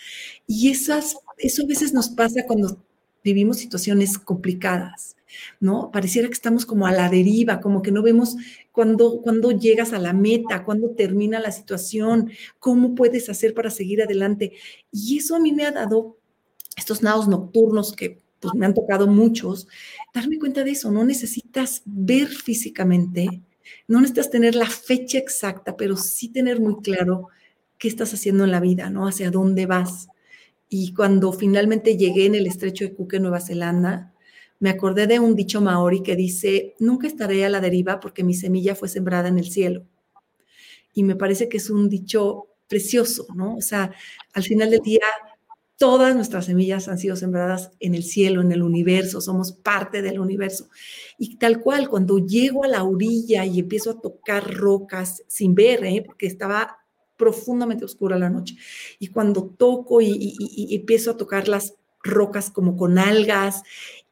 Y 0.46 0.70
esas, 0.70 1.16
eso 1.38 1.64
a 1.64 1.66
veces 1.66 1.92
nos 1.92 2.10
pasa 2.10 2.46
cuando 2.46 2.78
vivimos 3.24 3.56
situaciones 3.56 4.18
complicadas, 4.18 5.16
¿no? 5.58 5.90
Pareciera 5.90 6.28
que 6.28 6.34
estamos 6.34 6.66
como 6.66 6.86
a 6.86 6.92
la 6.92 7.08
deriva, 7.08 7.60
como 7.60 7.80
que 7.80 7.90
no 7.90 8.02
vemos 8.02 8.36
cuándo, 8.70 9.22
cuando 9.22 9.50
llegas 9.50 9.94
a 9.94 9.98
la 9.98 10.12
meta, 10.12 10.64
cuándo 10.64 10.90
termina 10.90 11.40
la 11.40 11.50
situación, 11.50 12.30
cómo 12.58 12.94
puedes 12.94 13.30
hacer 13.30 13.54
para 13.54 13.70
seguir 13.70 14.02
adelante. 14.02 14.52
Y 14.92 15.18
eso 15.18 15.34
a 15.34 15.40
mí 15.40 15.52
me 15.52 15.64
ha 15.64 15.72
dado 15.72 16.18
estos 16.76 17.02
nados 17.02 17.28
nocturnos 17.28 17.92
que 17.92 18.22
pues, 18.40 18.54
me 18.54 18.66
han 18.66 18.74
tocado 18.74 19.06
muchos, 19.06 19.66
darme 20.12 20.38
cuenta 20.38 20.64
de 20.64 20.72
eso, 20.72 20.90
no 20.90 21.04
necesitas 21.04 21.82
ver 21.84 22.28
físicamente, 22.28 23.42
no 23.88 24.00
necesitas 24.00 24.30
tener 24.30 24.54
la 24.54 24.68
fecha 24.68 25.18
exacta, 25.18 25.76
pero 25.76 25.96
sí 25.96 26.28
tener 26.28 26.60
muy 26.60 26.82
claro 26.82 27.28
qué 27.78 27.88
estás 27.88 28.12
haciendo 28.14 28.44
en 28.44 28.50
la 28.50 28.60
vida, 28.60 28.90
¿no? 28.90 29.08
Hacia 29.08 29.30
dónde 29.30 29.66
vas. 29.66 30.08
Y 30.68 30.92
cuando 30.94 31.32
finalmente 31.32 31.96
llegué 31.96 32.26
en 32.26 32.34
el 32.34 32.46
estrecho 32.46 32.84
de 32.84 32.94
Cook, 32.94 33.14
Nueva 33.14 33.40
Zelanda, 33.40 34.12
me 34.58 34.70
acordé 34.70 35.06
de 35.06 35.18
un 35.18 35.34
dicho 35.34 35.60
maori 35.60 36.02
que 36.02 36.16
dice, 36.16 36.74
nunca 36.78 37.06
estaré 37.06 37.44
a 37.44 37.50
la 37.50 37.60
deriva 37.60 38.00
porque 38.00 38.24
mi 38.24 38.34
semilla 38.34 38.74
fue 38.74 38.88
sembrada 38.88 39.28
en 39.28 39.38
el 39.38 39.50
cielo. 39.50 39.84
Y 40.92 41.02
me 41.02 41.16
parece 41.16 41.48
que 41.48 41.56
es 41.56 41.70
un 41.70 41.88
dicho 41.88 42.48
precioso, 42.68 43.26
¿no? 43.34 43.56
O 43.56 43.60
sea, 43.60 43.92
al 44.32 44.42
final 44.42 44.70
del 44.70 44.80
día 44.80 45.00
Todas 45.76 46.14
nuestras 46.14 46.46
semillas 46.46 46.86
han 46.88 46.98
sido 46.98 47.16
sembradas 47.16 47.72
en 47.80 47.94
el 47.94 48.04
cielo, 48.04 48.40
en 48.40 48.52
el 48.52 48.62
universo, 48.62 49.20
somos 49.20 49.52
parte 49.52 50.02
del 50.02 50.20
universo. 50.20 50.68
Y 51.18 51.36
tal 51.36 51.60
cual, 51.60 51.88
cuando 51.88 52.18
llego 52.18 52.64
a 52.64 52.68
la 52.68 52.84
orilla 52.84 53.44
y 53.44 53.58
empiezo 53.58 53.90
a 53.90 54.00
tocar 54.00 54.54
rocas 54.54 55.24
sin 55.26 55.54
ver, 55.54 55.84
¿eh? 55.84 56.02
porque 56.06 56.26
estaba 56.26 56.78
profundamente 57.16 57.84
oscura 57.84 58.18
la 58.18 58.30
noche, 58.30 58.56
y 58.98 59.08
cuando 59.08 59.44
toco 59.44 60.00
y, 60.00 60.36
empiezo 60.70 61.12
a 61.12 61.16
tocar 61.16 61.48
las 61.48 61.74
rocas 62.02 62.50
como 62.50 62.76
con 62.76 62.98
algas 62.98 63.62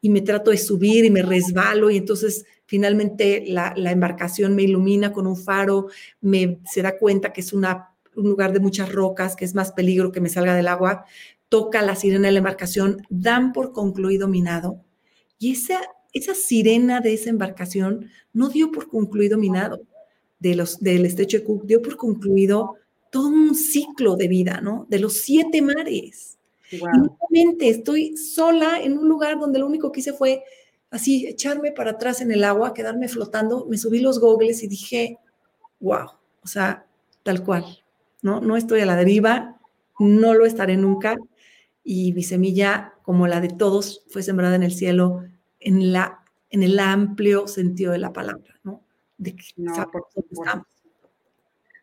y 0.01 0.09
me 0.09 0.23
trato 0.23 0.51
de 0.51 0.57
subir 0.57 1.05
y 1.05 1.11
me 1.11 1.23
resbalo 1.23 1.91
y 1.91 1.99
entonces 1.99 2.47
finalmente 2.65 3.45
la, 3.47 3.75
embarcación 3.77 4.55
me 4.57 4.63
ilumina 4.63 5.13
con 5.13 5.27
un 5.27 5.37
faro, 5.37 5.89
me 6.21 6.61
se 6.65 6.81
da 6.81 6.97
cuenta 6.97 7.33
que 7.33 7.43
es 7.43 7.53
un 7.53 7.67
lugar 8.15 8.53
de 8.53 8.61
muchas 8.61 8.91
rocas, 8.91 9.37
que 9.37 9.45
es 9.45 9.55
más 9.55 9.73
peligro 9.73 10.11
que 10.11 10.23
me 10.23 10.31
salga 10.31 10.55
del 10.55 10.69
agua, 10.69 11.05
toca 11.53 11.83
la 11.83 11.97
sirena 11.97 12.29
de 12.29 12.33
la 12.33 12.39
embarcación, 12.39 13.07
dan 13.11 13.53
por 13.53 13.73
concluido 13.73 14.27
minado. 14.27 14.83
Y 15.39 15.53
esa, 15.53 15.83
esa 16.15 16.35
sirena 16.35 17.03
de 17.03 17.13
esa 17.13 17.29
embarcación 17.29 18.09
no 18.33 18.49
dio 18.49 18.73
por 18.73 18.89
concluido 18.89 19.37
minado 19.37 19.83
de 20.39 20.55
los, 20.55 20.81
del 20.81 21.05
estrecho 21.05 21.37
de 21.37 21.45
Cook, 21.45 21.67
dio 21.67 21.83
por 21.83 21.99
concluido 21.99 22.77
todo 23.11 23.29
un 23.29 23.55
ciclo 23.55 24.17
de 24.17 24.29
vida, 24.29 24.63
¿no? 24.63 24.87
De 24.89 24.99
los 24.99 25.13
siete 25.13 25.61
mares. 25.61 26.39
Y 26.71 26.79
nuevamente 26.79 27.69
estoy 27.69 28.17
sola 28.17 28.81
en 28.81 28.97
un 28.97 29.07
lugar 29.07 29.39
donde 29.39 29.59
lo 29.59 29.67
único 29.67 29.93
que 29.93 30.01
hice 30.01 30.15
fue 30.15 30.43
así, 30.91 31.27
echarme 31.27 31.71
para 31.71 31.91
atrás 31.91 32.23
en 32.23 32.33
el 32.33 32.45
agua, 32.45 32.73
quedarme 32.73 33.09
flotando, 33.09 33.67
me 33.69 33.77
subí 33.77 34.01
los 34.01 34.19
gogles 34.21 34.63
y 34.63 34.69
dije, 34.69 35.19
wow, 35.81 36.07
o 36.43 36.47
sea, 36.47 36.87
tal 37.23 37.45
cual, 37.45 37.85
¿no? 38.23 38.41
No 38.41 38.57
estoy 38.57 38.81
a 38.81 38.87
la 38.87 38.97
deriva, 38.97 39.61
no 39.99 40.33
lo 40.33 40.47
estaré 40.47 40.79
nunca, 40.79 41.19
y 41.85 42.13
mi 42.13 42.23
semilla, 42.23 42.95
como 43.03 43.27
la 43.27 43.41
de 43.41 43.49
todos, 43.49 44.05
fue 44.09 44.23
sembrada 44.23 44.57
en 44.57 44.63
el 44.63 44.73
cielo 44.73 45.25
en, 45.59 45.93
la, 45.93 46.25
en 46.51 46.63
el 46.63 46.79
amplio 46.79 47.47
sentido 47.47 47.93
de 47.93 47.99
la 47.99 48.13
palabra, 48.13 48.59
¿no? 48.63 48.83
De 49.19 49.35
que 49.35 49.45
no, 49.57 49.75
por 49.91 50.09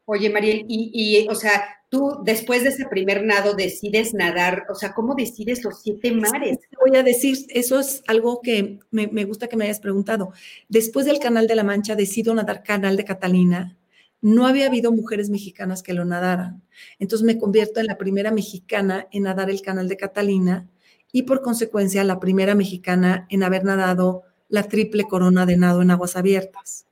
Oye, 0.06 0.32
Mariel, 0.32 0.66
y, 0.68 0.90
y, 0.92 1.28
o 1.28 1.36
sea, 1.36 1.64
tú 1.90 2.22
después 2.24 2.64
de 2.64 2.70
ese 2.70 2.88
primer 2.88 3.24
nado 3.24 3.54
decides 3.54 4.16
nadar, 4.16 4.66
o 4.68 4.74
sea, 4.74 4.94
¿cómo 4.94 5.14
decides 5.14 5.64
los 5.64 5.82
siete 5.82 6.12
mares? 6.12 6.58
voy 6.84 6.98
a 6.98 7.04
decir, 7.04 7.38
eso 7.50 7.80
es 7.80 8.02
algo 8.08 8.42
que 8.42 8.80
me, 8.90 9.06
me, 9.06 9.26
gusta 9.26 9.48
que 9.48 9.56
me 9.56 9.66
hayas 9.66 9.80
preguntado. 9.80 10.32
Después 10.68 11.06
del 11.06 11.20
Canal 11.20 11.46
de 11.46 11.56
la 11.56 11.64
Mancha 11.64 11.96
decido 11.96 12.34
nadar 12.34 12.64
Canal 12.64 12.98
de 12.98 13.06
Catalina 13.06 13.78
no 14.22 14.48
había 14.48 14.68
habido 14.68 14.92
mujeres 14.92 15.30
mexicanas 15.30 15.84
que 15.84 15.94
lo 15.94 16.06
nadaran. 16.06 16.62
Entonces 17.00 17.26
me 17.26 17.38
convierto 17.38 17.80
en 17.80 17.88
la 17.88 17.98
primera 17.98 18.32
mexicana 18.32 19.08
en 19.12 19.24
nadar 19.24 19.50
el 19.50 19.62
canal 19.62 19.88
de 19.88 19.98
Catalina 19.98 20.68
y 21.12 21.24
por 21.24 21.42
consecuencia 21.42 22.04
la 22.04 22.20
primera 22.20 22.56
mexicana 22.56 23.26
en 23.30 23.44
haber 23.44 23.64
nadado 23.64 24.24
la 24.50 24.64
triple 24.64 25.04
corona 25.04 25.46
de 25.46 25.58
nado 25.58 25.82
en 25.82 25.92
aguas 25.92 26.16
abiertas, 26.16 26.88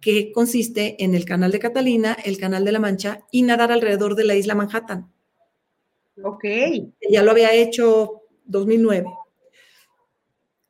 que 0.00 0.32
consiste 0.32 1.02
en 1.02 1.14
el 1.14 1.24
canal 1.24 1.52
de 1.52 1.60
Catalina, 1.60 2.16
el 2.24 2.38
canal 2.38 2.64
de 2.64 2.72
la 2.72 2.80
Mancha 2.80 3.20
y 3.30 3.42
nadar 3.42 3.72
alrededor 3.72 4.14
de 4.14 4.24
la 4.24 4.34
isla 4.34 4.54
Manhattan. 4.54 5.10
Ok. 6.22 6.44
Ya 7.08 7.22
lo 7.22 7.30
había 7.30 7.54
hecho 7.54 8.22
2009. 8.44 9.06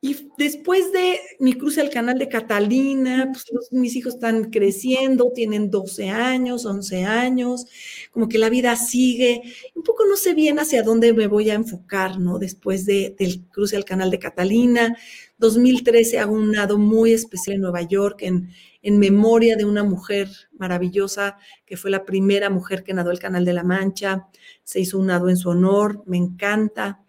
Y 0.05 0.29
después 0.37 0.91
de 0.91 1.17
mi 1.39 1.53
cruce 1.53 1.79
al 1.79 1.89
canal 1.89 2.19
de 2.19 2.27
Catalina, 2.27 3.31
pues 3.31 3.71
mis 3.71 3.95
hijos 3.95 4.15
están 4.15 4.51
creciendo, 4.51 5.31
tienen 5.33 5.71
12 5.71 6.09
años, 6.09 6.65
11 6.65 7.05
años, 7.05 7.65
como 8.11 8.27
que 8.27 8.37
la 8.37 8.49
vida 8.49 8.75
sigue. 8.75 9.41
Un 9.73 9.83
poco 9.83 10.05
no 10.05 10.17
sé 10.17 10.33
bien 10.33 10.59
hacia 10.59 10.83
dónde 10.83 11.13
me 11.13 11.27
voy 11.27 11.51
a 11.51 11.53
enfocar, 11.53 12.19
¿no? 12.19 12.37
Después 12.37 12.85
de, 12.85 13.15
del 13.17 13.45
cruce 13.45 13.77
al 13.77 13.85
canal 13.85 14.11
de 14.11 14.19
Catalina. 14.19 14.97
2013 15.37 16.19
hago 16.19 16.33
un 16.33 16.51
nado 16.51 16.77
muy 16.77 17.13
especial 17.13 17.55
en 17.55 17.61
Nueva 17.61 17.83
York, 17.83 18.23
en, 18.23 18.49
en 18.81 18.99
memoria 18.99 19.55
de 19.55 19.63
una 19.63 19.85
mujer 19.85 20.27
maravillosa 20.51 21.37
que 21.65 21.77
fue 21.77 21.89
la 21.89 22.03
primera 22.03 22.49
mujer 22.49 22.83
que 22.83 22.93
nadó 22.93 23.09
el 23.09 23.19
Canal 23.19 23.45
de 23.45 23.53
la 23.53 23.63
Mancha. 23.63 24.27
Se 24.65 24.81
hizo 24.81 24.99
un 24.99 25.07
nado 25.07 25.29
en 25.29 25.37
su 25.37 25.47
honor, 25.47 26.03
me 26.05 26.17
encanta. 26.17 26.99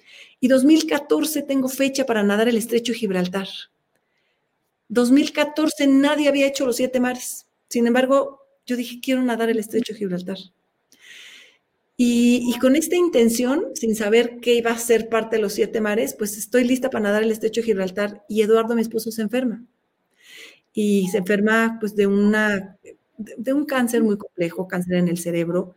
Y 0.44 0.48
2014 0.48 1.40
tengo 1.40 1.70
fecha 1.70 2.04
para 2.04 2.22
nadar 2.22 2.50
el 2.50 2.58
estrecho 2.58 2.92
Gibraltar. 2.92 3.48
2014 4.88 5.86
nadie 5.86 6.28
había 6.28 6.46
hecho 6.46 6.66
los 6.66 6.76
siete 6.76 7.00
mares. 7.00 7.46
Sin 7.70 7.86
embargo, 7.86 8.40
yo 8.66 8.76
dije, 8.76 9.00
quiero 9.02 9.22
nadar 9.22 9.48
el 9.48 9.58
estrecho 9.58 9.94
Gibraltar. 9.94 10.36
Y, 11.96 12.54
con 12.60 12.76
esta 12.76 12.94
intención, 12.94 13.68
sin 13.72 13.96
saber 13.96 14.38
qué 14.42 14.52
iba 14.52 14.70
a 14.70 14.76
ser 14.76 15.08
parte 15.08 15.36
de 15.36 15.42
los 15.42 15.54
siete 15.54 15.80
mares, 15.80 16.14
pues 16.14 16.36
estoy 16.36 16.64
lista 16.64 16.90
para 16.90 17.04
nadar 17.04 17.22
el 17.22 17.30
estrecho 17.30 17.62
Gibraltar. 17.62 18.22
Y 18.28 18.42
Eduardo, 18.42 18.74
mi 18.74 18.82
esposo, 18.82 19.10
se 19.10 19.22
enferma. 19.22 19.64
Y 20.74 21.08
se 21.08 21.16
enferma 21.16 21.78
pues 21.80 21.96
de, 21.96 22.06
una, 22.06 22.76
de 23.16 23.52
un 23.54 23.64
cáncer 23.64 24.02
muy 24.02 24.18
complejo, 24.18 24.68
cáncer 24.68 24.96
en 24.96 25.08
el 25.08 25.16
cerebro. 25.16 25.74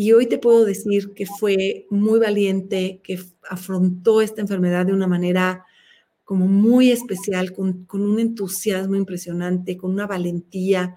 Y 0.00 0.12
hoy 0.12 0.24
te 0.24 0.38
puedo 0.38 0.64
decir 0.64 1.12
que 1.12 1.26
fue 1.26 1.86
muy 1.90 2.18
valiente, 2.18 3.02
que 3.04 3.20
afrontó 3.46 4.22
esta 4.22 4.40
enfermedad 4.40 4.86
de 4.86 4.94
una 4.94 5.06
manera 5.06 5.66
como 6.24 6.46
muy 6.46 6.90
especial, 6.90 7.52
con, 7.52 7.86
un 7.92 8.18
entusiasmo 8.18 8.94
impresionante, 8.96 9.76
con 9.76 9.90
una 9.90 10.06
valentía. 10.06 10.96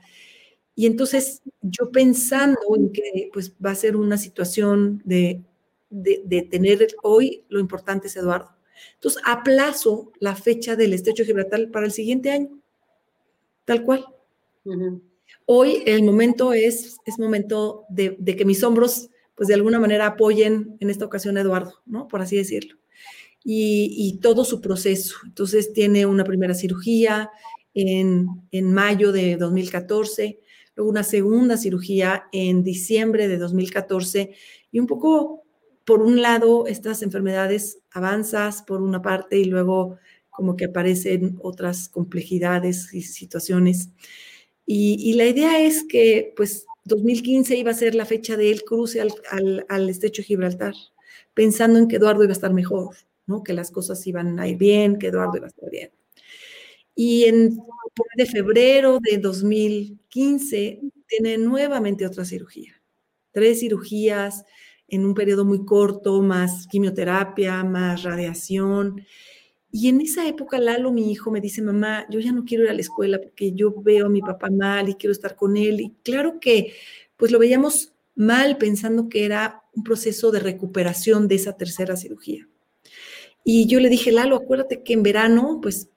Y 0.74 0.86
entonces 0.86 1.42
yo 1.62 1.92
pensando 1.92 2.62
en 2.78 2.94
que 2.94 3.30
pues 3.34 3.54
va 3.54 3.72
a 3.72 3.76
ser 3.76 3.98
una 3.98 4.18
situación 4.18 5.02
de, 5.04 5.44
de, 5.90 6.48
tener 6.50 6.88
hoy, 7.04 7.44
lo 7.50 7.60
importante 7.60 8.08
es 8.08 8.16
Eduardo. 8.16 8.56
Entonces 8.94 9.22
aplazo 9.26 10.14
la 10.20 10.34
fecha 10.38 10.78
del 10.78 10.94
estrecho 10.94 11.26
Gibraltar 11.26 11.70
para 11.72 11.88
el 11.88 11.92
siguiente 11.92 12.32
año, 12.32 12.58
tal 13.66 13.84
cual. 13.84 14.06
Hoy 15.46 15.84
el 15.86 16.04
momento 16.04 16.54
es, 16.54 16.98
es 17.06 17.20
momento 17.20 17.86
de, 17.90 18.18
que 18.18 18.46
mis 18.46 18.64
hombros, 18.64 19.10
pues 19.36 19.48
de 19.48 19.56
alguna 19.56 19.80
manera 19.80 20.08
apoyen 20.08 20.78
en 20.80 20.90
esta 20.90 21.06
ocasión 21.06 21.38
a 21.38 21.42
Eduardo, 21.42 21.82
¿no? 21.86 22.08
Por 22.08 22.22
así 22.22 22.38
decirlo. 22.38 22.78
Y, 23.44 24.20
todo 24.22 24.46
su 24.46 24.62
proceso. 24.62 25.18
Entonces 25.26 25.74
tiene 25.74 26.06
una 26.06 26.24
primera 26.24 26.54
cirugía 26.54 27.30
en, 27.74 28.28
en 28.52 28.74
mayo 28.74 29.12
de 29.12 29.36
2014, 29.36 30.40
luego 30.76 30.90
una 30.90 31.04
segunda 31.04 31.58
cirugía 31.58 32.26
en 32.32 32.64
diciembre 32.64 33.28
de 33.28 33.38
2014 33.38 34.34
y 34.72 34.80
un 34.80 34.88
poco, 34.88 35.44
por 35.84 36.02
un 36.02 36.22
lado, 36.22 36.68
estas 36.68 37.02
enfermedades 37.04 37.80
avanzas 37.92 38.64
por 38.64 38.82
una 38.82 39.02
parte 39.02 39.38
y 39.38 39.46
luego 39.46 39.98
como 40.34 40.56
que 40.56 40.66
aparecen 40.66 41.38
otras 41.42 41.90
complejidades 41.90 42.94
y 42.94 43.04
situaciones. 43.04 43.90
Y, 44.66 45.14
la 45.14 45.26
idea 45.26 45.60
es 45.60 45.84
que, 45.84 46.34
pues, 46.36 46.66
2015 46.86 47.58
iba 47.58 47.72
a 47.72 47.76
ser 47.76 47.96
la 47.96 48.06
fecha 48.06 48.38
del 48.38 48.64
cruce 48.64 49.02
al, 49.02 49.66
al, 49.70 49.90
estrecho 49.90 50.24
Gibraltar, 50.24 50.74
pensando 51.34 51.80
en 51.80 51.88
que 51.88 51.98
Eduardo 51.98 52.24
iba 52.24 52.32
a 52.32 52.34
estar 52.34 52.54
mejor, 52.54 52.96
¿no? 53.26 53.44
Que 53.44 53.54
las 53.54 53.72
cosas 53.72 54.06
iban 54.08 54.40
a 54.40 54.48
ir 54.48 54.58
bien, 54.58 54.98
que 54.98 55.08
Eduardo 55.08 55.38
iba 55.38 55.48
a 55.48 55.50
estar 55.50 55.70
bien. 55.70 55.92
Y 56.96 57.26
en 57.26 57.58
de 58.16 58.26
febrero 58.26 59.00
de 59.00 59.18
2015 59.18 60.82
tiene 61.08 61.38
nuevamente 61.38 62.06
otra 62.06 62.26
cirugía. 62.26 62.82
Tres 63.32 63.60
cirugías 63.60 64.46
en 64.88 65.06
un 65.06 65.14
periodo 65.14 65.46
muy 65.46 65.66
corto, 65.66 66.22
más 66.22 66.68
quimioterapia, 66.68 67.64
más 67.64 68.04
radiación. 68.04 69.04
Y 69.76 69.90
en 69.90 70.02
esa 70.02 70.28
época, 70.28 70.60
Lalo, 70.60 70.92
mi 70.92 71.12
hijo, 71.12 71.32
me 71.32 71.42
dice, 71.42 71.60
mamá, 71.64 72.06
yo 72.08 72.20
ya 72.20 72.32
no 72.32 72.46
quiero 72.46 72.64
ir 72.64 72.70
a 72.70 72.76
la 72.76 72.82
escuela 72.82 73.20
porque 73.20 73.54
yo 73.54 73.74
veo 73.82 74.06
a 74.06 74.10
mi 74.10 74.22
papá 74.22 74.52
mal 74.52 74.88
y 74.88 74.94
quiero 74.94 75.12
estar 75.12 75.36
con 75.36 75.58
él. 75.58 75.82
Y 75.82 75.96
claro 76.04 76.40
que, 76.40 76.76
pues 77.18 77.32
lo 77.32 77.40
veíamos 77.40 77.92
mal 78.14 78.58
pensando 78.60 79.10
que 79.10 79.26
era 79.26 79.64
un 79.74 79.84
proceso 79.84 80.30
de 80.30 80.42
recuperación 80.42 81.28
de 81.28 81.36
esa 81.36 81.58
tercera 81.58 81.98
cirugía. 81.98 82.48
Y 83.44 83.66
yo 83.66 83.80
le 83.80 83.90
dije, 83.90 84.12
Lalo, 84.12 84.36
acuérdate 84.36 84.84
que 84.84 84.94
en 84.94 85.02
verano, 85.02 85.58
pues 85.60 85.90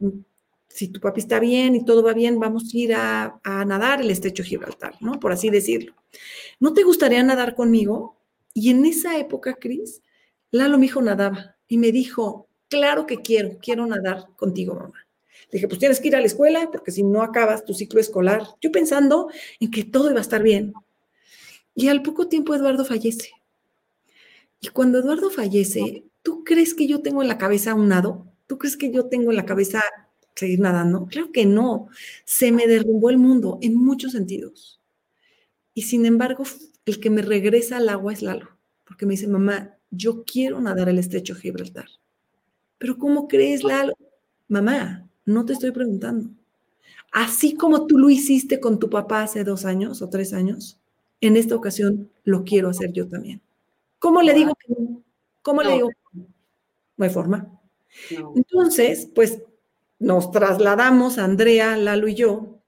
si 0.69 0.89
tu 0.89 0.99
papi 0.99 1.21
está 1.21 1.39
bien 1.39 1.75
y 1.75 1.85
todo 1.85 2.03
va 2.03 2.15
bien, 2.15 2.41
vamos 2.41 2.73
a 2.73 2.79
ir 2.79 2.95
a, 2.95 3.39
a 3.45 3.63
nadar 3.67 4.01
el 4.01 4.11
estrecho 4.11 4.43
Gibraltar, 4.43 4.95
¿no? 5.03 5.21
Por 5.21 5.33
así 5.33 5.51
decirlo. 5.51 5.95
¿No 6.61 6.73
te 6.73 6.83
gustaría 6.83 7.23
nadar 7.23 7.55
conmigo? 7.55 8.17
Y 8.55 8.71
en 8.71 8.87
esa 8.87 9.19
época, 9.19 9.53
Cris, 9.61 10.01
Lalo 10.51 10.79
mi 10.79 10.87
hijo 10.87 11.03
nadaba 11.03 11.57
y 11.69 11.77
me 11.77 11.93
dijo, 11.93 12.49
Claro 12.69 13.07
que 13.07 13.23
quiero, 13.23 13.59
quiero 13.63 13.87
nadar 13.87 14.27
contigo, 14.37 14.75
mamá. 14.75 15.07
Le 15.51 15.59
dije, 15.59 15.69
pues 15.69 15.79
tienes 15.79 16.01
que 16.01 16.09
ir 16.09 16.17
a 16.17 16.21
la 16.21 16.27
escuela 16.27 16.69
porque 16.73 16.91
si 16.91 17.03
no 17.05 17.23
acabas 17.23 17.65
tu 17.65 17.75
ciclo 17.75 18.01
escolar. 18.01 18.43
Yo 18.61 18.73
pensando 18.73 19.29
en 19.61 19.71
que 19.71 19.85
todo 19.85 20.11
iba 20.11 20.19
a 20.19 20.23
estar 20.23 20.43
bien. 20.43 20.75
Y 21.75 21.89
al 21.89 22.03
poco 22.03 22.29
tiempo 22.29 22.55
Eduardo 22.55 22.85
fallece. 22.85 23.31
Y 24.61 24.69
cuando 24.69 24.99
Eduardo 24.99 25.31
fallece, 25.31 26.05
¿tú 26.23 26.43
crees 26.45 26.75
que 26.75 26.87
yo 26.87 27.03
tengo 27.03 27.23
en 27.23 27.29
la 27.29 27.39
cabeza 27.39 27.75
un 27.75 27.89
nado? 27.89 28.27
¿Tú 28.47 28.59
crees 28.59 28.77
que 28.77 28.91
yo 28.91 29.07
tengo 29.07 29.31
en 29.31 29.37
la 29.37 29.47
cabeza 29.47 29.83
seguir 30.35 30.61
nadando? 30.61 31.07
Claro 31.07 31.31
que 31.33 31.47
no. 31.47 31.89
Se 32.25 32.51
me 32.53 32.67
derrumbó 32.67 33.11
el 33.11 33.19
mundo 33.19 33.59
en 33.63 33.75
muchos 33.77 34.13
sentidos. 34.13 34.81
Y 35.75 35.83
sin 35.83 36.07
embargo, 36.07 36.45
el 36.87 37.01
que 37.01 37.11
me 37.11 37.23
regresa 37.23 37.77
al 37.77 37.89
agua 37.89 38.13
es 38.13 38.23
Lalo, 38.23 38.49
porque 38.85 39.07
me 39.07 39.13
dice, 39.13 39.29
mamá, 39.29 39.77
yo 39.91 40.25
quiero 40.25 40.61
nadar 40.61 40.89
el 40.89 40.99
estrecho 40.99 41.35
Gibraltar. 41.35 41.87
Pero 42.79 42.99
¿cómo 42.99 43.29
crees, 43.29 43.65
Lalo? 43.65 43.95
Mamá, 44.49 45.09
no 45.25 45.45
te 45.45 45.55
estoy 45.55 45.73
preguntando. 45.73 46.31
Así 47.13 47.55
como 47.55 47.87
tú 47.87 47.99
lo 47.99 48.11
hiciste 48.11 48.61
con 48.61 48.79
tu 48.79 48.91
papá 48.91 49.23
hace 49.23 49.45
dos 49.45 49.65
años 49.65 50.03
o 50.03 50.11
tres 50.11 50.33
años, 50.33 50.79
en 51.21 51.37
esta 51.37 51.55
ocasión 51.55 52.11
lo 52.25 52.45
quiero 52.45 52.69
hacer 52.69 52.93
yo 52.93 53.09
también. 53.09 53.41
¿Cómo 53.99 54.23
le 54.23 54.35
digo 54.35 54.55
que 54.55 54.73
no? 54.73 55.03
¿Cómo 55.43 55.63
le 55.63 55.73
digo? 55.73 55.91
No 56.97 57.05
hay 57.05 57.11
forma. 57.11 57.59
Entonces, 58.35 59.09
pues 59.15 59.43
nos 59.99 60.31
trasladamos, 60.31 61.19
Andrea, 61.19 61.77
Lalo 61.77 62.09
y 62.09 62.15
yo, 62.15 62.61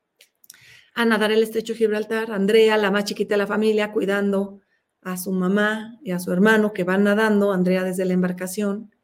a 0.94 1.04
nadar 1.04 1.30
el 1.30 1.42
estrecho 1.42 1.74
Gibraltar. 1.74 2.32
Andrea, 2.32 2.76
la 2.76 2.90
más 2.90 3.04
chiquita 3.04 3.34
de 3.34 3.38
la 3.38 3.46
familia, 3.46 3.92
cuidando 3.92 4.60
a 5.02 5.16
su 5.16 5.32
mamá 5.32 5.98
y 6.02 6.12
a 6.12 6.18
su 6.18 6.32
hermano 6.32 6.72
que 6.72 6.84
van 6.84 7.04
nadando, 7.04 7.52
Andrea 7.52 7.84
desde 7.84 8.04
la 8.04 8.14
embarcación. 8.14 8.94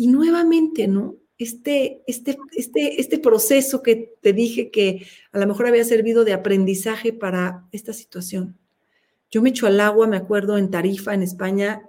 Y 0.00 0.06
nuevamente, 0.06 0.88
¿no? 0.88 1.18
Este, 1.36 2.02
este, 2.06 2.38
este, 2.56 3.02
este 3.02 3.18
proceso 3.18 3.82
que 3.82 4.14
te 4.22 4.32
dije 4.32 4.70
que 4.70 5.06
a 5.30 5.38
lo 5.38 5.46
mejor 5.46 5.66
había 5.66 5.84
servido 5.84 6.24
de 6.24 6.32
aprendizaje 6.32 7.12
para 7.12 7.66
esta 7.70 7.92
situación. 7.92 8.56
Yo 9.30 9.42
me 9.42 9.50
echo 9.50 9.66
al 9.66 9.78
agua, 9.78 10.06
me 10.06 10.16
acuerdo, 10.16 10.56
en 10.56 10.70
Tarifa, 10.70 11.12
en 11.12 11.22
España, 11.22 11.82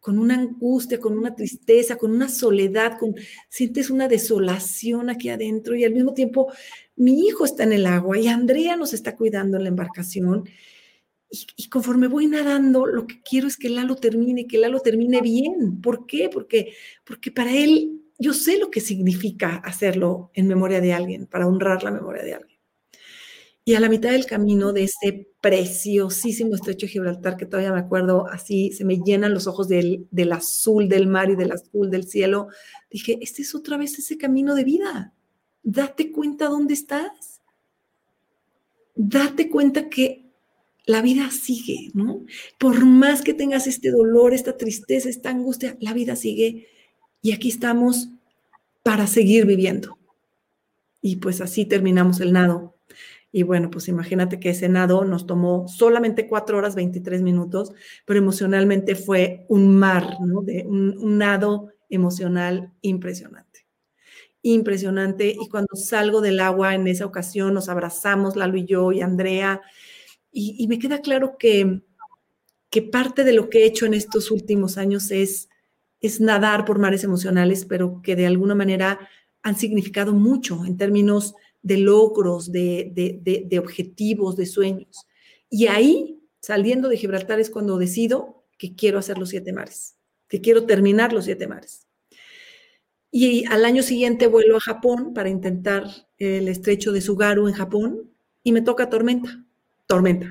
con 0.00 0.18
una 0.18 0.36
angustia, 0.36 0.98
con 0.98 1.18
una 1.18 1.34
tristeza, 1.34 1.96
con 1.96 2.10
una 2.12 2.30
soledad, 2.30 2.98
con 2.98 3.14
sientes 3.50 3.90
una 3.90 4.08
desolación 4.08 5.10
aquí 5.10 5.28
adentro 5.28 5.76
y 5.76 5.84
al 5.84 5.92
mismo 5.92 6.14
tiempo 6.14 6.50
mi 6.96 7.26
hijo 7.26 7.44
está 7.44 7.64
en 7.64 7.74
el 7.74 7.84
agua 7.84 8.18
y 8.18 8.28
Andrea 8.28 8.76
nos 8.76 8.94
está 8.94 9.14
cuidando 9.14 9.58
en 9.58 9.64
la 9.64 9.68
embarcación 9.68 10.48
y, 11.30 11.68
conforme 11.68 12.08
voy 12.08 12.26
nadando, 12.26 12.86
lo 12.86 13.06
que 13.06 13.22
quiero 13.22 13.46
es 13.46 13.56
que 13.56 13.68
Lalo 13.68 13.94
termine, 13.94 14.46
que 14.46 14.58
Lalo 14.58 14.80
termine 14.80 15.20
bien. 15.20 15.80
¿Por 15.80 16.06
qué? 16.06 16.28
Porque, 16.28 16.72
porque 17.04 17.30
para 17.30 17.54
él, 17.54 18.02
yo 18.18 18.34
sé 18.34 18.58
lo 18.58 18.70
que 18.70 18.80
significa 18.80 19.56
hacerlo 19.56 20.30
en 20.34 20.48
memoria 20.48 20.80
de 20.80 20.92
alguien, 20.92 21.26
para 21.26 21.46
honrar 21.46 21.84
la 21.84 21.92
memoria 21.92 22.24
de 22.24 22.34
alguien. 22.34 22.58
Y 23.64 23.74
a 23.74 23.80
la 23.80 23.88
mitad 23.88 24.10
del 24.10 24.26
camino 24.26 24.72
de 24.72 24.84
ese 24.84 25.28
preciosísimo 25.40 26.56
estrecho 26.56 26.86
de 26.86 26.92
Gibraltar, 26.92 27.36
que 27.36 27.46
todavía 27.46 27.72
me 27.72 27.78
acuerdo 27.78 28.26
así, 28.26 28.72
se 28.72 28.84
me 28.84 28.98
llenan 28.98 29.32
los 29.32 29.46
ojos 29.46 29.68
del, 29.68 30.08
del 30.10 30.32
azul 30.32 30.88
del 30.88 31.06
mar 31.06 31.30
y 31.30 31.36
del 31.36 31.52
azul 31.52 31.90
del 31.90 32.08
cielo, 32.08 32.48
dije, 32.90 33.18
este 33.20 33.42
es 33.42 33.54
otra 33.54 33.76
vez 33.76 33.96
ese 33.98 34.18
camino 34.18 34.56
de 34.56 34.64
vida. 34.64 35.14
Date 35.62 36.10
cuenta 36.10 36.48
dónde 36.48 36.74
estás. 36.74 37.40
Date 38.96 39.48
cuenta 39.48 39.88
que 39.88 40.19
la 40.90 41.02
vida 41.02 41.30
sigue, 41.30 41.90
¿no? 41.94 42.24
Por 42.58 42.84
más 42.84 43.22
que 43.22 43.34
tengas 43.34 43.66
este 43.66 43.90
dolor, 43.90 44.34
esta 44.34 44.56
tristeza, 44.56 45.08
esta 45.08 45.30
angustia, 45.30 45.76
la 45.80 45.92
vida 45.94 46.16
sigue 46.16 46.68
y 47.22 47.32
aquí 47.32 47.48
estamos 47.48 48.08
para 48.82 49.06
seguir 49.06 49.46
viviendo. 49.46 49.98
Y 51.02 51.16
pues 51.16 51.40
así 51.40 51.64
terminamos 51.64 52.20
el 52.20 52.32
nado. 52.32 52.76
Y 53.32 53.44
bueno, 53.44 53.70
pues 53.70 53.88
imagínate 53.88 54.40
que 54.40 54.50
ese 54.50 54.68
nado 54.68 55.04
nos 55.04 55.26
tomó 55.26 55.68
solamente 55.68 56.26
cuatro 56.26 56.58
horas 56.58 56.74
23 56.74 57.22
minutos, 57.22 57.72
pero 58.04 58.18
emocionalmente 58.18 58.96
fue 58.96 59.46
un 59.48 59.76
mar, 59.78 60.16
¿no? 60.20 60.42
De 60.42 60.64
un, 60.66 60.98
un 60.98 61.18
nado 61.18 61.68
emocional 61.88 62.72
impresionante. 62.82 63.66
impresionante. 64.42 65.36
Y 65.40 65.48
cuando 65.48 65.76
salgo 65.76 66.20
del 66.20 66.40
agua 66.40 66.74
en 66.74 66.88
esa 66.88 67.06
ocasión, 67.06 67.54
nos 67.54 67.68
abrazamos, 67.68 68.36
Lalo 68.36 68.56
y 68.56 68.64
yo 68.64 68.92
y 68.92 69.02
Andrea, 69.02 69.60
y, 70.32 70.66
me 70.68 70.78
queda 70.78 71.00
claro 71.00 71.36
que, 71.38 71.82
que 72.70 72.82
parte 72.82 73.24
de 73.24 73.32
lo 73.32 73.50
que 73.50 73.60
he 73.60 73.66
hecho 73.66 73.86
en 73.86 73.94
estos 73.94 74.30
últimos 74.30 74.78
años 74.78 75.10
es, 75.10 75.48
es 76.00 76.20
nadar 76.20 76.64
por 76.64 76.78
mares 76.78 77.04
emocionales, 77.04 77.64
pero 77.64 78.00
que 78.02 78.16
de 78.16 78.26
alguna 78.26 78.54
manera 78.54 79.00
han 79.42 79.56
significado 79.56 80.12
mucho 80.12 80.64
en 80.64 80.76
términos 80.76 81.34
de 81.62 81.78
logros, 81.78 82.52
de, 82.52 82.90
de, 82.94 83.44
de, 83.44 83.58
objetivos, 83.58 84.36
de 84.36 84.46
sueños. 84.46 85.06
Y 85.48 85.66
ahí, 85.66 86.20
saliendo 86.40 86.88
de 86.88 86.96
Gibraltar, 86.96 87.40
es 87.40 87.50
cuando 87.50 87.78
decido 87.78 88.44
que 88.56 88.74
quiero 88.74 88.98
hacer 88.98 89.18
los 89.18 89.30
siete 89.30 89.52
mares, 89.52 89.96
que 90.28 90.40
quiero 90.40 90.64
terminar 90.64 91.12
los 91.12 91.24
siete 91.24 91.46
mares. 91.46 91.86
Y 93.10 93.44
al 93.46 93.64
año 93.64 93.82
siguiente 93.82 94.28
vuelo 94.28 94.56
a 94.56 94.60
Japón 94.60 95.12
para 95.12 95.28
intentar 95.28 95.84
el 96.18 96.48
estrecho 96.48 96.92
de 96.92 97.00
Sugaru 97.00 97.48
en 97.48 97.54
Japón 97.54 98.12
y 98.44 98.52
me 98.52 98.62
toca 98.62 98.88
tormenta, 98.88 99.44
tormenta. 99.90 100.26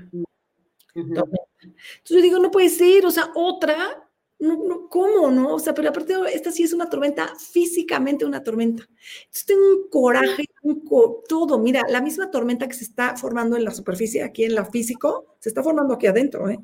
tormenta. 0.93 1.49
Entonces 1.62 2.10
yo 2.10 2.22
digo, 2.22 2.39
no 2.39 2.49
puede 2.49 2.70
ser, 2.70 3.05
o 3.05 3.12
sea, 3.12 3.32
otra 3.36 4.10
no, 4.39 4.55
no, 4.55 4.88
¿cómo, 4.88 5.30
no? 5.30 5.55
O 5.55 5.60
sea, 5.60 5.74
pero 5.74 5.89
aparte, 5.89 6.14
esta 6.34 6.51
sí 6.51 6.64
es 6.64 6.72
una 6.72 6.89
tormenta, 6.89 7.34
físicamente 7.36 8.24
una 8.24 8.41
tormenta. 8.41 8.84
Entonces 9.26 9.45
tengo 9.45 9.62
un 9.62 9.89
coraje, 9.89 10.45
un 10.62 10.86
todo. 11.28 11.60
Mira, 11.60 11.84
la 11.89 12.01
misma 12.01 12.32
tormenta 12.32 12.68
que 12.68 12.74
se 12.74 12.86
está 12.86 13.18
formando 13.18 13.57
en 13.57 13.66
la 13.66 13.72
superficie, 13.72 14.24
aquí 14.24 14.45
en 14.45 14.55
la 14.55 14.64
físico, 14.64 15.36
se 15.39 15.49
está 15.49 15.62
formando 15.62 15.93
aquí 15.93 16.07
adentro, 16.07 16.49
¿eh? 16.49 16.60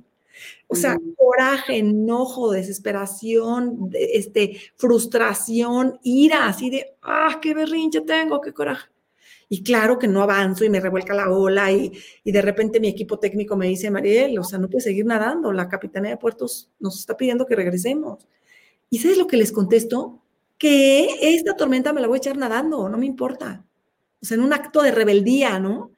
O 0.67 0.75
sea, 0.75 0.97
coraje, 1.17 1.77
enojo, 1.77 2.51
desesperación, 2.51 3.89
este, 3.93 4.59
frustración, 4.75 5.99
ira, 6.03 6.47
así 6.47 6.69
de, 6.69 6.97
ah, 7.01 7.39
qué 7.41 7.53
berrinche 7.53 8.01
tengo, 8.01 8.41
qué 8.41 8.53
coraje. 8.53 8.87
Y 9.47 9.63
claro 9.63 9.99
que 9.99 10.07
no 10.07 10.21
avanzo 10.21 10.65
y 10.65 10.69
me 10.69 10.79
revuelca 10.79 11.13
la 11.13 11.29
ola 11.29 11.71
y, 11.71 11.91
de 12.23 12.41
repente 12.41 12.79
mi 12.79 12.87
equipo 12.87 13.19
técnico 13.19 13.55
me 13.55 13.67
dice, 13.67 13.91
Mariel, 13.91 14.37
o 14.39 14.43
sea, 14.43 14.59
no 14.59 14.69
puedes 14.69 14.85
seguir 14.85 15.05
nadando, 15.05 15.51
la 15.51 15.69
Capitanía 15.69 16.11
de 16.11 16.17
Puertos 16.17 16.71
nos 16.79 16.99
está 16.99 17.15
pidiendo 17.15 17.45
que 17.45 17.55
regresemos. 17.55 18.27
¿Y 18.89 18.99
sabes 18.99 19.17
lo 19.17 19.27
que 19.27 19.37
les 19.37 19.51
contesto? 19.51 20.21
Que 20.57 21.07
esta 21.21 21.55
tormenta 21.55 21.93
me 21.93 22.01
la 22.01 22.07
voy 22.07 22.17
a 22.17 22.19
echar 22.19 22.37
nadando, 22.37 22.89
no 22.89 22.97
me 22.97 23.05
importa. 23.05 23.65
O 24.21 24.25
sea, 24.25 24.35
en 24.35 24.43
un 24.43 24.53
acto 24.53 24.81
de 24.81 24.91
rebeldía, 24.91 25.59
¿no? 25.59 25.91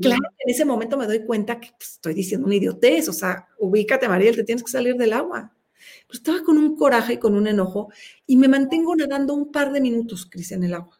claro 0.00 0.20
que 0.36 0.44
en 0.44 0.50
ese 0.50 0.64
momento 0.64 0.96
me 0.96 1.06
doy 1.06 1.24
cuenta 1.24 1.58
que 1.58 1.70
pues, 1.76 1.94
estoy 1.94 2.14
diciendo 2.14 2.46
una 2.46 2.54
idiotez, 2.54 3.08
o 3.08 3.12
sea, 3.12 3.48
ubícate, 3.58 4.08
Mariel, 4.08 4.36
te 4.36 4.44
tienes 4.44 4.62
que 4.62 4.70
salir 4.70 4.96
del 4.96 5.12
agua. 5.12 5.52
Pero 6.06 6.16
estaba 6.16 6.42
con 6.42 6.58
un 6.58 6.76
coraje 6.76 7.14
y 7.14 7.18
con 7.18 7.34
un 7.34 7.46
enojo 7.46 7.88
y 8.26 8.36
me 8.36 8.48
mantengo 8.48 8.94
nadando 8.94 9.34
un 9.34 9.50
par 9.50 9.72
de 9.72 9.80
minutos, 9.80 10.26
Cris, 10.26 10.52
en 10.52 10.64
el 10.64 10.74
agua. 10.74 10.99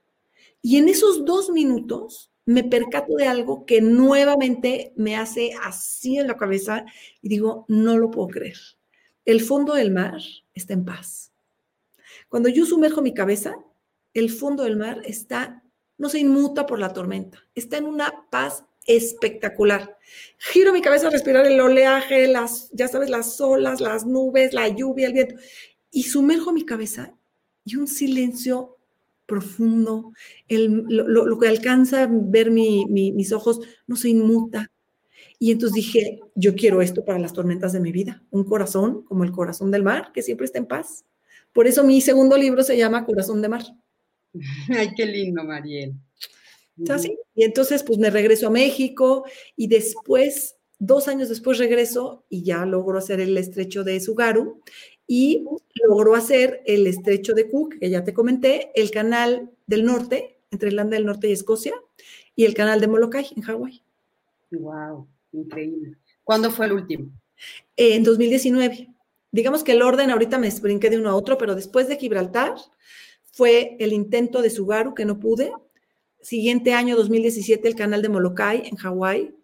Y 0.62 0.76
en 0.76 0.88
esos 0.88 1.24
dos 1.24 1.50
minutos 1.50 2.30
me 2.44 2.64
percato 2.64 3.14
de 3.14 3.26
algo 3.26 3.64
que 3.64 3.80
nuevamente 3.80 4.92
me 4.96 5.16
hace 5.16 5.52
así 5.62 6.18
en 6.18 6.26
la 6.26 6.36
cabeza 6.36 6.84
y 7.22 7.28
digo, 7.28 7.64
no 7.68 7.96
lo 7.96 8.10
puedo 8.10 8.28
creer. 8.28 8.58
El 9.24 9.40
fondo 9.40 9.74
del 9.74 9.90
mar 9.90 10.20
está 10.54 10.72
en 10.72 10.84
paz. 10.84 11.32
Cuando 12.28 12.48
yo 12.48 12.66
sumerjo 12.66 13.02
mi 13.02 13.14
cabeza, 13.14 13.56
el 14.14 14.30
fondo 14.30 14.64
del 14.64 14.76
mar 14.76 15.02
está, 15.04 15.62
no 15.98 16.08
se 16.08 16.18
inmuta 16.18 16.66
por 16.66 16.78
la 16.78 16.92
tormenta, 16.92 17.38
está 17.54 17.76
en 17.76 17.84
una 17.84 18.26
paz 18.30 18.64
espectacular. 18.86 19.98
Giro 20.38 20.72
mi 20.72 20.80
cabeza 20.80 21.08
a 21.08 21.10
respirar 21.10 21.46
el 21.46 21.60
oleaje, 21.60 22.26
las, 22.26 22.70
ya 22.72 22.88
sabes, 22.88 23.10
las 23.10 23.40
olas, 23.40 23.80
las 23.80 24.06
nubes, 24.06 24.52
la 24.52 24.68
lluvia, 24.68 25.06
el 25.06 25.12
viento, 25.12 25.36
y 25.92 26.04
sumerjo 26.04 26.52
mi 26.52 26.64
cabeza 26.64 27.14
y 27.64 27.76
un 27.76 27.86
silencio 27.86 28.78
profundo, 29.30 30.12
lo, 30.48 31.38
que 31.38 31.48
alcanza 31.48 32.02
a 32.02 32.08
ver 32.10 32.50
mis 32.50 33.32
ojos 33.32 33.60
no 33.86 33.94
se 33.94 34.08
inmuta. 34.08 34.72
Y 35.38 35.52
entonces 35.52 35.74
dije, 35.74 36.20
yo 36.34 36.54
quiero 36.56 36.82
esto 36.82 37.04
para 37.04 37.20
las 37.20 37.32
tormentas 37.32 37.72
de 37.72 37.80
mi 37.80 37.92
vida, 37.92 38.22
un 38.30 38.44
corazón 38.44 39.04
como 39.04 39.22
el 39.22 39.30
corazón 39.30 39.70
del 39.70 39.84
mar, 39.84 40.10
que 40.12 40.22
siempre 40.22 40.46
está 40.46 40.58
en 40.58 40.66
paz. 40.66 41.04
Por 41.52 41.68
eso 41.68 41.84
mi 41.84 42.00
segundo 42.00 42.36
libro 42.36 42.62
se 42.64 42.76
llama 42.76 43.06
Corazón 43.06 43.40
de 43.40 43.48
Mar. 43.48 43.62
Ay, 44.68 44.90
qué 44.96 45.06
lindo, 45.06 45.44
Mariel. 45.44 45.94
¿Así? 46.88 47.16
Y 47.34 47.44
entonces, 47.44 47.82
pues 47.84 47.98
me 47.98 48.10
regreso 48.10 48.48
a 48.48 48.50
México 48.50 49.24
y 49.56 49.68
después, 49.68 50.56
dos 50.78 51.08
años 51.08 51.28
después 51.28 51.58
regreso 51.58 52.24
y 52.28 52.42
ya 52.42 52.66
logro 52.66 52.98
hacer 52.98 53.20
el 53.20 53.36
estrecho 53.36 53.84
de 53.84 54.00
Sugaru 54.00 54.62
y 55.12 55.44
logró 55.88 56.14
hacer 56.14 56.62
el 56.66 56.86
estrecho 56.86 57.34
de 57.34 57.50
Cook, 57.50 57.80
que 57.80 57.90
ya 57.90 58.04
te 58.04 58.14
comenté, 58.14 58.70
el 58.76 58.92
canal 58.92 59.50
del 59.66 59.84
norte, 59.84 60.38
entre 60.52 60.68
Irlanda 60.68 60.94
del 60.94 61.04
Norte 61.04 61.28
y 61.28 61.32
Escocia, 61.32 61.74
y 62.36 62.44
el 62.44 62.54
canal 62.54 62.80
de 62.80 62.86
Molokai, 62.86 63.26
en 63.34 63.42
Hawái. 63.42 63.82
¡Wow! 64.52 65.08
Increíble. 65.32 65.96
¿Cuándo 66.22 66.52
fue 66.52 66.66
el 66.66 66.74
último? 66.74 67.10
en 67.76 68.04
2019. 68.04 68.88
Digamos 69.32 69.64
que 69.64 69.72
el 69.72 69.82
orden 69.82 70.12
ahorita 70.12 70.38
me 70.38 70.48
brinqué 70.62 70.90
de 70.90 70.98
uno 70.98 71.10
a 71.10 71.16
otro, 71.16 71.38
pero 71.38 71.56
después 71.56 71.88
de 71.88 71.96
Gibraltar 71.96 72.54
fue 73.32 73.76
el 73.80 73.92
intento 73.92 74.42
de 74.42 74.50
Sugaru, 74.50 74.94
que 74.94 75.06
no 75.06 75.18
pude. 75.18 75.50
Siguiente 76.20 76.72
año, 76.72 76.94
2017, 76.94 77.66
el 77.66 77.74
canal 77.74 78.00
de 78.00 78.10
Molokai, 78.10 78.68
en 78.68 78.76
Hawái, 78.76 79.34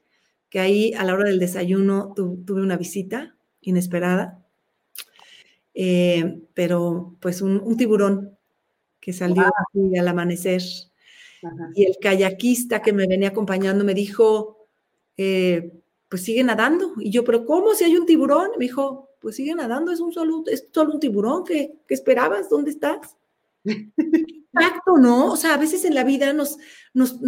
que 0.48 0.60
ahí 0.60 0.94
a 0.94 1.02
la 1.02 1.14
hora 1.14 1.28
del 1.28 1.40
desayuno 1.40 2.14
tuve 2.14 2.62
una 2.62 2.76
visita 2.76 3.36
inesperada 3.60 4.45
eh, 5.78 6.40
pero 6.54 7.16
pues 7.20 7.42
un, 7.42 7.76
tiburón 7.76 8.38
que 8.98 9.12
salió 9.12 9.44
al 9.44 10.08
amanecer. 10.08 10.62
Y 11.74 11.84
el 11.84 11.98
kayakista 12.00 12.80
que 12.80 12.94
me 12.94 13.06
venía 13.06 13.28
acompañando 13.28 13.84
me 13.84 13.92
dijo, 13.92 14.66
eh, 15.18 15.70
pues 16.08 16.24
sigue 16.24 16.42
nadando. 16.42 16.94
Y 16.98 17.10
yo, 17.10 17.24
pero 17.24 17.44
¿cómo 17.44 17.74
si 17.74 17.84
hay 17.84 17.94
un 17.94 18.06
tiburón? 18.06 18.52
Me 18.58 18.64
dijo, 18.64 19.10
pues 19.20 19.36
sigue 19.36 19.54
nadando, 19.54 19.92
es 19.92 20.00
un 20.00 20.12
solo, 20.12 20.44
es 20.46 20.66
solo 20.72 20.94
un 20.94 21.00
tiburón, 21.00 21.44
¿qué, 21.44 21.78
esperabas? 21.90 22.48
¿Dónde 22.48 22.70
estás? 22.70 23.14
Exacto, 23.64 24.96
¿no? 24.96 25.30
O 25.32 25.36
sea, 25.36 25.54
a 25.54 25.58
veces 25.58 25.84
en 25.84 25.94
la 25.94 26.04
vida 26.04 26.32
nos, 26.32 26.56
nos 26.94 27.18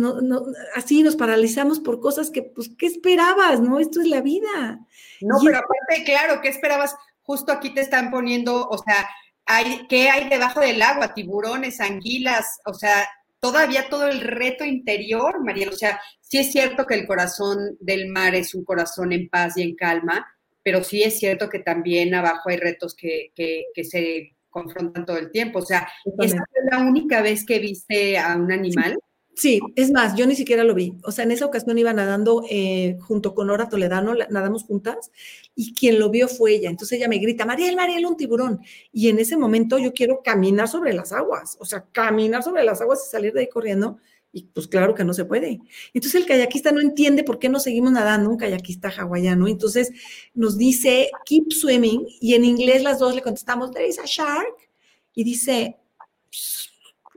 así 0.75 1.03
nos 1.03 1.17
paralizamos 1.17 1.81
por 1.81 2.01
cosas 2.01 2.31
que, 2.31 2.43
pues, 2.43 2.71
¿qué 2.79 2.87
esperabas? 2.87 3.61
¿No? 3.61 3.79
Esto 3.79 4.01
es 4.01 4.09
la 4.09 4.23
vida. 4.23 4.81
No, 5.21 5.37
pero 5.45 5.59
aparte, 5.59 6.05
claro, 6.07 6.41
¿qué 6.41 6.49
esperabas? 6.49 6.97
Justo 7.29 7.53
aquí 7.53 7.75
te 7.75 7.83
están 7.83 8.11
poniendo, 8.11 8.67
o 8.67 8.79
sea, 8.79 9.07
hay, 9.45 9.87
¿qué 9.87 10.09
hay 10.09 10.31
debajo 10.31 10.61
del 10.61 10.81
agua? 10.81 11.13
Tiburones, 11.13 11.79
anguilas, 11.79 12.59
o 12.65 12.73
sea, 12.73 13.07
todavía 13.39 13.91
todo 13.91 14.09
el 14.09 14.23
reto 14.23 14.65
interior, 14.65 15.45
María. 15.45 15.69
O 15.69 15.73
sea, 15.73 16.01
sí 16.23 16.39
es 16.39 16.51
cierto 16.51 16.87
que 16.87 16.95
el 16.95 17.07
corazón 17.07 17.77
del 17.81 18.09
mar 18.09 18.35
es 18.35 18.55
un 18.55 18.65
corazón 18.65 19.13
en 19.13 19.29
paz 19.29 19.59
y 19.59 19.63
en 19.63 19.77
calma, 19.77 20.27
pero 20.63 20.83
sí 20.83 21.03
es 21.03 21.19
cierto 21.19 21.51
que 21.51 21.59
también 21.59 22.15
abajo 22.15 22.49
hay 22.49 22.57
retos 22.57 22.95
que, 22.95 23.31
que, 23.35 23.65
que 23.75 23.85
se 23.85 24.35
confrontan 24.49 25.05
todo 25.05 25.19
el 25.19 25.31
tiempo. 25.31 25.59
O 25.59 25.67
sea, 25.67 25.87
¿esta 26.19 26.43
fue 26.51 26.61
la 26.71 26.79
única 26.79 27.21
vez 27.21 27.45
que 27.45 27.59
viste 27.59 28.17
a 28.17 28.37
un 28.37 28.51
animal? 28.51 28.99
Sí, 29.39 29.61
es 29.77 29.93
más, 29.93 30.17
yo 30.17 30.27
ni 30.27 30.35
siquiera 30.35 30.65
lo 30.65 30.75
vi. 30.75 30.95
O 31.05 31.13
sea, 31.13 31.23
en 31.23 31.31
esa 31.31 31.47
ocasión 31.47 31.79
iba 31.79 31.93
nadando 31.93 32.43
eh, 32.51 32.97
junto 33.01 33.37
con 33.37 33.47
Nora 33.47 33.69
Toledano, 33.69 34.13
nadamos 34.31 34.65
juntas, 34.65 35.13
y 35.55 35.75
quien 35.75 36.01
lo 36.01 36.11
vio 36.11 36.27
fue 36.27 36.55
ella. 36.55 36.69
Entonces 36.69 36.99
ella 36.99 37.07
me 37.07 37.19
grita, 37.19 37.47
Mariel, 37.47 37.77
Mariel, 37.77 38.05
un 38.05 38.17
tiburón. 38.17 38.59
Y 38.93 39.09
en 39.09 39.21
ese 39.21 39.37
momento 39.37 39.79
yo 39.79 39.93
quiero 39.93 40.23
caminar 40.25 40.67
sobre 40.67 40.93
las 40.93 41.13
aguas, 41.13 41.57
o 41.61 41.65
sea, 41.65 41.87
caminar 41.93 42.43
sobre 42.43 42.65
las 42.65 42.81
aguas 42.81 43.05
y 43.07 43.11
salir 43.13 43.33
de 43.33 43.43
ahí 43.43 43.49
corriendo. 43.49 43.99
Y 44.33 44.43
pues 44.43 44.67
claro 44.67 44.97
que 44.97 45.05
no 45.05 45.15
se 45.15 45.25
puede. 45.25 45.61
Entonces 45.95 46.21
el 46.21 46.27
kayakista 46.27 46.73
no 46.73 46.81
entiende 46.81 47.23
por 47.23 47.39
qué 47.39 47.49
no 47.49 47.61
seguimos 47.61 47.93
nadando, 47.93 48.31
un 48.31 48.39
kayakista 48.39 48.89
hawaiano. 48.89 49.47
Entonces 49.47 49.93
nos 50.35 50.59
dice, 50.59 51.11
keep 51.25 51.53
swimming, 51.53 52.09
y 52.21 52.35
en 52.35 52.45
inglés 52.45 52.83
las 52.83 52.99
dos 52.99 53.15
le 53.15 53.23
contestamos, 53.23 53.71
there 53.71 53.87
is 53.87 54.01
a 54.01 54.05
shark. 54.05 54.69
Y 55.15 55.23
dice, 55.23 55.77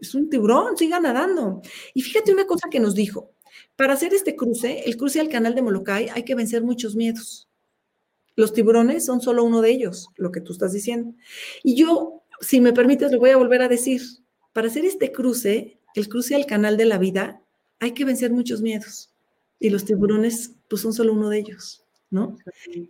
es 0.02 0.16
un 0.16 0.30
tiburón, 0.30 0.76
siga 0.76 1.00
nadando. 1.00 1.62
Y 1.94 2.02
fíjate 2.02 2.34
una 2.34 2.48
cosa 2.48 2.70
que 2.70 2.80
nos 2.80 2.96
dijo, 2.96 3.32
para 3.76 3.94
hacer 3.94 4.14
este 4.14 4.36
cruce, 4.36 4.84
el 4.86 4.98
cruce 4.98 5.20
al 5.20 5.30
canal 5.30 5.56
de 5.56 5.62
Molokai, 5.62 6.10
hay 6.10 6.24
que 6.24 6.36
vencer 6.36 6.64
muchos 6.64 6.96
miedos. 6.96 7.48
Los 8.36 8.54
tiburones 8.54 9.06
son 9.06 9.22
solo 9.22 9.44
uno 9.44 9.62
de 9.62 9.70
ellos, 9.70 10.08
lo 10.18 10.32
que 10.32 10.42
tú 10.42 10.54
estás 10.54 10.74
diciendo. 10.74 11.14
Y 11.64 11.76
yo, 11.76 12.24
si 12.40 12.60
me 12.62 12.74
permites, 12.74 13.12
lo 13.12 13.20
voy 13.20 13.30
a 13.30 13.38
volver 13.38 13.62
a 13.62 13.68
decir. 13.68 14.02
Para 14.54 14.68
hacer 14.68 14.86
este 14.86 15.12
cruce, 15.12 15.80
el 15.94 16.10
cruce 16.10 16.36
al 16.36 16.48
canal 16.48 16.78
de 16.78 16.86
la 16.86 16.98
vida, 16.98 17.42
hay 17.80 17.92
que 17.92 18.06
vencer 18.06 18.32
muchos 18.32 18.62
miedos. 18.62 19.14
Y 19.60 19.70
los 19.70 19.86
tiburones, 19.86 20.54
pues 20.68 20.82
son 20.82 20.94
solo 20.94 21.14
uno 21.14 21.30
de 21.30 21.38
ellos, 21.38 21.86
¿no? 22.10 22.38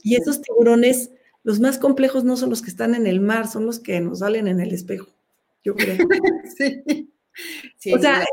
Y 0.02 0.16
esos 0.16 0.42
tiburones, 0.42 1.12
los 1.44 1.60
más 1.60 1.78
complejos 1.78 2.24
no 2.24 2.38
son 2.38 2.50
los 2.50 2.62
que 2.62 2.70
están 2.70 2.96
en 2.96 3.06
el 3.06 3.20
mar, 3.20 3.50
son 3.50 3.66
los 3.66 3.80
que 3.80 4.00
nos 4.00 4.20
salen 4.20 4.48
en 4.48 4.62
el 4.62 4.72
espejo 4.72 5.12
yo 5.64 5.76
creo. 5.76 5.98
sí. 7.78 7.94
o 7.94 8.00
sea, 8.00 8.26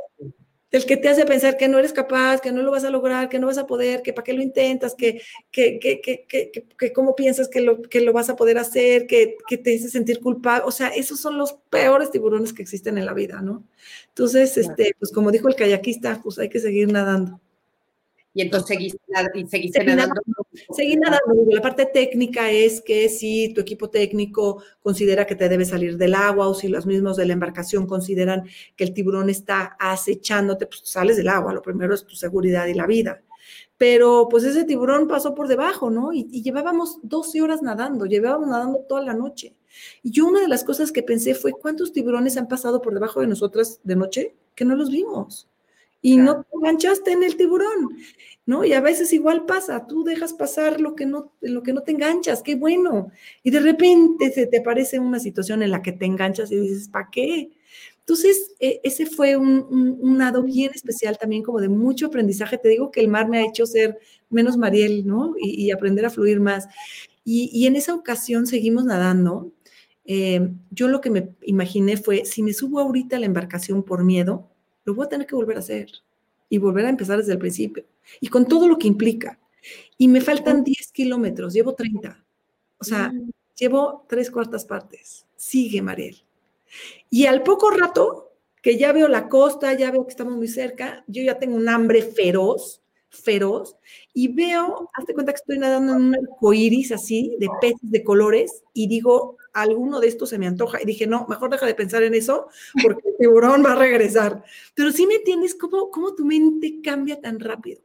el 0.70 0.85
que 0.85 0.99
te 0.99 1.09
hace 1.09 1.24
pensar 1.24 1.57
que 1.57 1.68
no 1.68 1.79
eres 1.79 1.93
capaz, 1.93 2.41
que 2.41 2.53
no 2.53 2.62
lo 2.62 2.70
vas 2.70 2.85
a 2.85 2.91
lograr, 2.91 3.29
que 3.29 3.39
no 3.39 3.47
vas 3.47 3.57
a 3.57 3.66
poder, 3.66 4.03
que 4.03 4.12
para 4.12 4.24
qué 4.24 4.35
lo 4.35 4.43
intentas, 4.43 4.95
que, 4.95 5.22
que, 5.51 5.79
que, 5.79 6.01
que, 6.03 6.53
que 6.79 6.93
cómo 6.93 7.14
piensas 7.14 7.49
que 7.49 7.62
lo, 7.62 7.81
que 7.81 8.03
lo 8.03 8.12
vas 8.12 8.29
a 8.29 8.37
poder 8.37 8.59
hacer, 8.59 9.07
que, 9.07 9.37
que 9.49 9.57
te 9.57 9.74
hace 9.74 9.89
sentir 9.89 10.20
culpable. 10.20 10.64
O 10.66 10.70
sea, 10.70 10.89
esos 10.89 11.20
son 11.20 11.39
los 11.39 11.55
peores 11.70 12.11
tiburones 12.11 12.53
que 12.53 12.62
existen 12.62 12.99
en 12.99 13.07
la 13.07 13.14
vida, 13.14 13.41
¿no? 13.41 13.64
Entonces, 14.09 14.59
este, 14.59 14.95
pues 14.99 15.11
como 15.11 15.31
dijo 15.31 15.49
el 15.49 15.57
kayakista, 15.57 16.20
pues 16.22 16.39
hay 16.39 16.51
que 16.51 16.61
seguir 16.61 16.93
nadando. 16.93 17.41
Y 18.39 18.43
entonces 18.43 18.68
seguiste 19.49 19.84
nadando. 19.84 20.20
Seguí 20.70 20.95
nadando. 20.95 21.45
La 21.51 21.61
parte 21.61 21.86
técnica 21.86 22.53
es 22.53 22.80
que 22.80 23.09
si 23.09 23.53
tu 23.53 23.61
equipo 23.61 23.91
técnico 23.91 24.62
considera 24.80 25.26
que 25.26 25.34
te 25.34 25.49
debe 25.49 25.64
salir 25.64 25.97
del 25.97 26.14
agua 26.14 26.47
o 26.47 26.55
si 26.55 26.68
los 26.68 26.86
mismos 26.86 27.16
de 27.16 27.26
la 27.26 27.32
embarcación 27.32 27.89
consideran 27.89 28.45
que 28.76 28.84
el 28.84 28.95
tiburón 28.95 29.28
está 29.28 29.76
acechándote, 29.80 30.66
pues 30.66 30.82
sales 30.84 31.16
del 31.16 31.26
agua. 31.26 31.53
Lo 31.53 31.62
primero 31.62 31.93
es 31.93 32.07
tu 32.07 32.14
seguridad 32.14 32.68
y 32.68 32.74
la 32.74 32.86
vida. 32.86 33.24
Pero 33.76 34.28
pues 34.30 34.45
ese 34.45 34.62
tiburón 34.62 35.09
pasó 35.09 35.34
por 35.34 35.49
debajo, 35.49 35.91
¿no? 35.91 36.12
Y, 36.12 36.28
y 36.30 36.45
llevábamos 36.45 37.01
12 37.03 37.43
horas 37.43 37.61
nadando, 37.61 38.07
llevábamos 38.07 38.47
nadando 38.47 38.84
toda 38.89 39.03
la 39.03 39.14
noche. 39.14 39.57
Y 40.05 40.12
yo 40.12 40.26
una 40.26 40.43
de 40.43 40.49
las 40.49 40.62
cosas 40.62 40.93
que 40.93 41.03
pensé 41.03 41.34
fue, 41.34 41.51
¿cuántos 41.55 41.93
tiburones 41.93 42.36
han 42.36 42.47
pasado 42.47 42.80
por 42.82 42.95
debajo 42.95 43.20
de 43.20 43.26
nosotras 43.26 43.80
de 43.82 43.97
noche 43.97 44.36
que 44.55 44.64
no 44.64 44.76
los 44.76 44.93
vimos? 44.93 45.49
Y 46.01 46.16
no 46.16 46.42
te 46.42 46.49
enganchaste 46.57 47.12
en 47.12 47.24
el 47.24 47.36
tiburón, 47.36 47.96
¿no? 48.46 48.64
Y 48.64 48.72
a 48.72 48.80
veces 48.80 49.12
igual 49.12 49.46
pasa, 49.46 49.86
tú 49.86 50.05
dejas 50.05 50.32
pasar 50.32 50.80
lo 50.80 50.94
que 50.94 51.07
no, 51.07 51.32
lo 51.40 51.62
que 51.62 51.72
no 51.72 51.82
te 51.82 51.92
enganchas, 51.92 52.42
qué 52.42 52.55
bueno. 52.55 53.11
Y 53.42 53.51
de 53.51 53.61
repente 53.61 54.30
se 54.32 54.46
te 54.46 54.59
aparece 54.59 54.99
una 54.99 55.18
situación 55.18 55.62
en 55.62 55.70
la 55.70 55.82
que 55.82 55.92
te 55.92 56.07
enganchas 56.07 56.53
y 56.53 56.57
dices, 56.57 56.88
¿para 56.88 57.09
qué? 57.11 57.51
Entonces, 58.01 58.55
e, 58.59 58.80
ese 58.84 59.05
fue 59.07 59.36
un, 59.36 59.66
un, 60.01 60.16
nado 60.16 60.42
bien 60.42 60.70
especial 60.74 61.18
también, 61.18 61.42
como 61.42 61.61
de 61.61 61.68
mucho 61.68 62.07
aprendizaje. 62.07 62.57
Te 62.57 62.70
digo 62.70 62.90
que 62.90 63.01
el 63.01 63.09
mar 63.09 63.28
me 63.28 63.38
ha 63.38 63.46
hecho 63.46 63.66
ser 63.66 63.99
menos 64.30 64.57
Mariel, 64.57 65.07
¿no? 65.07 65.34
Y, 65.38 65.70
aprender 65.70 66.07
a 66.07 66.11
fluir 66.11 66.40
más. 66.40 66.68
Y, 67.24 67.51
y, 67.53 67.66
en 67.66 67.76
esa 67.76 67.94
ocasión 67.94 68.46
seguimos 68.46 68.86
nadando. 68.86 69.53
Eh, 70.07 70.49
yo 70.70 70.88
lo 70.88 71.03
que 71.03 71.11
me 71.11 71.34
imaginé 71.42 71.99
fue, 71.99 72.24
si 72.24 72.42
me 72.42 72.55
subo 72.55 72.80
ahorita 72.80 73.16
a 73.16 73.20
la 73.20 73.26
embarcación 73.26 73.82
por 73.82 74.05
miedo, 74.05 74.49
lo 74.89 74.95
voy 74.95 75.05
a 75.05 75.11
tener 75.11 75.26
que 75.26 75.36
volver 75.36 75.57
a 75.57 75.61
hacer 75.61 75.91
y 76.49 76.57
volver 76.57 76.86
a 76.86 76.89
empezar 76.89 77.18
desde 77.18 77.32
el 77.32 77.39
principio. 77.39 77.84
Y 78.20 78.28
con 78.28 78.47
todo 78.47 78.66
lo 78.66 78.78
que 78.78 78.89
implica. 78.89 79.39
Y 79.99 80.09
me 80.09 80.22
faltan 80.22 80.64
10 80.64 80.93
kilómetros, 80.93 81.53
llevo 81.53 81.74
30. 81.74 82.24
O 82.78 82.84
sea, 82.84 83.11
mm. 83.12 83.30
llevo 83.55 84.07
tres 84.09 84.30
cuartas 84.30 84.64
partes. 84.64 85.26
Sigue, 85.36 85.82
Mariel. 85.82 86.16
Y 87.11 87.26
al 87.26 87.43
poco 87.43 87.70
rato, 87.70 88.32
que 88.62 88.78
ya 88.78 88.93
veo 88.93 89.09
la 89.09 89.28
costa, 89.28 89.74
ya 89.74 89.91
veo 89.91 90.07
que 90.07 90.12
estamos 90.12 90.36
muy 90.36 90.49
cerca, 90.49 91.05
yo 91.07 91.22
ya 91.22 91.39
tengo 91.39 91.57
un 91.57 91.68
hambre 91.68 92.01
feroz, 92.01 92.80
feroz, 93.11 93.76
y 94.12 94.28
veo, 94.28 94.88
hazte 94.94 95.14
cuenta 95.14 95.32
que 95.32 95.38
estoy 95.38 95.59
nadando 95.59 95.94
en 95.94 96.02
un 96.02 96.14
arco 96.14 96.52
iris 96.52 96.92
así, 96.92 97.36
de 97.38 97.48
peces 97.61 97.90
de 97.90 98.04
colores, 98.04 98.62
y 98.72 98.86
digo, 98.86 99.36
alguno 99.52 100.00
de 100.00 100.09
estos 100.09 100.30
se 100.30 100.38
me 100.38 100.46
antoja. 100.46 100.80
Y 100.82 100.86
dije, 100.86 101.06
no, 101.06 101.26
mejor 101.28 101.50
deja 101.50 101.66
de 101.66 101.74
pensar 101.74 102.02
en 102.02 102.14
eso 102.14 102.48
porque 102.82 103.09
el 103.09 103.16
tiburón 103.18 103.64
va 103.64 103.72
a 103.72 103.76
regresar. 103.76 104.42
Pero 104.74 104.92
sí 104.92 105.06
me 105.06 105.14
entiendes 105.14 105.54
cómo, 105.54 105.90
cómo 105.90 106.14
tu 106.14 106.24
mente 106.24 106.80
cambia 106.82 107.20
tan 107.20 107.40
rápido. 107.40 107.80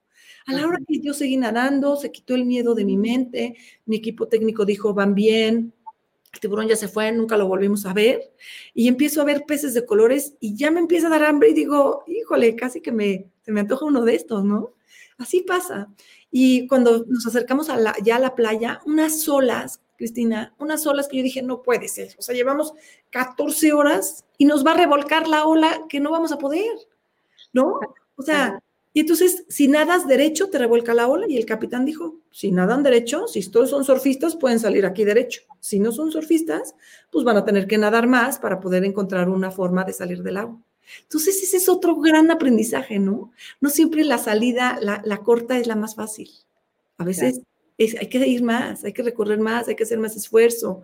A 0.45 0.53
la 0.53 0.67
hora 0.67 0.77
que 0.85 0.99
yo 0.99 1.13
seguí 1.13 1.37
nadando, 1.37 1.95
se 1.95 2.11
quitó 2.11 2.35
el 2.35 2.45
miedo 2.45 2.75
de 2.75 2.83
mi 2.83 2.97
mente, 2.97 3.55
mi 3.85 3.95
equipo 3.95 4.27
técnico 4.27 4.65
dijo, 4.65 4.93
van 4.93 5.15
bien, 5.15 5.73
el 6.33 6.39
tiburón 6.39 6.67
ya 6.67 6.75
se 6.75 6.89
fue, 6.89 7.11
nunca 7.13 7.37
lo 7.37 7.47
volvimos 7.47 7.85
a 7.85 7.93
ver, 7.93 8.33
y 8.73 8.89
empiezo 8.89 9.21
a 9.21 9.25
ver 9.25 9.45
peces 9.45 9.73
de 9.73 9.85
colores 9.85 10.35
y 10.41 10.55
ya 10.55 10.69
me 10.69 10.81
empieza 10.81 11.07
a 11.07 11.11
dar 11.11 11.23
hambre 11.23 11.51
y 11.51 11.53
digo, 11.53 12.03
híjole, 12.07 12.57
casi 12.57 12.81
que 12.81 12.91
me, 12.91 13.31
se 13.43 13.53
me 13.53 13.61
antoja 13.61 13.85
uno 13.85 14.03
de 14.03 14.15
estos, 14.15 14.43
¿no? 14.43 14.73
Así 15.17 15.41
pasa. 15.41 15.89
Y 16.31 16.67
cuando 16.67 17.05
nos 17.07 17.25
acercamos 17.25 17.69
a 17.69 17.77
la, 17.77 17.95
ya 18.03 18.15
a 18.15 18.19
la 18.19 18.35
playa, 18.35 18.81
unas 18.85 19.27
olas 19.27 19.79
Cristina, 19.97 20.53
unas 20.59 20.85
olas 20.85 21.07
que 21.07 21.17
yo 21.17 21.23
dije, 21.23 21.41
no 21.41 21.61
puede 21.61 21.87
ser. 21.87 22.15
O 22.17 22.21
sea, 22.21 22.35
llevamos 22.35 22.73
14 23.11 23.73
horas 23.73 24.25
y 24.37 24.45
nos 24.45 24.65
va 24.65 24.71
a 24.71 24.77
revolcar 24.77 25.27
la 25.27 25.45
ola 25.45 25.85
que 25.87 25.99
no 25.99 26.11
vamos 26.11 26.31
a 26.31 26.37
poder, 26.37 26.73
¿no? 27.53 27.79
O 28.15 28.23
sea, 28.23 28.61
y 28.91 28.99
entonces, 28.99 29.45
si 29.49 29.67
nadas 29.67 30.07
derecho, 30.07 30.49
te 30.49 30.59
revuelca 30.59 30.93
la 30.93 31.07
ola. 31.07 31.25
Y 31.27 31.37
el 31.37 31.45
capitán 31.45 31.85
dijo, 31.85 32.19
si 32.31 32.51
nadan 32.51 32.83
derecho, 32.83 33.27
si 33.27 33.49
todos 33.49 33.69
son 33.69 33.83
surfistas, 33.85 34.35
pueden 34.35 34.59
salir 34.59 34.85
aquí 34.85 35.03
derecho. 35.03 35.41
Si 35.59 35.79
no 35.79 35.91
son 35.91 36.11
surfistas, 36.11 36.75
pues 37.11 37.25
van 37.25 37.37
a 37.37 37.45
tener 37.45 37.65
que 37.65 37.77
nadar 37.77 38.07
más 38.07 38.37
para 38.37 38.59
poder 38.59 38.85
encontrar 38.85 39.29
una 39.29 39.49
forma 39.49 39.83
de 39.83 39.93
salir 39.93 40.21
del 40.21 40.37
agua. 40.37 40.59
Entonces, 41.03 41.41
ese 41.41 41.57
es 41.57 41.69
otro 41.69 41.95
gran 41.97 42.31
aprendizaje, 42.31 42.99
¿no? 42.99 43.31
No 43.61 43.69
siempre 43.69 44.03
la 44.03 44.17
salida, 44.17 44.77
la, 44.81 45.01
la 45.05 45.19
corta 45.19 45.57
es 45.57 45.67
la 45.67 45.75
más 45.75 45.95
fácil. 45.95 46.29
A 46.97 47.05
veces 47.05 47.41
hay 47.77 48.07
que 48.07 48.27
ir 48.27 48.43
más, 48.43 48.83
hay 48.83 48.93
que 48.93 49.03
recorrer 49.03 49.39
más, 49.39 49.67
hay 49.67 49.75
que 49.75 49.83
hacer 49.83 49.99
más 49.99 50.15
esfuerzo. 50.15 50.83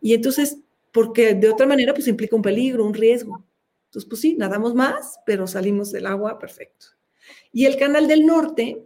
Y 0.00 0.14
entonces, 0.14 0.58
porque 0.92 1.34
de 1.34 1.48
otra 1.48 1.66
manera, 1.66 1.94
pues 1.94 2.08
implica 2.08 2.36
un 2.36 2.42
peligro, 2.42 2.84
un 2.84 2.94
riesgo. 2.94 3.44
Entonces, 3.86 4.08
pues 4.08 4.20
sí, 4.20 4.34
nadamos 4.36 4.74
más, 4.74 5.20
pero 5.24 5.46
salimos 5.46 5.92
del 5.92 6.06
agua, 6.06 6.38
perfecto. 6.38 6.86
Y 7.52 7.66
el 7.66 7.76
canal 7.76 8.08
del 8.08 8.26
norte, 8.26 8.82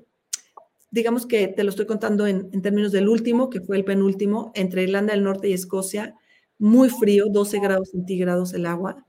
digamos 0.91 1.27
que 1.27 1.49
te 1.49 1.65
lo 1.65 1.71
estoy 1.71 1.87
contando 1.87 2.27
en, 2.27 2.51
en 2.53 2.63
términos 2.63 2.93
del 2.93 3.09
último, 3.09 3.51
que 3.51 3.61
fue 3.61 3.77
el 3.77 3.85
penúltimo, 3.85 4.53
entre 4.55 4.83
Irlanda 4.83 5.15
del 5.15 5.25
Norte 5.25 5.49
y 5.49 5.55
Escocia, 5.55 6.15
muy 6.59 6.91
frío, 6.91 7.27
12 7.31 7.61
grados 7.61 7.91
centígrados 7.91 8.53
el 8.53 8.67
agua, 8.67 9.07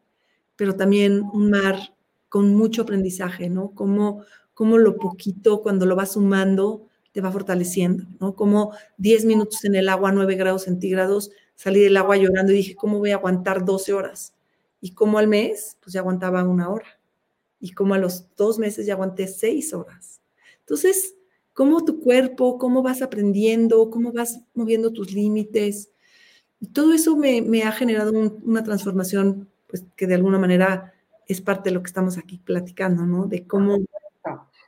pero 0.60 0.76
también 0.76 1.24
un 1.32 1.52
mar 1.52 1.96
con 2.28 2.54
mucho 2.54 2.82
aprendizaje, 2.82 3.50
¿no? 3.50 3.72
Como, 3.72 4.26
como 4.54 4.78
lo 4.78 4.98
poquito, 4.98 5.62
cuando 5.62 5.86
lo 5.86 5.96
vas 5.96 6.12
sumando, 6.12 6.86
te 7.14 7.22
va 7.22 7.32
fortaleciendo, 7.32 8.08
¿no? 8.20 8.36
Como 8.36 8.74
10 8.98 9.24
minutos 9.24 9.64
en 9.64 9.76
el 9.76 9.88
agua, 9.88 10.12
9 10.12 10.36
grados 10.36 10.64
centígrados, 10.64 11.32
salí 11.56 11.80
del 11.80 11.96
agua 11.96 12.18
llorando 12.18 12.52
y 12.52 12.58
dije, 12.58 12.76
¿cómo 12.76 13.00
voy 13.00 13.12
a 13.12 13.16
aguantar 13.16 13.64
12 13.64 13.94
horas? 13.94 14.34
Y 14.82 14.92
como 14.92 15.18
al 15.18 15.30
mes, 15.30 15.78
pues 15.80 15.94
ya 15.94 16.02
aguantaba 16.02 16.44
una 16.44 16.70
hora. 16.70 17.00
Y 17.62 17.72
como 17.72 17.94
a 17.94 17.98
los 17.98 18.26
dos 18.36 18.60
meses 18.60 18.86
ya 18.86 18.96
aguanté 18.96 19.28
6 19.30 19.74
horas. 19.74 20.20
Entonces, 20.60 21.16
¿cómo 21.54 21.86
tu 21.86 22.02
cuerpo, 22.02 22.58
cómo 22.58 22.84
vas 22.84 23.02
aprendiendo, 23.02 23.90
cómo 23.90 24.12
vas 24.12 24.42
moviendo 24.54 24.92
tus 24.92 25.14
límites? 25.14 25.90
Todo 26.74 26.92
eso 26.92 27.16
me 27.16 27.64
ha 27.64 27.72
generado 27.72 28.12
una 28.44 28.62
transformación, 28.66 29.48
pues 29.70 29.86
que 29.96 30.08
de 30.08 30.16
alguna 30.16 30.40
manera 30.40 30.94
es 31.28 31.42
parte 31.42 31.70
de 31.70 31.76
lo 31.76 31.84
que 31.84 31.88
estamos 31.88 32.18
aquí 32.18 32.40
platicando, 32.44 33.06
¿no? 33.06 33.28
De 33.28 33.46
cómo... 33.46 33.78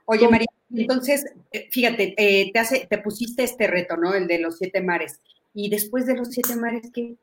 Oye, 0.06 0.28
María, 0.28 0.48
entonces, 0.74 1.26
eh, 1.52 1.68
fíjate, 1.72 2.14
eh, 2.18 2.52
te, 2.52 2.60
hace, 2.60 2.88
te 2.90 2.98
pusiste 3.00 3.44
este 3.44 3.68
reto, 3.68 3.98
¿no? 3.98 4.14
El 4.14 4.28
de 4.28 4.40
los 4.40 4.58
siete 4.58 4.82
mares. 4.82 5.20
¿Y 5.54 5.70
después 5.70 6.06
de 6.06 6.16
los 6.16 6.30
siete 6.30 6.56
mares 6.56 6.90
qué? 6.94 7.16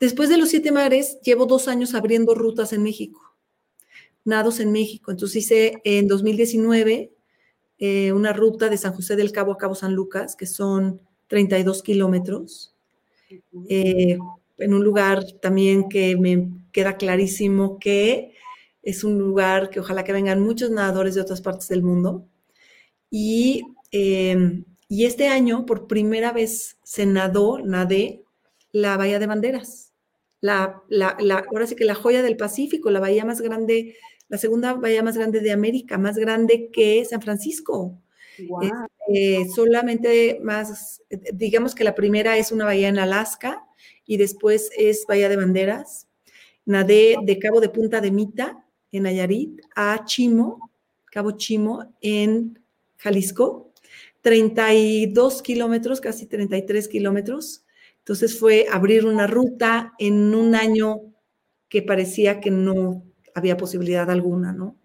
Después 0.00 0.28
de 0.28 0.38
los 0.38 0.48
siete 0.48 0.72
mares, 0.72 1.18
llevo 1.22 1.46
dos 1.46 1.68
años 1.68 1.94
abriendo 1.94 2.34
rutas 2.34 2.72
en 2.72 2.82
México, 2.82 3.20
nados 4.24 4.60
en 4.60 4.72
México. 4.72 5.10
Entonces 5.10 5.44
hice 5.44 5.80
en 5.84 6.08
2019 6.08 7.12
eh, 7.78 8.12
una 8.12 8.32
ruta 8.32 8.68
de 8.68 8.76
San 8.76 8.92
José 8.92 9.16
del 9.16 9.32
Cabo 9.32 9.52
a 9.52 9.58
Cabo 9.58 9.74
San 9.74 9.94
Lucas, 9.94 10.36
que 10.36 10.46
son 10.46 11.00
32 11.28 11.82
kilómetros, 11.82 12.74
en 14.58 14.74
un 14.74 14.84
lugar 14.84 15.24
también 15.40 15.88
que 15.88 16.16
me 16.16 16.48
queda 16.72 16.96
clarísimo 16.96 17.78
que 17.78 18.34
es 18.82 19.04
un 19.04 19.18
lugar 19.18 19.70
que 19.70 19.80
ojalá 19.80 20.04
que 20.04 20.12
vengan 20.12 20.40
muchos 20.40 20.70
nadadores 20.70 21.14
de 21.14 21.20
otras 21.20 21.40
partes 21.40 21.68
del 21.68 21.82
mundo 21.82 22.26
Em, 23.10 24.64
y, 24.88 25.04
este 25.06 25.28
año, 25.28 25.66
por 25.66 25.86
primera 25.86 26.32
vez, 26.32 26.78
se 26.82 27.06
nadó, 27.06 27.58
nadé 27.58 28.24
la 28.72 28.96
Bahía 28.96 29.18
de 29.18 29.26
Banderas. 29.26 29.92
La, 30.40 30.82
la, 30.88 31.16
ahora 31.50 31.66
sí 31.66 31.74
que 31.74 31.84
la 31.84 31.94
joya 31.94 32.22
del 32.22 32.36
Pacífico, 32.36 32.90
la 32.90 33.00
bahía 33.00 33.24
más 33.24 33.40
grande, 33.40 33.96
la 34.28 34.38
segunda 34.38 34.74
bahía 34.74 35.02
más 35.02 35.16
grande 35.16 35.40
de 35.40 35.50
América, 35.50 35.98
más 35.98 36.16
grande 36.16 36.70
que 36.72 37.04
San 37.04 37.20
Francisco. 37.20 38.00
Este, 38.38 39.48
solamente 39.52 40.38
más, 40.40 41.02
digamos 41.32 41.74
que 41.74 41.82
la 41.82 41.96
primera 41.96 42.38
es 42.38 42.52
una 42.52 42.66
bahía 42.66 42.86
en 42.86 43.00
Alaska 43.00 43.64
y 44.08 44.16
después 44.16 44.70
es 44.76 45.04
Bahía 45.06 45.28
de 45.28 45.36
Banderas. 45.36 46.08
Nadé 46.64 47.16
de 47.22 47.38
Cabo 47.38 47.60
de 47.60 47.68
Punta 47.68 48.00
de 48.00 48.10
Mita, 48.10 48.64
en 48.90 49.02
Nayarit, 49.04 49.60
a 49.76 50.04
Chimo, 50.06 50.70
Cabo 51.12 51.32
Chimo, 51.32 51.94
en 52.00 52.58
Jalisco, 52.96 53.70
32 54.22 55.42
kilómetros, 55.42 56.00
casi 56.00 56.26
33 56.26 56.88
kilómetros. 56.88 57.64
Entonces 57.98 58.38
fue 58.38 58.66
abrir 58.72 59.04
una 59.04 59.26
ruta 59.26 59.92
en 59.98 60.34
un 60.34 60.54
año 60.54 61.02
que 61.68 61.82
parecía 61.82 62.40
que 62.40 62.50
no 62.50 63.04
había 63.34 63.58
posibilidad 63.58 64.10
alguna, 64.10 64.52
¿no? 64.52 64.76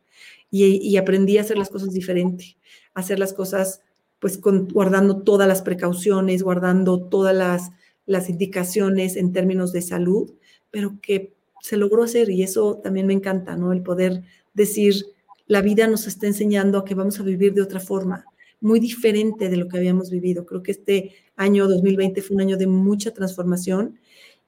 Y, 0.52 0.98
aprendí 0.98 1.40
a 1.40 1.42
hacer 1.42 1.58
las 1.58 1.70
cosas 1.70 1.94
diferente, 1.94 2.58
a 2.94 3.00
hacer 3.00 3.18
las 3.18 3.34
cosas 3.34 3.82
pues 4.20 4.40
guardando 4.40 5.24
todas 5.24 5.48
las 5.48 5.64
precauciones, 5.64 6.44
guardando 6.44 7.10
todas 7.10 7.36
las, 7.36 7.72
las 8.06 8.30
indicaciones 8.30 9.16
en 9.16 9.32
términos 9.32 9.72
de 9.72 9.82
salud, 9.82 10.32
pero 10.72 11.00
que 11.02 11.34
se 11.62 11.78
logró 11.78 12.04
hacer 12.04 12.30
y 12.30 12.44
eso 12.44 12.78
también 12.84 13.08
me 13.08 13.14
encanta, 13.14 13.56
¿no? 13.56 13.72
El 13.72 13.84
poder 13.84 14.24
decir, 14.54 15.06
la 15.48 15.62
vida 15.62 15.88
nos 15.88 16.08
está 16.08 16.28
enseñando 16.28 16.78
a 16.78 16.86
que 16.86 16.96
vamos 16.96 17.20
a 17.20 17.24
vivir 17.24 17.54
de 17.54 17.62
otra 17.62 17.80
forma, 17.80 18.26
muy 18.60 18.80
diferente 18.80 19.50
de 19.50 19.58
lo 19.58 19.68
que 19.68 19.78
habíamos 19.78 20.10
vivido. 20.10 20.46
Creo 20.46 20.64
que 20.64 20.72
este 20.72 21.16
año 21.36 21.68
2020 21.68 22.22
fue 22.22 22.36
un 22.36 22.42
año 22.42 22.58
de 22.58 22.68
mucha 22.68 23.12
transformación 23.12 24.00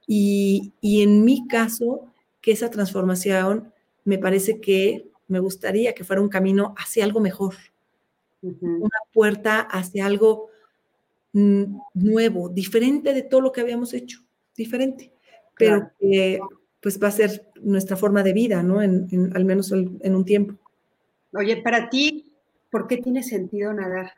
y, 0.08 0.72
en 0.82 1.26
mi 1.26 1.48
caso, 1.48 2.06
que 2.42 2.52
esa 2.52 2.70
transformación 2.70 3.74
me 4.04 4.18
parece 4.18 4.62
que 4.62 5.10
me 5.28 5.40
gustaría 5.40 5.94
que 5.94 6.04
fuera 6.04 6.22
un 6.22 6.30
camino 6.30 6.76
hacia 6.78 7.04
algo 7.04 7.20
mejor, 7.20 7.56
una 8.42 9.00
puerta 9.12 9.60
hacia 9.60 10.06
algo 10.06 10.50
nuevo, 11.36 12.50
diferente 12.50 13.14
de 13.14 13.24
todo 13.24 13.42
lo 13.42 13.52
que 13.52 13.62
habíamos 13.62 13.94
hecho, 13.94 14.22
diferente, 14.56 15.12
pero 15.58 15.92
que 16.00 16.40
pues 16.82 17.02
va 17.02 17.08
a 17.10 17.12
ser 17.12 17.52
nuestra 17.62 17.98
forma 17.98 18.24
de 18.24 18.34
vida, 18.34 18.64
¿no? 18.64 18.82
En, 18.82 19.32
al 19.36 19.46
menos 19.46 19.72
en 19.72 20.16
un 20.16 20.26
tiempo. 20.26 20.56
Oye, 21.34 21.58
para 21.58 21.90
ti, 21.90 22.32
¿por 22.70 22.88
qué 22.88 22.98
tiene 22.98 23.24
sentido 23.24 23.74
nadar? 23.74 24.14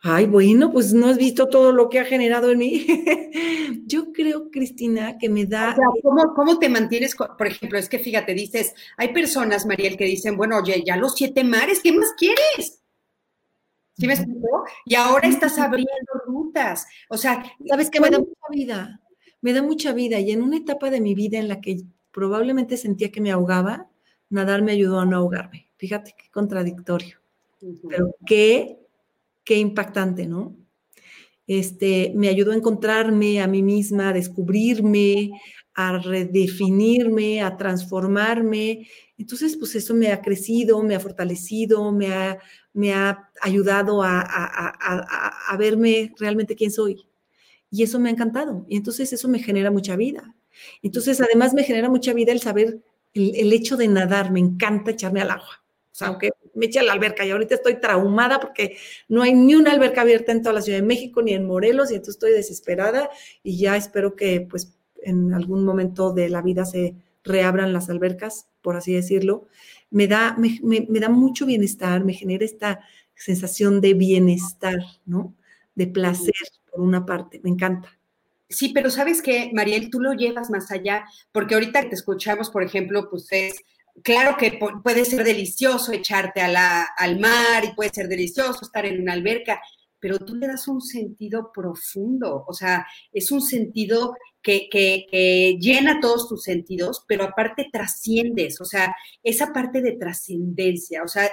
Ay, 0.00 0.26
bueno, 0.26 0.72
pues 0.72 0.92
no 0.92 1.08
has 1.08 1.18
visto 1.18 1.48
todo 1.48 1.72
lo 1.72 1.88
que 1.88 1.98
ha 1.98 2.04
generado 2.04 2.52
en 2.52 2.58
mí. 2.58 2.86
Yo 3.86 4.12
creo, 4.12 4.50
Cristina, 4.50 5.18
que 5.18 5.28
me 5.28 5.44
da... 5.44 5.76
¿cómo, 6.34 6.58
te 6.60 6.68
mantienes? 6.68 7.16
Por 7.16 7.46
ejemplo, 7.46 7.78
es 7.78 7.88
que 7.88 7.98
fíjate, 7.98 8.32
dices, 8.32 8.74
hay 8.96 9.12
personas, 9.12 9.66
Mariel, 9.66 9.96
que 9.96 10.04
dicen, 10.04 10.36
bueno, 10.36 10.58
oye, 10.58 10.84
ya 10.86 10.96
los 10.96 11.14
siete 11.14 11.42
mares, 11.42 11.80
¿qué 11.82 11.92
más 11.92 12.12
quieres? 12.16 12.80
¿Sí 13.98 14.06
me 14.06 14.14
explico? 14.14 14.64
Y 14.84 14.94
ahora 14.94 15.28
estás 15.28 15.58
abriendo 15.58 16.12
rutas. 16.26 16.86
O 17.08 17.16
sea, 17.16 17.44
¿sabes 17.68 17.90
qué? 17.90 18.00
Me 18.00 18.10
da 18.10 18.18
mucha 18.18 18.48
vida. 18.50 19.00
Me 19.40 19.52
da 19.52 19.62
mucha 19.62 19.92
vida. 19.92 20.20
Y 20.20 20.30
en 20.30 20.42
una 20.42 20.56
etapa 20.56 20.90
de 20.90 21.00
mi 21.00 21.14
vida 21.14 21.38
en 21.38 21.48
la 21.48 21.60
que 21.60 21.82
probablemente 22.12 22.76
sentía 22.76 23.10
que 23.10 23.20
me 23.20 23.32
ahogaba, 23.32 23.90
nadar 24.30 24.62
me 24.62 24.72
ayudó 24.72 25.00
a 25.00 25.06
no 25.06 25.16
ahogarme. 25.16 25.68
Fíjate 25.76 26.14
qué 26.16 26.30
contradictorio. 26.30 27.18
Pero 27.88 28.14
qué, 28.24 28.78
qué 29.44 29.56
impactante, 29.56 30.26
¿no? 30.26 30.56
Este, 31.48 32.12
me 32.14 32.28
ayudó 32.28 32.52
a 32.52 32.56
encontrarme 32.56 33.40
a 33.40 33.48
mí 33.48 33.62
misma, 33.62 34.10
a 34.10 34.12
descubrirme, 34.12 35.32
a 35.74 35.98
redefinirme, 35.98 37.42
a 37.42 37.56
transformarme. 37.56 38.86
Entonces, 39.18 39.56
pues 39.56 39.74
eso 39.74 39.94
me 39.94 40.12
ha 40.12 40.22
crecido, 40.22 40.82
me 40.82 40.94
ha 40.94 41.00
fortalecido, 41.00 41.90
me 41.90 42.12
ha, 42.14 42.38
me 42.72 42.94
ha 42.94 43.30
ayudado 43.42 44.02
a, 44.02 44.20
a, 44.20 45.52
a, 45.52 45.56
verme 45.56 46.14
realmente 46.18 46.54
quién 46.54 46.70
soy. 46.70 47.04
Y 47.70 47.82
eso 47.82 47.98
me 47.98 48.08
ha 48.08 48.12
encantado. 48.12 48.64
Y 48.68 48.76
entonces 48.76 49.12
eso 49.12 49.28
me 49.28 49.40
genera 49.40 49.70
mucha 49.72 49.96
vida. 49.96 50.34
Entonces, 50.82 51.20
además 51.20 51.52
me 51.52 51.64
genera 51.64 51.90
mucha 51.90 52.12
vida 52.14 52.32
el 52.32 52.40
saber 52.40 52.80
el, 53.14 53.52
hecho 53.52 53.76
de 53.76 53.88
nadar, 53.88 54.30
me 54.30 54.40
encanta 54.40 54.92
echarme 54.92 55.20
al 55.20 55.30
agua. 55.30 55.62
O 55.90 55.94
sea, 55.98 56.08
aunque 56.08 56.30
me 56.54 56.66
eche 56.66 56.78
a 56.78 56.82
la 56.82 56.92
alberca 56.92 57.26
y 57.26 57.30
ahorita 57.30 57.56
estoy 57.56 57.80
traumada 57.80 58.38
porque 58.38 58.76
no 59.08 59.22
hay 59.22 59.34
ni 59.34 59.54
una 59.54 59.72
alberca 59.72 60.02
abierta 60.02 60.32
en 60.32 60.42
toda 60.42 60.52
la 60.54 60.62
Ciudad 60.62 60.78
de 60.78 60.86
México 60.86 61.22
ni 61.22 61.32
en 61.32 61.44
Morelos 61.44 61.90
y 61.90 61.94
entonces 61.94 62.14
estoy 62.14 62.32
desesperada 62.32 63.10
y 63.42 63.58
ya 63.58 63.76
espero 63.76 64.14
que 64.14 64.46
pues 64.48 64.78
en 65.02 65.34
algún 65.34 65.64
momento 65.64 66.12
de 66.12 66.28
la 66.28 66.42
vida 66.42 66.64
se 66.64 66.94
reabran 67.24 67.72
las 67.72 67.90
albercas, 67.90 68.46
por 68.68 68.76
así 68.76 68.92
decirlo. 68.92 69.46
Me 69.88 70.06
da, 70.06 70.36
me, 70.36 70.60
me 70.62 71.00
da 71.00 71.08
mucho 71.08 71.46
bienestar, 71.46 72.04
me 72.04 72.12
genera 72.12 72.44
esta 72.44 72.80
sensación 73.14 73.80
de 73.80 73.94
bienestar, 73.94 74.76
¿no? 75.06 75.34
De 75.74 75.86
placer, 75.86 76.34
por 76.70 76.82
una 76.82 77.06
parte, 77.06 77.40
me 77.42 77.48
encanta. 77.48 77.98
Sí, 78.50 78.72
pero 78.74 78.90
sabes 78.90 79.22
que, 79.22 79.50
Mariel, 79.54 79.88
tú 79.88 80.00
lo 80.00 80.12
llevas 80.12 80.50
más 80.50 80.70
allá, 80.70 81.06
porque 81.32 81.54
ahorita 81.54 81.80
que 81.80 81.88
te 81.88 81.94
escuchamos, 81.94 82.50
por 82.50 82.62
ejemplo, 82.62 83.08
pues 83.08 83.26
es, 83.30 83.62
claro 84.02 84.36
que 84.36 84.60
puede 84.84 85.06
ser 85.06 85.24
delicioso 85.24 85.90
echarte 85.90 86.42
al 86.42 87.18
mar 87.18 87.64
y 87.64 87.74
puede 87.74 87.88
ser 87.88 88.06
delicioso 88.06 88.58
estar 88.60 88.84
en 88.84 89.00
una 89.00 89.14
alberca, 89.14 89.62
pero 89.98 90.18
tú 90.18 90.34
le 90.34 90.46
das 90.46 90.68
un 90.68 90.82
sentido 90.82 91.50
profundo, 91.50 92.44
o 92.46 92.52
sea, 92.52 92.86
es 93.14 93.32
un 93.32 93.40
sentido 93.40 94.14
que, 94.42 95.58
llena 95.60 96.00
todos 96.00 96.28
tus 96.28 96.42
sentidos, 96.42 97.04
pero 97.06 97.24
aparte 97.24 97.68
trasciendes, 97.72 98.60
o 98.60 98.64
sea, 98.64 98.94
esa 99.22 99.52
parte 99.52 99.82
de 99.82 99.92
trascendencia, 99.92 101.02
o 101.02 101.08
sea, 101.08 101.30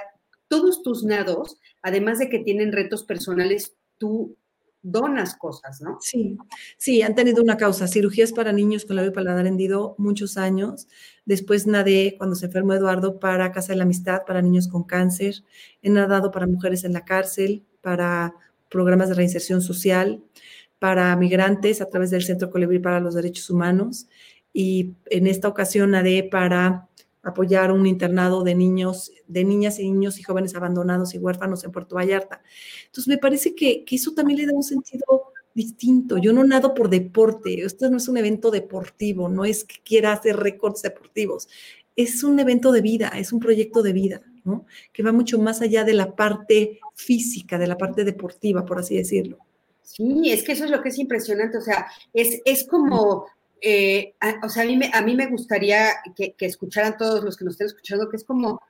todos 0.48 0.82
tus 0.82 1.04
nados, 1.04 1.58
además 1.82 2.18
de 2.18 2.28
que 2.28 2.40
tienen 2.40 2.72
retos 2.72 3.04
personales, 3.04 3.76
tú 3.98 4.36
donas 4.82 5.36
cosas, 5.36 5.80
¿no? 5.80 5.98
Sí, 6.00 6.36
sí, 6.78 7.02
han 7.02 7.16
tenido 7.16 7.42
una 7.42 7.56
causa, 7.56 7.88
cirugías 7.88 8.32
para 8.32 8.52
niños 8.52 8.84
con 8.84 8.94
labio 8.94 9.12
paladar 9.12 9.46
hendido 9.46 9.96
muchos 9.98 10.36
años. 10.36 10.86
Después 11.24 11.66
nadé 11.66 12.14
cuando 12.18 12.36
se 12.36 12.46
enfermó 12.46 12.72
Eduardo 12.72 13.18
para 13.18 13.50
Casa 13.50 13.72
de 13.72 13.78
la 13.78 13.82
Amistad 13.82 14.22
para 14.24 14.42
niños 14.42 14.68
con 14.68 14.84
cáncer. 14.84 15.42
He 15.82 15.90
nadado 15.90 16.30
para 16.30 16.46
mujeres 16.46 16.84
en 16.84 16.92
la 16.92 17.04
cárcel, 17.04 17.64
para 17.80 18.34
programas 18.70 19.08
de 19.08 19.16
reinserción 19.16 19.60
social, 19.60 20.22
para 20.78 21.14
migrantes 21.16 21.80
a 21.80 21.88
través 21.88 22.10
del 22.10 22.22
Centro 22.22 22.50
Colibrí 22.50 22.78
para 22.78 23.00
los 23.00 23.14
Derechos 23.14 23.50
Humanos. 23.50 24.06
Y 24.52 24.94
en 25.06 25.26
esta 25.26 25.48
ocasión 25.48 25.90
nadé 25.90 26.22
para 26.22 26.88
apoyar 27.26 27.72
un 27.72 27.86
internado 27.86 28.44
de 28.44 28.54
niños, 28.54 29.10
de 29.26 29.44
niñas 29.44 29.80
y 29.80 29.90
niños 29.90 30.18
y 30.18 30.22
jóvenes 30.22 30.54
abandonados 30.54 31.12
y 31.12 31.18
huérfanos 31.18 31.64
en 31.64 31.72
Puerto 31.72 31.96
Vallarta. 31.96 32.40
Entonces, 32.86 33.08
me 33.08 33.18
parece 33.18 33.54
que, 33.56 33.84
eso 33.90 34.14
también 34.14 34.38
le 34.38 34.46
da 34.46 34.52
un 34.54 34.62
sentido 34.62 35.32
distinto. 35.52 36.18
Yo 36.18 36.32
no 36.32 36.44
nado 36.44 36.72
por 36.72 36.88
deporte, 36.88 37.64
esto 37.64 37.90
no 37.90 37.96
es 37.96 38.06
un 38.06 38.16
evento 38.16 38.52
deportivo, 38.52 39.28
no 39.28 39.44
es 39.44 39.64
que 39.64 39.76
quiera 39.82 40.12
hacer 40.12 40.36
récords 40.36 40.82
deportivos, 40.82 41.48
es 41.96 42.22
un 42.22 42.38
evento 42.38 42.70
de 42.70 42.82
vida, 42.82 43.08
es 43.08 43.32
un 43.32 43.40
proyecto 43.40 43.82
de 43.82 43.92
vida, 43.92 44.22
¿no? 44.44 44.66
Que 44.92 45.02
va 45.02 45.12
mucho 45.12 45.38
más 45.38 45.62
allá 45.62 45.82
de 45.82 45.94
la 45.94 46.14
parte 46.14 46.78
física, 46.94 47.58
de 47.58 47.66
la 47.66 47.76
parte 47.76 48.04
deportiva, 48.04 48.64
por 48.64 48.78
así 48.78 48.96
decirlo. 48.96 49.38
Sí, 49.86 50.30
es 50.30 50.42
que 50.42 50.52
eso 50.52 50.64
es 50.64 50.70
lo 50.70 50.82
que 50.82 50.90
es 50.90 50.98
impresionante, 50.98 51.58
o 51.58 51.62
sea, 51.62 51.86
es, 52.12 52.42
es 52.44 52.66
como 52.66 53.26
eh, 53.60 54.14
o 54.42 54.48
sea, 54.48 54.62
a 54.62 54.66
mí, 54.66 54.76
me, 54.76 54.90
a 54.92 55.02
mí 55.02 55.14
me 55.14 55.26
gustaría 55.26 55.88
que, 56.14 56.34
escucharan 56.38 56.96
todos 56.96 57.24
los 57.24 57.36
que 57.36 57.44
nos 57.44 57.54
estén 57.54 57.68
escuchando, 57.68 58.08
que 58.08 58.16
es 58.16 58.24
como, 58.24 58.60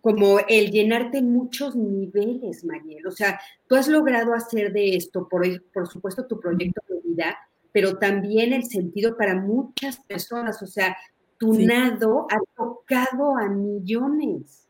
como 0.00 0.38
el 0.48 0.70
llenarte 0.70 1.18
en 1.18 1.32
muchos 1.32 1.74
niveles, 1.74 2.64
Mariel. 2.64 3.06
O 3.06 3.10
sea, 3.10 3.40
tú 3.66 3.76
has 3.76 3.88
logrado 3.88 4.34
hacer 4.34 4.72
de 4.72 4.96
esto, 4.96 5.26
por, 5.28 5.44
por 5.72 5.88
supuesto, 5.88 6.26
tu 6.26 6.38
proyecto 6.38 6.82
de 6.88 7.00
vida, 7.00 7.38
pero 7.72 7.98
también 7.98 8.52
el 8.52 8.64
sentido 8.64 9.16
para 9.16 9.34
muchas 9.34 9.98
personas. 9.98 10.62
O 10.62 10.66
sea, 10.66 10.96
tu 11.38 11.54
nado 11.54 12.26
ha 12.30 12.38
tocado 12.56 13.36
a 13.36 13.48
millones. 13.48 14.68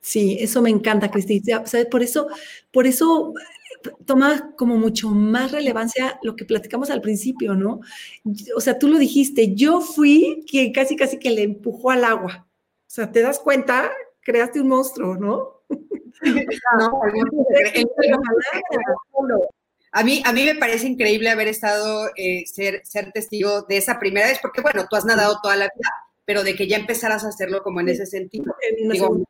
Sí, 0.00 0.38
eso 0.40 0.62
me 0.62 0.70
encanta, 0.70 1.10
Cristina. 1.10 1.62
por 1.90 2.02
eso, 2.02 2.28
por 2.72 2.86
eso 2.86 3.34
toma 4.04 4.54
como 4.56 4.76
mucho 4.76 5.10
más 5.10 5.52
relevancia 5.52 6.18
lo 6.22 6.36
que 6.36 6.44
platicamos 6.44 6.90
al 6.90 7.00
principio, 7.00 7.54
¿no? 7.54 7.80
O 8.56 8.60
sea, 8.60 8.78
tú 8.78 8.88
lo 8.88 8.98
dijiste, 8.98 9.54
yo 9.54 9.80
fui 9.80 10.44
quien 10.48 10.72
casi, 10.72 10.96
casi 10.96 11.18
que 11.18 11.30
le 11.30 11.42
empujó 11.42 11.90
al 11.90 12.04
agua. 12.04 12.46
O 12.48 12.90
sea, 12.90 13.10
te 13.12 13.22
das 13.22 13.38
cuenta, 13.38 13.90
creaste 14.22 14.60
un 14.60 14.68
monstruo, 14.68 15.16
¿no? 15.16 15.62
no, 16.78 17.00
a 19.92 20.02
mí, 20.02 20.22
a 20.24 20.32
mí 20.32 20.44
me 20.44 20.54
parece 20.54 20.86
increíble 20.86 21.30
haber 21.30 21.48
estado, 21.48 22.08
eh, 22.16 22.44
ser, 22.46 22.82
ser 22.84 23.10
testigo 23.12 23.62
de 23.62 23.78
esa 23.78 23.98
primera 23.98 24.26
vez, 24.26 24.38
porque 24.40 24.60
bueno, 24.60 24.86
tú 24.88 24.96
has 24.96 25.04
nadado 25.04 25.38
toda 25.42 25.56
la 25.56 25.70
vida, 25.74 25.90
pero 26.24 26.44
de 26.44 26.54
que 26.54 26.66
ya 26.66 26.76
empezaras 26.76 27.24
a 27.24 27.28
hacerlo 27.28 27.62
como 27.62 27.80
en 27.80 27.88
ese 27.88 28.06
sentido. 28.06 28.54
Digo, 28.90 29.24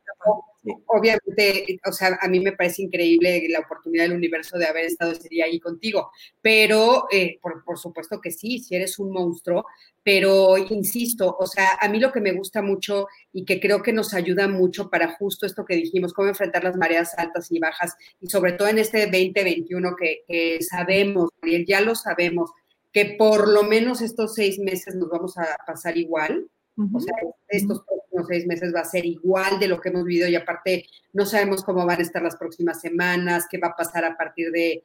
obviamente, 0.87 1.79
o 1.85 1.91
sea, 1.91 2.17
a 2.21 2.27
mí 2.27 2.39
me 2.39 2.51
parece 2.51 2.83
increíble 2.83 3.47
la 3.49 3.59
oportunidad 3.59 4.03
del 4.03 4.17
universo 4.17 4.57
de 4.57 4.65
haber 4.65 4.85
estado 4.85 5.11
ese 5.11 5.29
día 5.29 5.45
ahí 5.45 5.59
contigo, 5.59 6.11
pero 6.41 7.07
eh, 7.11 7.39
por, 7.41 7.63
por, 7.63 7.77
supuesto 7.77 8.19
que 8.21 8.31
sí, 8.31 8.59
si 8.59 8.75
eres 8.75 8.99
un 8.99 9.11
monstruo, 9.11 9.65
pero 10.03 10.57
insisto, 10.57 11.35
o 11.39 11.47
sea, 11.47 11.77
a 11.79 11.87
mí 11.87 11.99
lo 11.99 12.11
que 12.11 12.21
me 12.21 12.33
gusta 12.33 12.61
mucho 12.61 13.07
y 13.31 13.45
que 13.45 13.59
creo 13.59 13.81
que 13.81 13.93
nos 13.93 14.13
ayuda 14.13 14.47
mucho 14.47 14.89
para 14.89 15.15
justo 15.15 15.45
esto 15.45 15.65
que 15.65 15.75
dijimos, 15.75 16.13
cómo 16.13 16.27
enfrentar 16.27 16.63
las 16.63 16.75
mareas 16.75 17.13
altas 17.17 17.51
y 17.51 17.59
bajas, 17.59 17.95
y 18.19 18.27
sobre 18.27 18.53
todo 18.53 18.67
en 18.67 18.79
este 18.79 19.05
2021 19.05 19.95
que, 19.95 20.23
que 20.27 20.59
sabemos, 20.61 21.29
ya 21.67 21.81
lo 21.81 21.95
sabemos, 21.95 22.51
que 22.91 23.15
por 23.17 23.47
lo 23.47 23.63
menos 23.63 24.01
estos 24.01 24.33
seis 24.35 24.59
meses 24.59 24.95
nos 24.95 25.09
vamos 25.09 25.37
a 25.37 25.55
pasar 25.65 25.97
igual, 25.97 26.49
o 26.93 26.99
sea, 26.99 27.13
estos 27.49 27.83
próximos 27.83 28.27
seis 28.27 28.45
meses 28.47 28.73
va 28.73 28.81
a 28.81 28.85
ser 28.85 29.05
igual 29.05 29.59
de 29.59 29.67
lo 29.67 29.81
que 29.81 29.89
hemos 29.89 30.05
vivido 30.05 30.27
y 30.27 30.35
aparte 30.35 30.85
no 31.13 31.25
sabemos 31.25 31.63
cómo 31.63 31.85
van 31.85 31.99
a 31.99 32.03
estar 32.03 32.21
las 32.21 32.37
próximas 32.37 32.79
semanas, 32.79 33.47
qué 33.49 33.57
va 33.57 33.69
a 33.69 33.75
pasar 33.75 34.05
a 34.05 34.15
partir 34.15 34.51
de, 34.51 34.83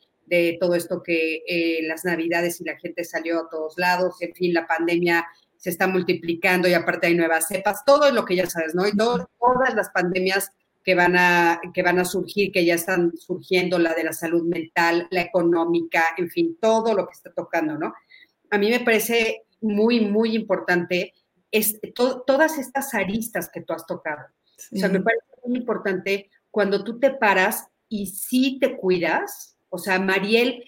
todo 0.59 0.75
esto 0.75 1.03
que 1.03 1.43
eh, 1.47 1.87
las 1.87 2.05
navidades 2.05 2.61
y 2.61 2.65
la 2.65 2.77
gente 2.79 3.05
salió 3.05 3.41
a 3.41 3.49
todos 3.49 3.75
lados, 3.77 4.21
en 4.21 4.35
fin, 4.35 4.55
la 4.55 4.67
pandemia 4.67 5.25
se 5.57 5.71
está 5.71 5.87
multiplicando 5.87 6.67
y 6.67 6.75
aparte 6.75 7.07
hay 7.07 7.15
nuevas 7.15 7.47
cepas, 7.47 7.85
todo 7.85 8.07
es 8.07 8.15
lo 8.15 8.25
que 8.25 8.35
ya 8.35 8.47
sabes, 8.47 8.75
¿no? 8.75 8.87
Y 8.87 8.93
todas 8.97 9.75
las 9.75 9.91
pandemias 9.91 10.51
que 10.83 10.95
van, 10.95 11.17
a, 11.17 11.61
que 11.73 11.83
van 11.83 11.99
a 11.99 12.05
surgir, 12.05 12.53
que 12.53 12.65
ya 12.65 12.75
están 12.75 13.17
surgiendo, 13.17 13.79
la 13.79 13.95
de 13.95 14.05
la 14.05 14.13
salud 14.13 14.45
mental, 14.45 15.09
la 15.11 15.23
económica, 15.23 16.05
en 16.19 16.29
fin, 16.31 16.59
todo 16.61 16.95
lo 16.95 17.07
que 17.07 17.13
está 17.13 17.33
tocando, 17.33 17.79
¿no? 17.79 17.95
A 18.51 18.59
mí 18.59 18.71
me 18.71 18.81
parece 18.81 19.45
muy, 19.61 20.01
muy 20.01 20.35
importante 20.35 21.13
es, 21.51 21.81
todas 22.27 22.59
estas 22.59 22.95
aristas 22.95 23.51
que 23.53 23.63
tú 23.63 23.73
has 23.73 23.87
tocado. 23.87 24.27
O 24.73 24.77
sea, 24.77 24.89
me 24.89 25.01
parece 25.01 25.25
muy 25.45 25.59
importante 25.59 26.31
cuando 26.51 26.85
tú 26.85 26.99
te 26.99 27.11
paras 27.11 27.67
y 27.89 28.07
sí 28.07 28.59
te 28.61 28.77
cuidas, 28.77 29.57
o 29.69 29.79
sea, 29.79 29.99
Mariel 29.99 30.63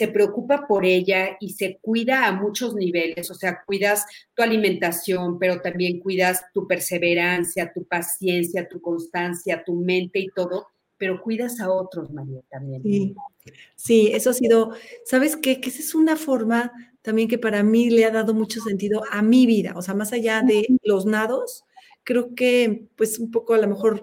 se 0.00 0.08
preocupa 0.08 0.66
por 0.66 0.86
ella 0.86 1.36
y 1.40 1.50
se 1.50 1.78
cuida 1.82 2.26
a 2.26 2.32
muchos 2.32 2.74
niveles, 2.74 3.30
o 3.30 3.34
sea, 3.34 3.62
cuidas 3.66 4.06
tu 4.34 4.42
alimentación, 4.42 5.38
pero 5.38 5.60
también 5.60 6.00
cuidas 6.00 6.42
tu 6.54 6.66
perseverancia, 6.66 7.72
tu 7.72 7.84
paciencia, 7.84 8.66
tu 8.66 8.80
constancia, 8.80 9.62
tu 9.62 9.74
mente 9.74 10.18
y 10.20 10.28
todo, 10.28 10.68
pero 11.00 11.22
cuidas 11.22 11.60
a 11.60 11.72
otros, 11.72 12.12
Mariel, 12.12 12.44
también. 12.50 12.82
Sí, 12.82 13.16
sí 13.74 14.10
eso 14.12 14.28
ha 14.28 14.34
sido, 14.34 14.74
¿sabes 15.06 15.34
qué? 15.34 15.58
Que 15.58 15.70
esa 15.70 15.78
es 15.78 15.94
una 15.94 16.14
forma 16.14 16.70
también 17.00 17.26
que 17.26 17.38
para 17.38 17.62
mí 17.62 17.88
le 17.88 18.04
ha 18.04 18.10
dado 18.10 18.34
mucho 18.34 18.60
sentido 18.60 19.02
a 19.10 19.22
mi 19.22 19.46
vida, 19.46 19.72
o 19.76 19.80
sea, 19.80 19.94
más 19.94 20.12
allá 20.12 20.42
de 20.42 20.66
los 20.84 21.06
nados, 21.06 21.64
creo 22.04 22.34
que 22.34 22.84
pues 22.96 23.18
un 23.18 23.30
poco 23.30 23.54
a 23.54 23.58
lo 23.58 23.66
mejor 23.66 24.02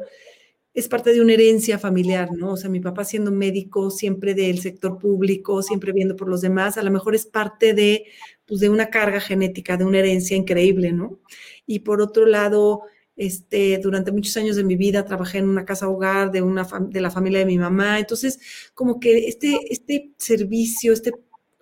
es 0.74 0.88
parte 0.88 1.14
de 1.14 1.22
una 1.22 1.34
herencia 1.34 1.78
familiar, 1.78 2.30
¿no? 2.34 2.54
O 2.54 2.58
sea, 2.58 2.72
mi 2.72 2.80
papá 2.80 3.06
siendo 3.06 3.32
médico, 3.32 3.91
siempre 3.91 4.34
del 4.34 4.58
sector 4.60 4.98
público, 4.98 5.62
siempre 5.62 5.91
viendo 5.91 6.16
por 6.16 6.28
los 6.28 6.41
demás, 6.41 6.80
a 6.80 6.84
lo 6.84 6.89
mejor 6.89 7.14
es 7.14 7.28
parte 7.28 7.76
de, 7.76 8.06
pues, 8.48 8.60
de 8.60 8.70
una 8.70 8.89
carga 8.89 9.20
genética, 9.20 9.78
de 9.78 9.86
una 9.86 10.00
herencia 10.00 10.36
increíble, 10.36 10.91
¿no? 10.91 11.20
Y 11.68 11.80
por 11.80 12.02
otro 12.02 12.26
lado, 12.26 12.82
este, 13.18 13.80
durante 13.80 14.11
muchos 14.11 14.38
años 14.38 14.55
de 14.55 14.63
mi 14.63 14.76
vida 14.76 15.03
trabajé 15.03 15.39
en 15.39 15.49
una 15.49 15.65
casa 15.65 15.89
hogar 15.89 16.32
de, 16.32 16.43
una 16.43 16.68
de 16.82 17.01
la 17.01 17.11
familia 17.11 17.39
de 17.39 17.45
mi 17.45 17.57
mamá, 17.57 17.99
entonces 17.99 18.39
como 18.74 18.99
que 18.99 19.28
este, 19.28 19.57
este 19.70 20.11
servicio, 20.18 20.93
este, 20.93 21.11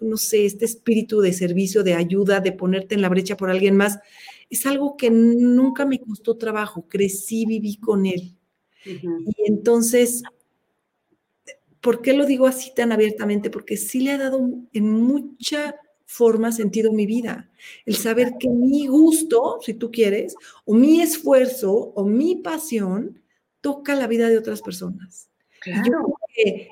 no 0.02 0.18
sé, 0.18 0.46
este 0.46 0.66
espíritu 0.66 1.22
de 1.22 1.34
servicio, 1.34 1.82
de 1.84 1.96
ayuda, 1.96 2.42
de 2.42 2.52
ponerte 2.52 2.96
en 2.96 3.02
la 3.02 3.10
brecha 3.10 3.38
por 3.38 3.50
alguien 3.50 3.78
más, 3.78 4.00
es 4.50 4.66
algo 4.66 4.98
que 4.98 5.10
nunca 5.10 5.86
me 5.86 6.00
costó 6.00 6.38
trabajo, 6.38 6.88
crecí, 6.88 7.46
viví 7.46 7.78
con 7.78 8.06
él. 8.06 8.38
Y 8.86 9.34
entonces, 9.48 10.22
¿por 11.82 12.02
qué 12.02 12.14
lo 12.14 12.26
digo 12.26 12.46
así 12.46 12.72
tan 12.76 12.92
abiertamente? 12.92 13.50
Porque 13.50 13.78
sí 13.78 14.02
le 14.02 14.12
ha 14.12 14.18
dado 14.18 14.48
en 14.74 14.92
mucha 14.92 15.76
forma 16.06 16.52
sentido 16.52 16.92
mi 16.92 17.06
vida. 17.06 17.50
El 17.86 17.96
saber 17.96 18.34
que 18.40 18.50
mi 18.50 18.88
gusto, 18.88 19.60
si 19.62 19.74
tú 19.74 19.92
quieres, 19.92 20.36
o 20.66 20.74
mi 20.74 21.02
esfuerzo 21.02 21.74
o 21.74 22.06
mi 22.06 22.38
pasión 22.38 23.22
toca 23.62 23.96
la 23.96 24.08
vida 24.08 24.30
de 24.30 24.38
otras 24.38 24.62
personas. 24.62 25.30
Claro. 25.62 26.14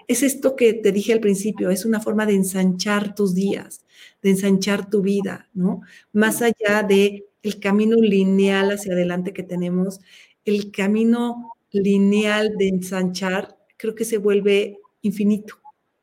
es 0.07 0.21
esto 0.21 0.55
que 0.55 0.73
te 0.75 0.91
dije 0.91 1.13
al 1.13 1.19
principio, 1.19 1.71
es 1.71 1.83
una 1.83 1.99
forma 1.99 2.27
de 2.27 2.35
ensanchar 2.35 3.15
tus 3.15 3.33
días, 3.33 3.83
de 4.21 4.29
ensanchar 4.29 4.87
tu 4.87 5.01
vida, 5.01 5.49
¿no? 5.55 5.81
Más 6.11 6.43
allá 6.43 6.83
de 6.87 7.25
el 7.41 7.59
camino 7.59 7.97
lineal 7.97 8.71
hacia 8.71 8.93
adelante 8.93 9.33
que 9.33 9.41
tenemos, 9.41 9.99
el 10.45 10.71
camino 10.71 11.53
lineal 11.71 12.55
de 12.57 12.67
ensanchar, 12.67 13.57
creo 13.77 13.95
que 13.95 14.05
se 14.05 14.17
vuelve 14.17 14.79
infinito, 15.01 15.55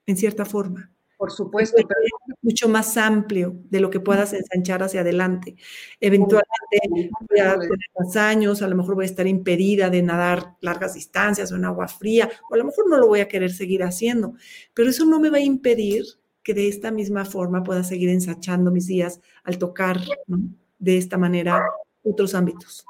en 0.06 0.16
cierta 0.16 0.44
forma. 0.44 0.89
Por 1.20 1.30
supuesto. 1.30 1.76
Pero... 1.76 2.34
Mucho 2.40 2.66
más 2.70 2.96
amplio 2.96 3.54
de 3.68 3.78
lo 3.80 3.90
que 3.90 4.00
puedas 4.00 4.32
ensanchar 4.32 4.82
hacia 4.82 5.02
adelante. 5.02 5.54
Eventualmente 6.00 6.48
voy 7.28 7.40
a 7.40 7.58
tener 7.58 7.90
más 7.98 8.16
años, 8.16 8.62
a 8.62 8.68
lo 8.68 8.74
mejor 8.74 8.94
voy 8.94 9.04
a 9.04 9.06
estar 9.06 9.26
impedida 9.26 9.90
de 9.90 10.00
nadar 10.00 10.56
largas 10.62 10.94
distancias 10.94 11.52
o 11.52 11.56
en 11.56 11.66
agua 11.66 11.88
fría, 11.88 12.30
o 12.48 12.54
a 12.54 12.56
lo 12.56 12.64
mejor 12.64 12.88
no 12.88 12.96
lo 12.96 13.06
voy 13.06 13.20
a 13.20 13.28
querer 13.28 13.52
seguir 13.52 13.82
haciendo, 13.82 14.32
pero 14.72 14.88
eso 14.88 15.04
no 15.04 15.20
me 15.20 15.28
va 15.28 15.36
a 15.36 15.42
impedir 15.42 16.06
que 16.42 16.54
de 16.54 16.68
esta 16.68 16.90
misma 16.90 17.26
forma 17.26 17.62
pueda 17.62 17.84
seguir 17.84 18.08
ensanchando 18.08 18.70
mis 18.70 18.86
días 18.86 19.20
al 19.44 19.58
tocar 19.58 20.00
de 20.78 20.96
esta 20.96 21.18
manera 21.18 21.62
otros 22.02 22.34
ámbitos. 22.34 22.86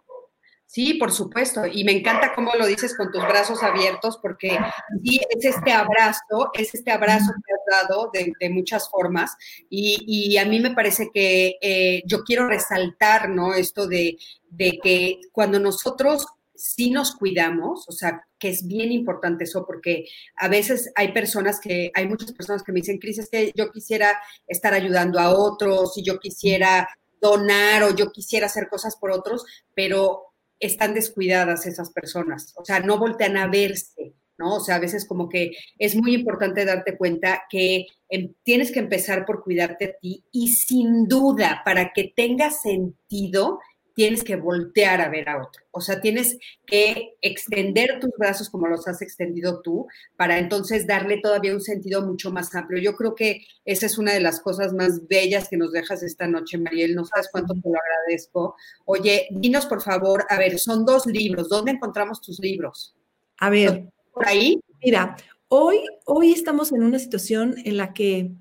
Sí, 0.73 0.95
por 0.95 1.11
supuesto. 1.11 1.67
Y 1.67 1.83
me 1.83 1.91
encanta 1.91 2.33
cómo 2.33 2.55
lo 2.55 2.65
dices 2.65 2.97
con 2.97 3.11
tus 3.11 3.23
brazos 3.23 3.61
abiertos, 3.65 4.21
porque 4.23 4.57
sí, 5.03 5.21
es 5.29 5.45
este 5.45 5.73
abrazo, 5.73 6.53
es 6.55 6.73
este 6.73 6.93
abrazo 6.93 7.33
que 7.45 7.53
has 7.53 7.89
dado 7.89 8.13
de, 8.13 8.51
muchas 8.51 8.89
formas. 8.89 9.37
Y, 9.69 10.37
a 10.37 10.45
mí 10.45 10.61
me 10.61 10.71
parece 10.71 11.11
que 11.13 11.57
eh, 11.61 12.05
yo 12.07 12.23
quiero 12.23 12.47
resaltar, 12.47 13.31
¿no? 13.31 13.53
Esto 13.53 13.89
de, 13.89 14.17
de 14.49 14.79
que 14.81 15.21
cuando 15.33 15.59
nosotros 15.59 16.25
sí 16.55 16.93
nos 16.93 17.17
cuidamos, 17.17 17.89
o 17.89 17.93
sea, 17.93 18.29
que 18.39 18.51
es 18.51 18.65
bien 18.65 18.93
importante 18.93 19.45
eso, 19.45 19.67
porque 19.67 20.05
a 20.37 20.47
veces 20.47 20.93
hay 20.95 21.11
personas 21.11 21.59
que, 21.59 21.91
hay 21.95 22.07
muchas 22.07 22.31
personas 22.31 22.63
que 22.63 22.71
me 22.71 22.79
dicen, 22.79 22.99
Cris, 22.99 23.19
es 23.19 23.29
que 23.29 23.51
yo 23.57 23.73
quisiera 23.73 24.21
estar 24.47 24.73
ayudando 24.73 25.19
a 25.19 25.35
otros 25.35 25.99
y 25.99 26.05
yo 26.05 26.21
quisiera 26.21 26.89
donar 27.21 27.83
o 27.83 27.95
yo 27.95 28.13
quisiera 28.13 28.47
hacer 28.47 28.69
cosas 28.69 28.95
por 28.95 29.11
otros, 29.11 29.45
pero 29.75 30.30
están 30.61 30.95
descuidadas 30.95 31.67
esas 31.67 31.91
personas, 31.91 32.53
o 32.57 32.65
sea, 32.65 32.81
no 32.81 32.99
voltean 32.99 33.37
a 33.37 33.49
verse, 33.49 34.15
¿no? 34.39 34.57
O 34.57 34.61
sea, 34.61 34.77
a 34.77 34.81
veces 34.81 35.07
como 35.07 35.29
que 35.29 35.53
es 35.79 35.97
muy 35.97 36.15
importante 36.15 36.65
darte 36.65 36.97
cuenta 36.97 37.43
que 37.51 37.87
em, 38.09 38.35
tienes 38.43 38.73
que 38.73 38.81
empezar 38.81 39.27
por 39.27 39.43
cuidarte 39.43 39.85
a 39.85 39.93
ti 40.01 40.25
y 40.33 40.55
sin 40.55 41.07
duda, 41.07 41.63
para 41.65 41.93
que 41.93 42.13
tenga 42.15 42.51
sentido, 42.51 43.61
tienes 44.01 44.25
que 44.25 44.37
voltear 44.37 45.03
a 45.03 45.11
ver 45.11 45.29
a 45.29 45.43
otro. 45.43 45.63
O 45.73 45.83
sea, 45.83 46.01
tienes 46.01 46.39
que 46.65 47.19
extender 47.21 48.01
tus 48.01 48.09
brazos 48.17 48.49
como 48.49 48.67
los 48.67 48.89
has 48.89 49.03
extendido 49.03 49.61
tú 49.61 49.89
para 50.17 50.39
entonces 50.39 50.87
darle 50.87 51.19
todavía 51.19 51.53
un 51.53 51.61
sentido 51.61 52.01
mucho 52.01 52.31
más 52.31 52.55
amplio. 52.55 52.81
Yo 52.81 52.97
creo 52.97 53.15
que 53.15 53.43
esa 53.67 53.85
es 53.85 53.99
una 53.99 54.15
de 54.15 54.21
las 54.21 54.41
cosas 54.41 54.73
más 54.73 55.07
bellas 55.07 55.51
que 55.51 55.59
nos 55.59 55.73
dejas 55.73 56.03
esta 56.03 56.27
noche, 56.27 56.57
Mariel. 56.57 56.95
No 56.95 57.05
sabes 57.05 57.29
cuánto 57.31 57.53
te 57.53 57.69
lo 57.69 57.77
agradezco. 57.77 58.57
Oye, 58.87 59.29
dinos 59.33 59.67
por 59.67 59.83
favor, 59.83 60.25
a 60.31 60.39
ver, 60.39 60.59
son 60.59 60.87
dos 60.87 61.05
libros. 61.05 61.51
¿Dónde 61.51 61.73
encontramos 61.73 62.23
tus 62.23 62.41
libros? 62.41 62.97
A 63.37 63.51
ver. 63.51 63.93
¿Por 64.15 64.27
ahí? 64.27 64.63
Mira, 64.83 65.15
hoy, 65.49 65.77
hoy 66.07 66.33
estamos 66.33 66.73
en 66.73 66.85
una 66.85 66.99
situación 66.99 67.55
en 67.67 67.77
la 67.77 67.93
que 67.93 68.33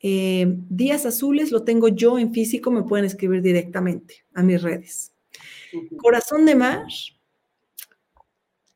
eh, 0.00 0.46
días 0.68 1.06
azules 1.06 1.50
lo 1.50 1.64
tengo 1.64 1.88
yo 1.88 2.18
en 2.18 2.32
físico, 2.32 2.70
me 2.70 2.82
pueden 2.82 3.04
escribir 3.04 3.42
directamente 3.42 4.24
a 4.34 4.42
mis 4.42 4.62
redes. 4.62 5.12
Corazón 5.96 6.46
de 6.46 6.54
Mar 6.54 6.86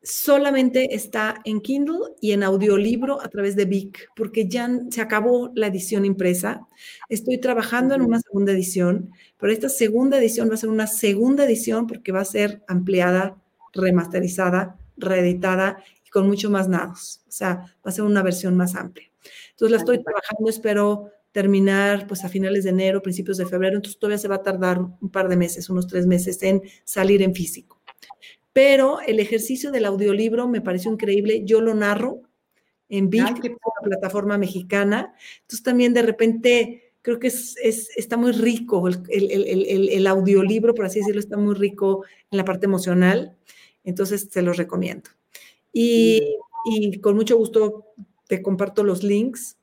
solamente 0.03 0.93
está 0.93 1.41
en 1.45 1.61
Kindle 1.61 2.15
y 2.19 2.33
en 2.33 2.43
audiolibro 2.43 3.21
a 3.21 3.29
través 3.29 3.55
de 3.55 3.65
Vic, 3.65 4.09
porque 4.15 4.47
ya 4.47 4.69
se 4.91 5.01
acabó 5.01 5.51
la 5.55 5.67
edición 5.67 6.03
impresa. 6.03 6.67
Estoy 7.07 7.39
trabajando 7.39 7.95
en 7.95 8.01
una 8.01 8.19
segunda 8.19 8.51
edición, 8.51 9.11
pero 9.39 9.53
esta 9.53 9.69
segunda 9.69 10.17
edición 10.17 10.49
va 10.49 10.55
a 10.55 10.57
ser 10.57 10.69
una 10.69 10.87
segunda 10.87 11.45
edición 11.45 11.87
porque 11.87 12.11
va 12.11 12.19
a 12.19 12.25
ser 12.25 12.63
ampliada, 12.67 13.41
remasterizada, 13.71 14.77
reeditada 14.97 15.81
y 16.05 16.09
con 16.09 16.27
mucho 16.27 16.49
más 16.49 16.67
nados. 16.67 17.21
O 17.27 17.31
sea, 17.31 17.55
va 17.55 17.89
a 17.89 17.91
ser 17.91 18.03
una 18.03 18.23
versión 18.23 18.57
más 18.57 18.75
amplia. 18.75 19.09
Entonces 19.51 19.71
la 19.71 19.77
estoy 19.77 20.03
trabajando, 20.03 20.49
espero 20.49 21.11
terminar 21.33 22.07
pues 22.07 22.23
a 22.23 22.29
finales 22.29 22.63
de 22.63 22.69
enero, 22.69 23.01
principios 23.01 23.37
de 23.37 23.45
febrero, 23.45 23.75
entonces 23.75 23.99
todavía 23.99 24.19
se 24.19 24.27
va 24.29 24.35
a 24.35 24.43
tardar 24.43 24.79
un 24.79 25.09
par 25.09 25.27
de 25.27 25.35
meses, 25.35 25.69
unos 25.69 25.87
tres 25.87 26.05
meses 26.05 26.41
en 26.43 26.61
salir 26.85 27.21
en 27.21 27.33
físico. 27.33 27.81
Pero 28.53 29.01
el 29.01 29.19
ejercicio 29.19 29.71
del 29.71 29.85
audiolibro 29.85 30.47
me 30.47 30.61
pareció 30.61 30.91
increíble, 30.91 31.41
yo 31.43 31.59
lo 31.59 31.73
narro 31.73 32.21
en 32.87 33.09
Vic, 33.09 33.39
una 33.43 33.81
plataforma 33.83 34.37
mexicana, 34.37 35.15
entonces 35.41 35.63
también 35.63 35.93
de 35.93 36.03
repente 36.03 36.93
creo 37.01 37.19
que 37.19 37.27
es, 37.27 37.57
está 37.57 38.15
muy 38.15 38.31
rico 38.31 38.87
el, 38.87 39.03
el, 39.09 40.07
audiolibro, 40.07 40.75
por 40.75 40.85
así 40.85 40.99
decirlo, 40.99 41.19
está 41.19 41.35
muy 41.35 41.55
rico 41.55 42.05
en 42.29 42.37
la 42.37 42.45
parte 42.45 42.67
emocional, 42.67 43.35
entonces 43.83 44.29
se 44.31 44.41
los 44.43 44.57
recomiendo. 44.57 45.09
Y, 45.73 46.37
y 46.65 46.99
con 46.99 47.15
mucho 47.15 47.35
gusto 47.35 47.87
te 48.27 48.43
comparto 48.43 48.83
los 48.83 49.01
links. 49.01 49.57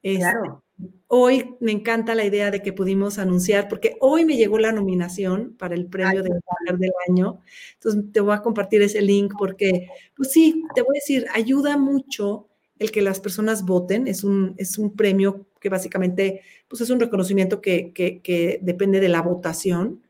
Este, 0.00 0.20
claro. 0.20 0.62
Hoy 1.10 1.56
me 1.60 1.72
encanta 1.72 2.14
la 2.14 2.26
idea 2.26 2.50
de 2.50 2.60
que 2.62 2.74
pudimos 2.74 3.18
anunciar, 3.18 3.66
porque 3.68 3.96
hoy 4.00 4.26
me 4.26 4.36
llegó 4.36 4.58
la 4.58 4.72
nominación 4.72 5.54
para 5.58 5.74
el 5.74 5.86
premio 5.86 6.22
de 6.22 6.28
Mujer 6.28 6.78
del 6.78 6.92
Año. 7.08 7.40
Entonces 7.74 8.12
te 8.12 8.20
voy 8.20 8.34
a 8.34 8.42
compartir 8.42 8.82
ese 8.82 9.00
link 9.00 9.32
porque, 9.38 9.88
pues 10.14 10.32
sí, 10.32 10.62
te 10.74 10.82
voy 10.82 10.96
a 10.96 11.00
decir, 11.00 11.26
ayuda 11.32 11.78
mucho 11.78 12.48
el 12.78 12.90
que 12.90 13.00
las 13.00 13.20
personas 13.20 13.64
voten. 13.64 14.06
Es 14.06 14.22
un, 14.22 14.54
es 14.58 14.76
un 14.76 14.94
premio 14.96 15.46
que 15.60 15.70
básicamente, 15.70 16.42
pues 16.68 16.82
es 16.82 16.90
un 16.90 17.00
reconocimiento 17.00 17.62
que, 17.62 17.92
que, 17.94 18.60
depende 18.62 19.00
de 19.00 19.08
la 19.08 19.22
votación 19.22 20.02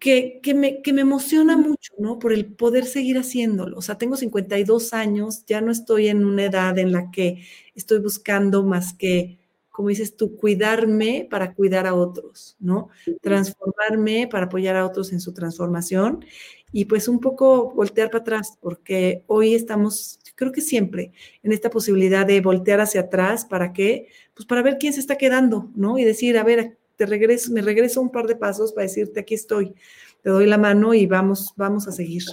que, 0.00 0.40
me, 0.56 0.82
que 0.82 0.92
me 0.92 1.02
emociona 1.02 1.56
mucho, 1.56 1.92
¿no? 1.98 2.18
Por 2.18 2.32
el 2.32 2.46
poder 2.46 2.84
seguir 2.86 3.16
haciéndolo. 3.16 3.78
O 3.78 3.82
sea, 3.82 3.96
tengo 3.96 4.16
52 4.16 4.92
años, 4.92 5.46
ya 5.46 5.60
no 5.60 5.70
estoy 5.70 6.08
en 6.08 6.24
una 6.24 6.46
edad 6.46 6.76
en 6.78 6.90
la 6.90 7.12
que 7.12 7.44
estoy 7.76 8.00
buscando 8.00 8.64
más 8.64 8.92
que, 8.94 9.38
como 9.72 9.88
dices 9.88 10.16
tú, 10.16 10.36
cuidarme 10.36 11.26
para 11.28 11.54
cuidar 11.54 11.86
a 11.86 11.94
otros, 11.94 12.56
¿no? 12.60 12.90
Transformarme 13.22 14.28
para 14.30 14.46
apoyar 14.46 14.76
a 14.76 14.86
otros 14.86 15.12
en 15.12 15.20
su 15.20 15.32
transformación 15.32 16.24
y 16.72 16.84
pues 16.84 17.08
un 17.08 17.20
poco 17.20 17.72
voltear 17.72 18.10
para 18.10 18.20
atrás, 18.20 18.58
porque 18.60 19.24
hoy 19.26 19.54
estamos, 19.54 20.18
creo 20.34 20.52
que 20.52 20.60
siempre, 20.60 21.12
en 21.42 21.52
esta 21.52 21.70
posibilidad 21.70 22.26
de 22.26 22.40
voltear 22.40 22.80
hacia 22.80 23.02
atrás, 23.02 23.46
¿para 23.46 23.72
qué? 23.72 24.08
Pues 24.34 24.46
para 24.46 24.62
ver 24.62 24.76
quién 24.78 24.92
se 24.92 25.00
está 25.00 25.16
quedando, 25.16 25.70
¿no? 25.74 25.98
Y 25.98 26.04
decir, 26.04 26.36
a 26.36 26.44
ver, 26.44 26.78
te 26.96 27.06
regreso, 27.06 27.52
me 27.52 27.62
regreso 27.62 28.00
un 28.00 28.10
par 28.10 28.26
de 28.26 28.36
pasos 28.36 28.72
para 28.72 28.86
decirte, 28.86 29.20
aquí 29.20 29.34
estoy, 29.34 29.74
te 30.22 30.30
doy 30.30 30.46
la 30.46 30.58
mano 30.58 30.92
y 30.94 31.06
vamos, 31.06 31.52
vamos 31.56 31.88
a 31.88 31.92
seguir. 31.92 32.24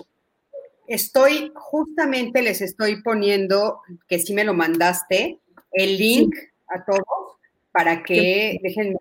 Estoy, 0.87 1.51
justamente 1.53 2.41
les 2.41 2.61
estoy 2.61 3.01
poniendo, 3.01 3.79
que 4.07 4.19
sí 4.19 4.33
me 4.33 4.43
lo 4.43 4.53
mandaste, 4.53 5.39
el 5.71 5.97
link 5.97 6.35
a 6.69 6.83
todos 6.85 7.37
para 7.71 8.03
que, 8.03 8.59
déjenme, 8.61 8.97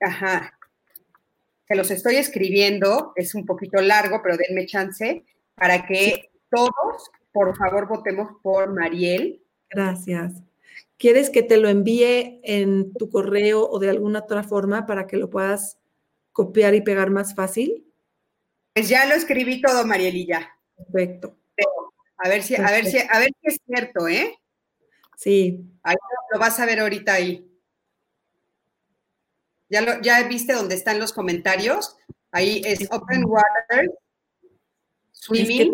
ajá, 0.00 0.58
que 1.66 1.74
los 1.74 1.90
estoy 1.90 2.16
escribiendo, 2.16 3.12
es 3.14 3.34
un 3.34 3.46
poquito 3.46 3.80
largo, 3.80 4.20
pero 4.22 4.36
denme 4.36 4.66
chance, 4.66 5.24
para 5.54 5.86
que 5.86 6.30
todos, 6.50 7.10
por 7.32 7.56
favor, 7.56 7.88
votemos 7.88 8.32
por 8.42 8.72
Mariel. 8.72 9.42
Gracias. 9.70 10.42
¿Quieres 10.98 11.30
que 11.30 11.42
te 11.42 11.56
lo 11.56 11.68
envíe 11.68 12.40
en 12.42 12.92
tu 12.94 13.08
correo 13.08 13.68
o 13.68 13.78
de 13.78 13.88
alguna 13.88 14.18
otra 14.20 14.42
forma 14.42 14.86
para 14.86 15.06
que 15.06 15.16
lo 15.16 15.30
puedas 15.30 15.78
copiar 16.32 16.74
y 16.74 16.82
pegar 16.82 17.10
más 17.10 17.34
fácil? 17.34 17.86
Pues 18.74 18.88
ya 18.88 19.06
lo 19.06 19.14
escribí 19.14 19.60
todo, 19.62 19.86
Marielilla. 19.86 20.56
Perfecto. 20.76 21.36
A 22.18 22.28
ver 22.28 22.42
si, 22.42 22.54
a 22.54 22.70
ver 22.70 22.84
si, 22.84 22.98
a 22.98 23.18
ver 23.18 23.30
si 23.40 23.48
es 23.48 23.60
cierto, 23.66 24.06
¿eh? 24.08 24.39
Sí. 25.20 25.60
Ahí 25.82 25.96
lo 26.32 26.38
vas 26.38 26.58
a 26.58 26.64
ver 26.64 26.80
ahorita 26.80 27.12
ahí. 27.12 27.46
¿Ya, 29.68 29.82
lo, 29.82 30.00
ya 30.00 30.26
viste 30.26 30.54
dónde 30.54 30.74
están 30.74 30.98
los 30.98 31.12
comentarios? 31.12 31.94
Ahí 32.32 32.62
es 32.64 32.88
Open 32.90 33.26
Water 33.26 33.92
Swimming. 35.12 35.72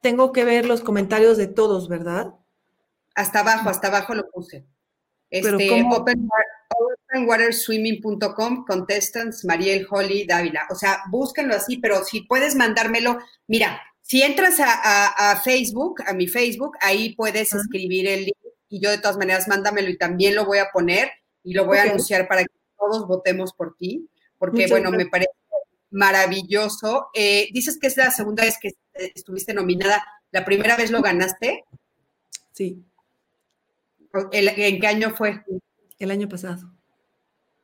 tengo 0.00 0.32
que 0.32 0.44
ver 0.44 0.64
los 0.64 0.80
comentarios 0.80 1.36
de 1.36 1.46
todos, 1.46 1.90
¿verdad? 1.90 2.34
Hasta 3.14 3.40
abajo, 3.40 3.68
hasta 3.68 3.88
abajo 3.88 4.14
lo 4.14 4.30
puse. 4.30 4.64
Este, 5.28 5.84
openwaterswimming.com, 7.12 8.64
contestants, 8.64 9.44
Mariel 9.44 9.86
Holly 9.90 10.24
Dávila. 10.24 10.66
O 10.70 10.74
sea, 10.74 11.02
búsquenlo 11.10 11.54
así, 11.54 11.76
pero 11.76 12.02
si 12.02 12.22
puedes 12.22 12.54
mandármelo, 12.56 13.18
mira, 13.46 13.82
si 14.00 14.22
entras 14.22 14.56
a, 14.58 15.38
Facebook, 15.44 16.00
a 16.06 16.14
mi 16.14 16.26
Facebook, 16.28 16.78
ahí 16.80 17.14
puedes 17.14 17.52
escribir 17.52 18.08
el 18.08 18.24
link 18.24 18.36
y 18.70 18.80
yo 18.80 18.90
de 18.90 18.98
todas 18.98 19.18
maneras 19.18 19.48
mándamelo 19.48 19.90
y 19.90 19.98
también 19.98 20.34
lo 20.34 20.46
voy 20.46 20.58
a 20.58 20.70
poner 20.72 21.10
y 21.42 21.52
lo 21.52 21.66
voy 21.66 21.78
a 21.78 21.82
anunciar 21.82 22.26
para 22.26 22.42
que 22.42 22.54
todos 22.78 23.06
votemos 23.06 23.52
por 23.52 23.76
ti, 23.76 24.08
porque 24.38 24.66
bueno, 24.68 24.90
me 24.90 25.06
parece 25.06 25.32
maravilloso. 25.90 27.08
Eh, 27.12 27.48
dices 27.52 27.78
que 27.78 27.88
es 27.88 27.96
la 27.96 28.10
segunda 28.10 28.44
vez 28.44 28.56
que 28.58 28.72
estuviste 28.94 29.52
nominada. 29.52 30.02
¿La 30.30 30.44
primera 30.44 30.76
vez 30.76 30.90
lo 30.90 31.02
ganaste? 31.02 31.64
Sí. 32.52 32.82
¿En 34.32 34.80
qué 34.80 34.86
año 34.86 35.10
fue? 35.10 35.42
El 35.98 36.10
año 36.10 36.28
pasado. 36.28 36.72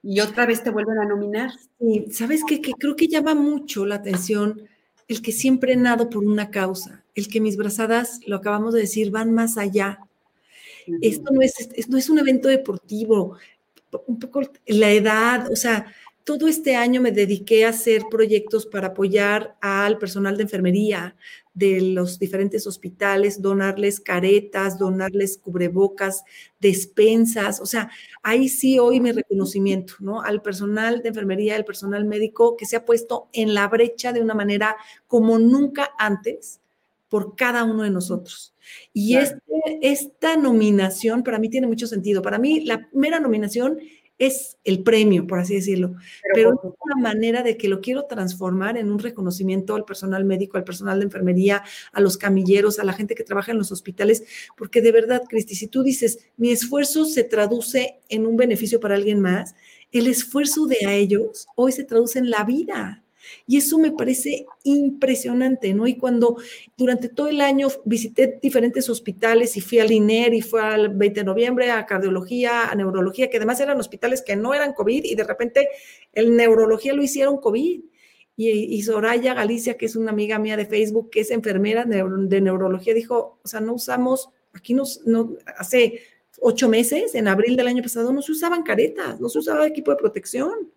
¿Y 0.02 0.20
otra 0.20 0.46
vez 0.46 0.62
te 0.62 0.70
vuelven 0.70 0.98
a 0.98 1.04
nominar? 1.04 1.50
Sí, 1.78 2.06
¿sabes 2.10 2.42
qué? 2.46 2.60
Que 2.60 2.72
creo 2.72 2.96
que 2.96 3.08
llama 3.08 3.34
mucho 3.34 3.86
la 3.86 3.96
atención 3.96 4.68
el 5.08 5.22
que 5.22 5.32
siempre 5.32 5.76
nado 5.76 6.10
por 6.10 6.24
una 6.24 6.50
causa, 6.50 7.04
el 7.14 7.28
que 7.28 7.40
mis 7.40 7.56
brazadas, 7.56 8.20
lo 8.26 8.36
acabamos 8.36 8.74
de 8.74 8.80
decir, 8.80 9.10
van 9.10 9.32
más 9.32 9.56
allá. 9.56 10.00
Esto 11.00 11.32
no 11.32 11.42
es, 11.42 11.54
no 11.88 11.98
es 11.98 12.08
un 12.08 12.18
evento 12.18 12.48
deportivo, 12.48 13.36
un 14.06 14.18
poco 14.18 14.42
la 14.66 14.90
edad, 14.90 15.50
o 15.50 15.56
sea, 15.56 15.86
todo 16.26 16.48
este 16.48 16.74
año 16.74 17.00
me 17.00 17.12
dediqué 17.12 17.64
a 17.64 17.68
hacer 17.68 18.02
proyectos 18.10 18.66
para 18.66 18.88
apoyar 18.88 19.56
al 19.60 19.96
personal 19.96 20.36
de 20.36 20.42
enfermería 20.42 21.14
de 21.54 21.80
los 21.80 22.18
diferentes 22.18 22.66
hospitales, 22.66 23.40
donarles 23.40 24.00
caretas, 24.00 24.76
donarles 24.76 25.38
cubrebocas, 25.38 26.24
despensas, 26.58 27.60
o 27.60 27.66
sea, 27.66 27.90
ahí 28.24 28.48
sí 28.48 28.80
hoy 28.80 28.98
mi 28.98 29.12
reconocimiento, 29.12 29.94
¿no? 30.00 30.20
Al 30.20 30.42
personal 30.42 31.00
de 31.00 31.10
enfermería, 31.10 31.54
al 31.54 31.64
personal 31.64 32.04
médico 32.04 32.56
que 32.56 32.66
se 32.66 32.74
ha 32.74 32.84
puesto 32.84 33.28
en 33.32 33.54
la 33.54 33.68
brecha 33.68 34.12
de 34.12 34.20
una 34.20 34.34
manera 34.34 34.76
como 35.06 35.38
nunca 35.38 35.92
antes 35.96 36.60
por 37.08 37.36
cada 37.36 37.62
uno 37.62 37.84
de 37.84 37.90
nosotros. 37.90 38.52
Y 38.92 39.16
este, 39.16 39.40
esta 39.82 40.36
nominación 40.36 41.22
para 41.22 41.38
mí 41.38 41.48
tiene 41.48 41.66
mucho 41.66 41.86
sentido. 41.86 42.22
Para 42.22 42.38
mí, 42.38 42.60
la 42.60 42.88
mera 42.92 43.20
nominación 43.20 43.78
es 44.18 44.56
el 44.64 44.82
premio, 44.82 45.26
por 45.26 45.38
así 45.38 45.54
decirlo, 45.54 45.94
pero, 46.32 46.54
es 46.54 46.70
una 46.80 46.96
manera 46.96 47.42
de 47.42 47.56
que 47.56 47.68
lo 47.68 47.80
quiero 47.80 48.06
transformar 48.06 48.78
en 48.78 48.90
un 48.90 48.98
reconocimiento 48.98 49.74
al 49.74 49.84
personal 49.84 50.24
médico, 50.24 50.56
al 50.56 50.64
personal 50.64 50.98
de 50.98 51.04
enfermería, 51.04 51.62
a 51.92 52.00
los 52.00 52.16
camilleros, 52.16 52.78
a 52.78 52.84
la 52.84 52.94
gente 52.94 53.14
que 53.14 53.24
trabaja 53.24 53.52
en 53.52 53.58
los 53.58 53.72
hospitales, 53.72 54.24
porque 54.56 54.80
de 54.80 54.92
verdad, 54.92 55.22
Cristi, 55.28 55.54
si 55.54 55.68
tú 55.68 55.82
dices, 55.82 56.18
mi 56.36 56.50
esfuerzo 56.50 57.04
se 57.04 57.24
traduce 57.24 58.00
en 58.08 58.26
un 58.26 58.36
beneficio 58.36 58.80
para 58.80 58.94
alguien 58.94 59.20
más, 59.20 59.54
el 59.92 60.06
esfuerzo 60.06 60.66
de 60.66 60.86
a 60.86 60.94
ellos 60.94 61.46
hoy 61.54 61.72
se 61.72 61.84
traduce 61.84 62.18
en 62.18 62.30
la 62.30 62.44
vida. 62.44 63.05
Y 63.46 63.56
eso 63.56 63.78
me 63.78 63.92
parece 63.92 64.46
impresionante, 64.64 65.72
¿no? 65.74 65.86
Y 65.86 65.96
cuando 65.96 66.36
durante 66.76 67.08
todo 67.08 67.28
el 67.28 67.40
año 67.40 67.68
visité 67.84 68.38
diferentes 68.42 68.88
hospitales 68.88 69.56
y 69.56 69.60
fui 69.60 69.78
al 69.78 69.92
INER 69.92 70.34
y 70.34 70.42
fui 70.42 70.60
al 70.60 70.90
20 70.90 71.20
de 71.20 71.24
noviembre 71.24 71.70
a 71.70 71.86
cardiología, 71.86 72.68
a 72.68 72.74
neurología, 72.74 73.30
que 73.30 73.36
además 73.36 73.60
eran 73.60 73.78
hospitales 73.78 74.22
que 74.22 74.36
no 74.36 74.54
eran 74.54 74.72
COVID 74.72 75.04
y 75.04 75.14
de 75.14 75.24
repente 75.24 75.68
el 76.12 76.36
neurología 76.36 76.94
lo 76.94 77.02
hicieron 77.02 77.38
COVID. 77.38 77.80
Y, 78.38 78.82
Soraya 78.82 79.32
Galicia, 79.32 79.78
que 79.78 79.86
es 79.86 79.96
una 79.96 80.10
amiga 80.10 80.38
mía 80.38 80.58
de 80.58 80.66
Facebook, 80.66 81.08
que 81.08 81.20
es 81.20 81.30
enfermera 81.30 81.86
de, 81.86 82.40
neurología, 82.42 82.92
dijo, 82.92 83.38
o 83.42 83.48
sea, 83.48 83.60
no 83.60 83.72
usamos, 83.72 84.28
aquí 84.52 84.74
nos, 84.74 85.06
no, 85.06 85.36
hace 85.56 86.02
ocho 86.40 86.68
meses, 86.68 87.14
en 87.14 87.28
abril 87.28 87.56
del 87.56 87.68
año 87.68 87.82
pasado, 87.82 88.12
no 88.12 88.20
se 88.20 88.32
usaban 88.32 88.62
caretas, 88.62 89.18
no 89.20 89.30
se 89.30 89.38
usaba 89.38 89.66
equipo 89.66 89.90
de 89.90 89.96
protección. 89.96 90.70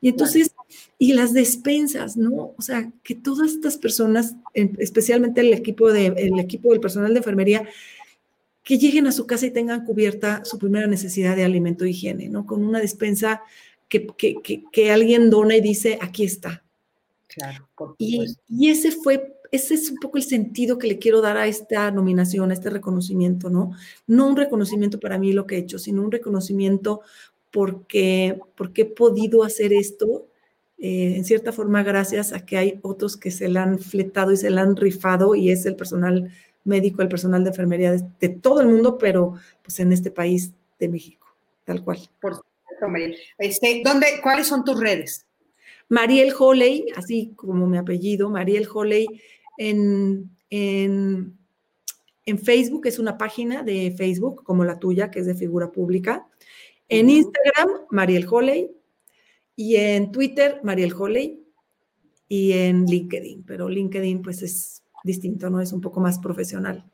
Y 0.00 0.08
entonces, 0.08 0.53
y 0.98 1.12
las 1.12 1.32
despensas, 1.32 2.16
¿no? 2.16 2.54
O 2.56 2.62
sea, 2.62 2.90
que 3.02 3.14
todas 3.14 3.52
estas 3.52 3.76
personas, 3.76 4.36
especialmente 4.52 5.40
el 5.40 5.52
equipo, 5.52 5.92
de, 5.92 6.06
el 6.06 6.38
equipo 6.38 6.70
del 6.70 6.80
personal 6.80 7.12
de 7.12 7.18
enfermería, 7.18 7.68
que 8.62 8.78
lleguen 8.78 9.06
a 9.06 9.12
su 9.12 9.26
casa 9.26 9.46
y 9.46 9.50
tengan 9.50 9.84
cubierta 9.84 10.44
su 10.44 10.58
primera 10.58 10.86
necesidad 10.86 11.36
de 11.36 11.44
alimento 11.44 11.84
e 11.84 11.90
higiene, 11.90 12.28
¿no? 12.28 12.46
Con 12.46 12.64
una 12.64 12.80
despensa 12.80 13.42
que, 13.88 14.06
que, 14.16 14.64
que, 14.72 14.90
alguien 14.90 15.30
dona 15.30 15.56
y 15.56 15.60
dice, 15.60 15.98
aquí 16.00 16.24
está. 16.24 16.64
Claro, 17.28 17.68
y, 17.98 18.24
y, 18.48 18.70
ese 18.70 18.92
fue, 18.92 19.36
ese 19.50 19.74
es 19.74 19.90
un 19.90 19.98
poco 19.98 20.16
el 20.18 20.22
sentido 20.22 20.78
que 20.78 20.86
le 20.86 20.98
quiero 20.98 21.20
dar 21.20 21.36
a 21.36 21.46
esta 21.46 21.90
nominación, 21.90 22.50
a 22.50 22.54
este 22.54 22.70
reconocimiento, 22.70 23.50
¿no? 23.50 23.72
No 24.06 24.28
un 24.28 24.36
reconocimiento 24.36 24.98
para 24.98 25.18
mí 25.18 25.32
lo 25.32 25.46
que 25.46 25.56
he 25.56 25.58
hecho, 25.58 25.78
sino 25.78 26.02
un 26.02 26.12
reconocimiento 26.12 27.02
porque, 27.50 28.40
porque 28.56 28.82
he 28.82 28.86
podido 28.86 29.44
hacer 29.44 29.72
esto, 29.72 30.26
eh, 30.86 31.16
en 31.16 31.24
cierta 31.24 31.50
forma, 31.50 31.82
gracias 31.82 32.34
a 32.34 32.44
que 32.44 32.58
hay 32.58 32.78
otros 32.82 33.16
que 33.16 33.30
se 33.30 33.48
la 33.48 33.62
han 33.62 33.78
fletado 33.78 34.32
y 34.32 34.36
se 34.36 34.50
la 34.50 34.60
han 34.60 34.76
rifado 34.76 35.34
y 35.34 35.48
es 35.50 35.64
el 35.64 35.76
personal 35.76 36.30
médico, 36.62 37.00
el 37.00 37.08
personal 37.08 37.42
de 37.42 37.48
enfermería 37.48 37.92
de, 37.92 38.28
todo 38.28 38.60
el 38.60 38.68
mundo, 38.68 38.98
pero 38.98 39.32
pues 39.62 39.80
en 39.80 39.94
este 39.94 40.10
país 40.10 40.52
de 40.78 40.90
México, 40.90 41.26
tal 41.64 41.82
cual. 41.82 42.00
Por 42.20 42.34
supuesto, 42.34 42.86
Mariel. 42.86 43.16
Este, 43.38 43.80
¿dónde, 43.82 44.08
¿Cuáles 44.22 44.46
son 44.46 44.62
tus 44.62 44.78
redes? 44.78 45.24
Mariel 45.88 46.34
Holley, 46.38 46.88
así 46.94 47.32
como 47.34 47.66
mi 47.66 47.78
apellido, 47.78 48.28
Mariel 48.28 48.68
Holley, 48.70 49.06
en, 49.56 50.28
en, 50.50 51.34
en 52.26 52.38
Facebook, 52.38 52.88
es 52.88 52.98
una 52.98 53.16
página 53.16 53.62
de 53.62 53.94
Facebook 53.96 54.44
como 54.44 54.64
la 54.64 54.78
tuya, 54.78 55.10
que 55.10 55.20
es 55.20 55.26
de 55.26 55.34
figura 55.34 55.72
pública. 55.72 56.26
En 56.90 57.08
Instagram, 57.08 57.86
Mariel 57.88 58.26
Holley. 58.30 58.70
Y 59.56 59.76
en 59.76 60.12
Twitter, 60.12 60.60
Mariel 60.62 60.92
Holley. 60.92 61.40
Y 62.28 62.52
en 62.52 62.86
LinkedIn. 62.86 63.44
Pero 63.44 63.68
LinkedIn, 63.68 64.22
pues 64.22 64.42
es 64.42 64.82
distinto, 65.04 65.50
¿no? 65.50 65.60
Es 65.60 65.72
un 65.72 65.80
poco 65.80 66.00
más 66.00 66.18
profesional. 66.18 66.84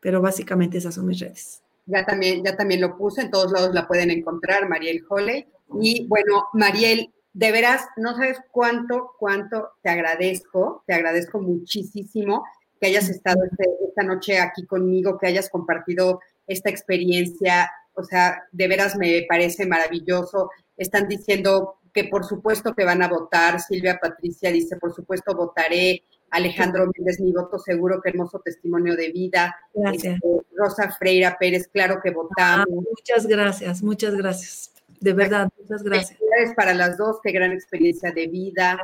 Pero 0.00 0.20
básicamente 0.20 0.78
esas 0.78 0.94
son 0.94 1.06
mis 1.06 1.18
redes. 1.20 1.62
Ya 1.86 2.06
también, 2.06 2.44
ya 2.44 2.56
también 2.56 2.80
lo 2.80 2.96
puse, 2.96 3.22
en 3.22 3.30
todos 3.30 3.52
lados 3.52 3.74
la 3.74 3.88
pueden 3.88 4.10
encontrar, 4.10 4.68
Mariel 4.68 5.04
Holley. 5.08 5.46
Y 5.80 6.06
bueno, 6.06 6.46
Mariel, 6.52 7.12
de 7.32 7.52
veras, 7.52 7.84
no 7.96 8.14
sabes 8.14 8.38
cuánto, 8.52 9.12
cuánto 9.18 9.70
te 9.82 9.90
agradezco, 9.90 10.84
te 10.86 10.94
agradezco 10.94 11.40
muchísimo 11.40 12.44
que 12.80 12.86
hayas 12.86 13.08
estado 13.10 13.44
este, 13.44 13.68
esta 13.86 14.02
noche 14.02 14.38
aquí 14.38 14.64
conmigo, 14.64 15.18
que 15.18 15.26
hayas 15.26 15.50
compartido 15.50 16.20
esta 16.46 16.70
experiencia 16.70 17.70
o 17.94 18.04
sea, 18.04 18.44
de 18.52 18.68
veras 18.68 18.96
me 18.96 19.24
parece 19.28 19.66
maravilloso. 19.66 20.50
Están 20.76 21.08
diciendo 21.08 21.79
que 21.92 22.04
por 22.04 22.24
supuesto 22.24 22.74
que 22.74 22.84
van 22.84 23.02
a 23.02 23.08
votar. 23.08 23.60
Silvia 23.60 23.98
Patricia 24.00 24.50
dice, 24.50 24.76
por 24.76 24.94
supuesto 24.94 25.34
votaré. 25.34 26.02
Alejandro 26.30 26.88
Méndez, 26.96 27.20
mi 27.20 27.32
voto 27.32 27.58
seguro, 27.58 28.00
qué 28.00 28.10
hermoso 28.10 28.40
testimonio 28.44 28.94
de 28.94 29.10
vida. 29.10 29.56
Gracias. 29.74 30.14
Este, 30.14 30.28
Rosa 30.56 30.90
Freira 30.92 31.36
Pérez, 31.38 31.68
claro 31.72 32.00
que 32.02 32.10
votamos. 32.10 32.66
Ah, 32.70 32.84
muchas 32.88 33.26
gracias, 33.26 33.82
muchas 33.82 34.14
gracias. 34.14 34.72
De 35.00 35.12
verdad, 35.12 35.48
muchas 35.58 35.82
gracias. 35.82 36.18
Gracias 36.20 36.54
para 36.54 36.74
las 36.74 36.96
dos, 36.96 37.16
qué 37.22 37.32
gran 37.32 37.50
experiencia 37.52 38.12
de 38.12 38.28
vida. 38.28 38.78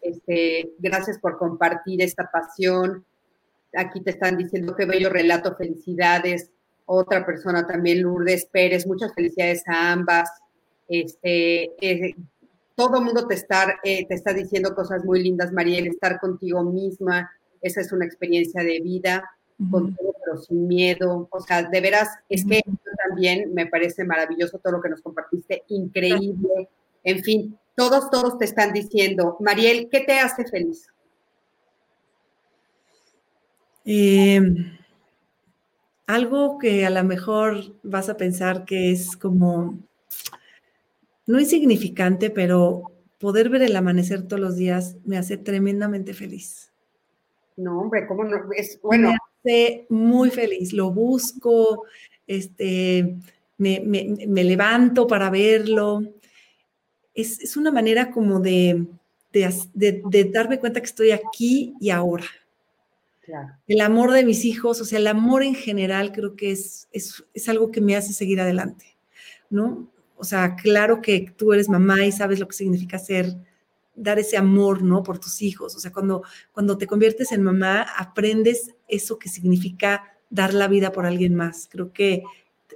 Este, 0.00 0.70
gracias 0.78 1.18
por 1.18 1.36
compartir 1.36 2.00
esta 2.00 2.30
pasión. 2.30 3.04
Aquí 3.74 4.00
te 4.00 4.10
están 4.10 4.38
diciendo 4.38 4.74
qué 4.74 4.86
bello 4.86 5.10
relato, 5.10 5.56
felicidades 5.56 6.50
otra 6.88 7.24
persona 7.24 7.66
también, 7.66 8.02
Lourdes 8.02 8.46
Pérez, 8.46 8.86
muchas 8.86 9.14
felicidades 9.14 9.62
a 9.68 9.92
ambas. 9.92 10.30
Este, 10.88 11.70
eh, 11.80 12.14
todo 12.78 12.98
el 12.98 13.04
mundo 13.04 13.26
te 13.26 13.34
está, 13.34 13.80
eh, 13.82 14.06
te 14.06 14.14
está 14.14 14.32
diciendo 14.32 14.72
cosas 14.72 15.04
muy 15.04 15.20
lindas, 15.20 15.52
Mariel, 15.52 15.88
estar 15.88 16.20
contigo 16.20 16.62
misma, 16.62 17.28
esa 17.60 17.80
es 17.80 17.90
una 17.90 18.04
experiencia 18.04 18.62
de 18.62 18.78
vida, 18.78 19.28
con 19.68 19.96
todo, 19.96 20.14
pero 20.24 20.36
sin 20.38 20.68
miedo. 20.68 21.26
O 21.32 21.40
sea, 21.40 21.64
de 21.64 21.80
veras, 21.80 22.08
es 22.28 22.44
que 22.44 22.62
también 23.08 23.52
me 23.52 23.66
parece 23.66 24.04
maravilloso 24.04 24.60
todo 24.60 24.74
lo 24.74 24.80
que 24.80 24.90
nos 24.90 25.02
compartiste, 25.02 25.64
increíble. 25.66 26.68
En 27.02 27.24
fin, 27.24 27.58
todos, 27.74 28.12
todos 28.12 28.38
te 28.38 28.44
están 28.44 28.72
diciendo, 28.72 29.36
Mariel, 29.40 29.88
¿qué 29.90 30.02
te 30.02 30.20
hace 30.20 30.46
feliz? 30.46 30.86
Em, 33.84 34.78
algo 36.06 36.58
que 36.58 36.86
a 36.86 36.90
lo 36.90 37.02
mejor 37.02 37.74
vas 37.82 38.08
a 38.08 38.16
pensar 38.16 38.64
que 38.64 38.92
es 38.92 39.16
como, 39.16 39.80
no 41.28 41.38
insignificante, 41.38 42.30
pero 42.30 42.90
poder 43.18 43.48
ver 43.48 43.62
el 43.62 43.76
amanecer 43.76 44.24
todos 44.24 44.40
los 44.40 44.56
días 44.56 44.96
me 45.04 45.16
hace 45.16 45.36
tremendamente 45.36 46.12
feliz. 46.12 46.72
No, 47.56 47.82
hombre, 47.82 48.04
¿cómo 48.08 48.24
no? 48.24 48.36
Es 48.56 48.80
bueno. 48.82 49.10
Me 49.10 49.16
hace 49.52 49.86
muy 49.88 50.30
feliz, 50.30 50.72
lo 50.72 50.90
busco, 50.90 51.84
este, 52.26 53.16
me 53.56 54.44
levanto 54.44 55.06
para 55.06 55.30
verlo 55.30 56.02
es, 57.22 57.56
una 57.56 57.72
manera 57.72 58.10
como 58.10 58.40
de, 58.40 58.86
de, 59.32 60.30
darme 60.32 60.58
cuenta 60.58 60.80
que 60.80 60.86
estoy 60.86 61.10
aquí 61.10 61.74
y 61.80 61.90
ahora. 61.90 62.26
El 63.66 63.80
amor 63.82 64.12
de 64.12 64.24
mis 64.24 64.44
hijos, 64.44 64.80
o 64.80 64.84
sea, 64.84 64.98
el 64.98 65.06
amor 65.06 65.42
en 65.42 65.54
general 65.54 66.12
creo 66.12 66.34
que 66.34 66.50
es, 66.52 66.88
es, 66.92 67.48
algo 67.48 67.70
que 67.70 67.82
me 67.82 67.94
hace 67.94 68.14
seguir 68.14 68.40
adelante, 68.40 68.96
¿no? 69.50 69.90
O 70.18 70.24
sea, 70.24 70.56
claro 70.56 71.00
que 71.00 71.32
tú 71.36 71.52
eres 71.52 71.68
mamá 71.68 72.04
y 72.04 72.12
sabes 72.12 72.40
lo 72.40 72.48
que 72.48 72.56
significa 72.56 72.98
ser, 72.98 73.36
dar 73.94 74.18
ese 74.18 74.36
amor, 74.36 74.82
¿no? 74.82 75.02
Por 75.02 75.18
tus 75.18 75.42
hijos. 75.42 75.74
O 75.76 75.80
sea, 75.80 75.92
cuando, 75.92 76.22
cuando 76.52 76.76
te 76.76 76.86
conviertes 76.86 77.32
en 77.32 77.42
mamá, 77.42 77.82
aprendes 77.96 78.74
eso 78.88 79.18
que 79.18 79.28
significa 79.28 80.18
dar 80.30 80.54
la 80.54 80.68
vida 80.68 80.92
por 80.92 81.06
alguien 81.06 81.34
más. 81.34 81.68
Creo 81.70 81.92
que 81.92 82.22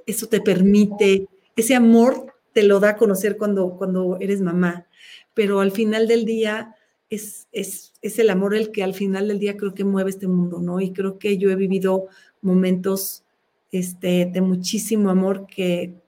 eso 0.07 0.29
te 0.29 0.41
permite, 0.41 1.29
ese 1.57 1.75
amor 1.75 2.35
te 2.53 2.63
lo 2.63 2.81
da 2.81 2.91
a 2.91 2.97
conocer 2.97 3.37
cuando, 3.37 3.77
cuando 3.77 4.19
eres 4.21 4.41
mamá, 4.41 4.87
pero 5.35 5.61
al 5.61 5.73
final 5.73 6.07
del 6.07 6.25
día 6.25 6.77
es, 7.11 7.49
es, 7.53 7.93
es, 8.03 8.19
el 8.19 8.31
amor 8.31 8.55
el 8.55 8.71
que 8.71 8.83
al 8.83 8.95
final 8.95 9.29
del 9.29 9.39
día 9.39 9.57
creo 9.57 9.75
que 9.75 9.85
mueve 9.85 10.11
este 10.11 10.29
mundo, 10.29 10.61
¿no? 10.61 10.81
Y 10.81 10.93
creo 10.93 11.19
que 11.19 11.39
yo 11.39 11.51
he 11.51 11.57
vivido 11.57 12.07
momentos 12.41 13.25
este, 13.71 14.31
de 14.33 14.41
muchísimo 14.41 15.11
amor 15.11 15.47
que, 15.47 16.02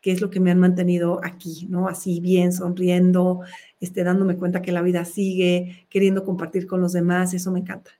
que 0.00 0.12
es 0.12 0.20
lo 0.20 0.30
que 0.30 0.40
me 0.40 0.50
han 0.50 0.58
mantenido 0.58 1.20
aquí, 1.22 1.66
¿no? 1.68 1.88
Así 1.88 2.20
bien, 2.20 2.52
sonriendo, 2.52 3.40
este, 3.80 4.04
dándome 4.04 4.36
cuenta 4.36 4.62
que 4.62 4.72
la 4.72 4.82
vida 4.82 5.04
sigue, 5.04 5.86
queriendo 5.90 6.24
compartir 6.24 6.66
con 6.66 6.80
los 6.80 6.92
demás, 6.92 7.34
eso 7.34 7.50
me 7.50 7.60
encanta. 7.60 7.90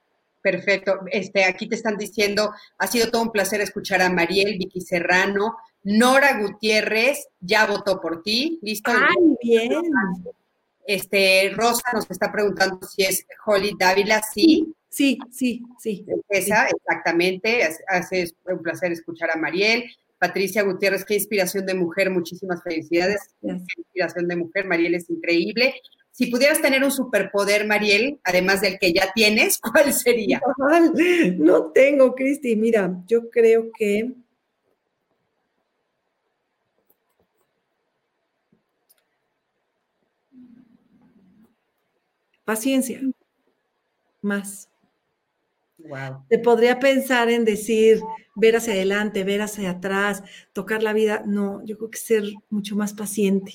Perfecto. 0.42 1.00
Este, 1.10 1.44
aquí 1.44 1.68
te 1.68 1.74
están 1.74 1.96
diciendo, 1.96 2.52
ha 2.78 2.86
sido 2.86 3.10
todo 3.10 3.22
un 3.22 3.30
placer 3.30 3.60
escuchar 3.60 4.00
a 4.00 4.10
Mariel, 4.10 4.56
Vicky 4.58 4.80
Serrano, 4.80 5.56
Nora 5.82 6.40
Gutiérrez 6.40 7.28
ya 7.40 7.66
votó 7.66 8.00
por 8.00 8.22
ti, 8.22 8.58
¿listo? 8.62 8.90
Ay, 8.90 9.36
bien. 9.42 9.70
Este, 10.86 11.52
Rosa 11.54 11.82
nos 11.92 12.10
está 12.10 12.32
preguntando 12.32 12.80
si 12.86 13.02
es 13.02 13.26
Holly 13.46 13.76
Dávila, 13.78 14.22
sí. 14.22 14.74
Sí, 14.88 15.18
sí, 15.30 15.62
sí. 15.78 16.04
Esa, 16.28 16.66
exactamente. 16.66 17.62
Hace 17.86 18.32
un 18.46 18.60
placer 18.60 18.90
escuchar 18.90 19.30
a 19.30 19.36
Mariel. 19.36 19.84
Patricia 20.20 20.62
Gutiérrez, 20.62 21.06
qué 21.06 21.14
inspiración 21.14 21.64
de 21.64 21.72
mujer, 21.72 22.10
muchísimas 22.10 22.62
felicidades. 22.62 23.34
Qué 23.40 23.48
inspiración 23.78 24.28
de 24.28 24.36
mujer, 24.36 24.66
Mariel 24.66 24.94
es 24.94 25.08
increíble. 25.08 25.74
Si 26.10 26.26
pudieras 26.26 26.60
tener 26.60 26.84
un 26.84 26.90
superpoder, 26.90 27.66
Mariel, 27.66 28.20
además 28.24 28.60
del 28.60 28.78
que 28.78 28.92
ya 28.92 29.10
tienes, 29.14 29.58
¿cuál 29.72 29.94
sería? 29.94 30.42
No 31.38 31.72
tengo, 31.72 32.14
Cristi. 32.14 32.54
Mira, 32.54 33.02
yo 33.06 33.30
creo 33.30 33.70
que 33.78 34.12
paciencia, 42.44 43.00
más. 44.20 44.69
Wow. 45.88 46.24
Te 46.28 46.38
podría 46.38 46.78
pensar 46.78 47.30
en 47.30 47.44
decir, 47.44 48.00
ver 48.34 48.56
hacia 48.56 48.74
adelante, 48.74 49.24
ver 49.24 49.42
hacia 49.42 49.70
atrás, 49.70 50.22
tocar 50.52 50.82
la 50.82 50.92
vida. 50.92 51.22
No, 51.26 51.64
yo 51.64 51.76
creo 51.78 51.90
que 51.90 51.98
ser 51.98 52.24
mucho 52.48 52.76
más 52.76 52.94
paciente. 52.94 53.52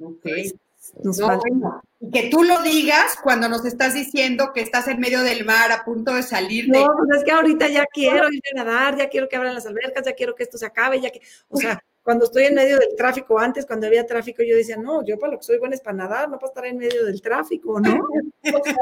Ok. 0.00 0.26
Y 2.00 2.10
que 2.10 2.30
tú 2.30 2.42
lo 2.42 2.62
digas 2.62 3.16
cuando 3.22 3.48
nos 3.48 3.64
estás 3.64 3.94
diciendo 3.94 4.52
que 4.54 4.60
estás 4.62 4.88
en 4.88 4.98
medio 4.98 5.22
del 5.22 5.44
mar 5.44 5.70
a 5.70 5.84
punto 5.84 6.14
de 6.14 6.22
salir. 6.22 6.68
No, 6.68 6.86
pues 6.96 7.18
es 7.18 7.24
que 7.24 7.32
ahorita 7.32 7.68
ya 7.68 7.84
quiero 7.86 8.28
ir 8.32 8.42
a 8.52 8.64
nadar, 8.64 8.96
ya 8.96 9.08
quiero 9.08 9.28
que 9.28 9.36
abran 9.36 9.54
las 9.54 9.66
albercas, 9.66 10.04
ya 10.06 10.14
quiero 10.14 10.34
que 10.34 10.42
esto 10.42 10.58
se 10.58 10.66
acabe, 10.66 11.00
ya 11.00 11.10
que, 11.10 11.20
o 11.48 11.58
sea, 11.58 11.82
cuando 12.02 12.24
estoy 12.24 12.44
en 12.44 12.54
medio 12.54 12.78
del 12.78 12.96
tráfico, 12.96 13.38
antes 13.38 13.66
cuando 13.66 13.86
había 13.86 14.06
tráfico, 14.06 14.42
yo 14.42 14.56
decía, 14.56 14.76
no, 14.76 15.04
yo 15.04 15.18
para 15.18 15.32
lo 15.32 15.38
que 15.38 15.44
soy 15.44 15.58
buena 15.58 15.74
es 15.74 15.80
para 15.80 15.96
nadar, 15.96 16.28
no 16.30 16.38
para 16.38 16.48
estar 16.48 16.66
en 16.66 16.78
medio 16.78 17.04
del 17.04 17.20
tráfico, 17.20 17.80
¿no? 17.80 18.00
O 18.42 18.64
sea, 18.64 18.74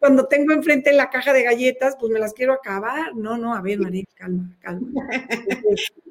cuando 0.00 0.26
tengo 0.26 0.52
enfrente 0.52 0.92
la 0.92 1.10
caja 1.10 1.32
de 1.32 1.44
galletas, 1.44 1.96
pues 1.98 2.10
me 2.10 2.18
las 2.18 2.32
quiero 2.32 2.52
acabar. 2.52 3.14
No, 3.14 3.38
no, 3.38 3.54
a 3.54 3.60
ver, 3.60 3.78
María, 3.78 4.02
calma, 4.14 4.50
calma. 4.60 4.88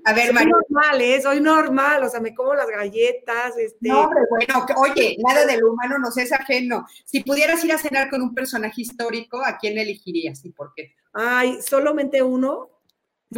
A 0.05 0.13
ver, 0.13 0.31
María. 0.31 0.51
Soy 0.53 0.61
normal, 0.69 1.01
¿eh? 1.01 1.21
Soy 1.21 1.41
normal, 1.41 2.03
o 2.03 2.09
sea, 2.09 2.21
me 2.21 2.33
como 2.33 2.55
las 2.55 2.69
galletas, 2.69 3.57
este. 3.57 3.89
No, 3.89 4.03
hombre, 4.03 4.21
bueno, 4.29 4.65
oye, 4.77 5.17
nada 5.27 5.45
del 5.45 5.65
humano 5.65 5.97
nos 5.99 6.17
es 6.17 6.31
ajeno. 6.31 6.85
Si 7.03 7.21
pudieras 7.21 7.63
ir 7.65 7.73
a 7.73 7.77
cenar 7.77 8.09
con 8.09 8.21
un 8.21 8.33
personaje 8.33 8.81
histórico, 8.81 9.43
¿a 9.43 9.57
quién 9.57 9.77
elegirías 9.77 10.45
y 10.45 10.51
por 10.51 10.71
qué? 10.73 10.93
Ay, 11.11 11.61
solamente 11.61 12.23
uno. 12.23 12.69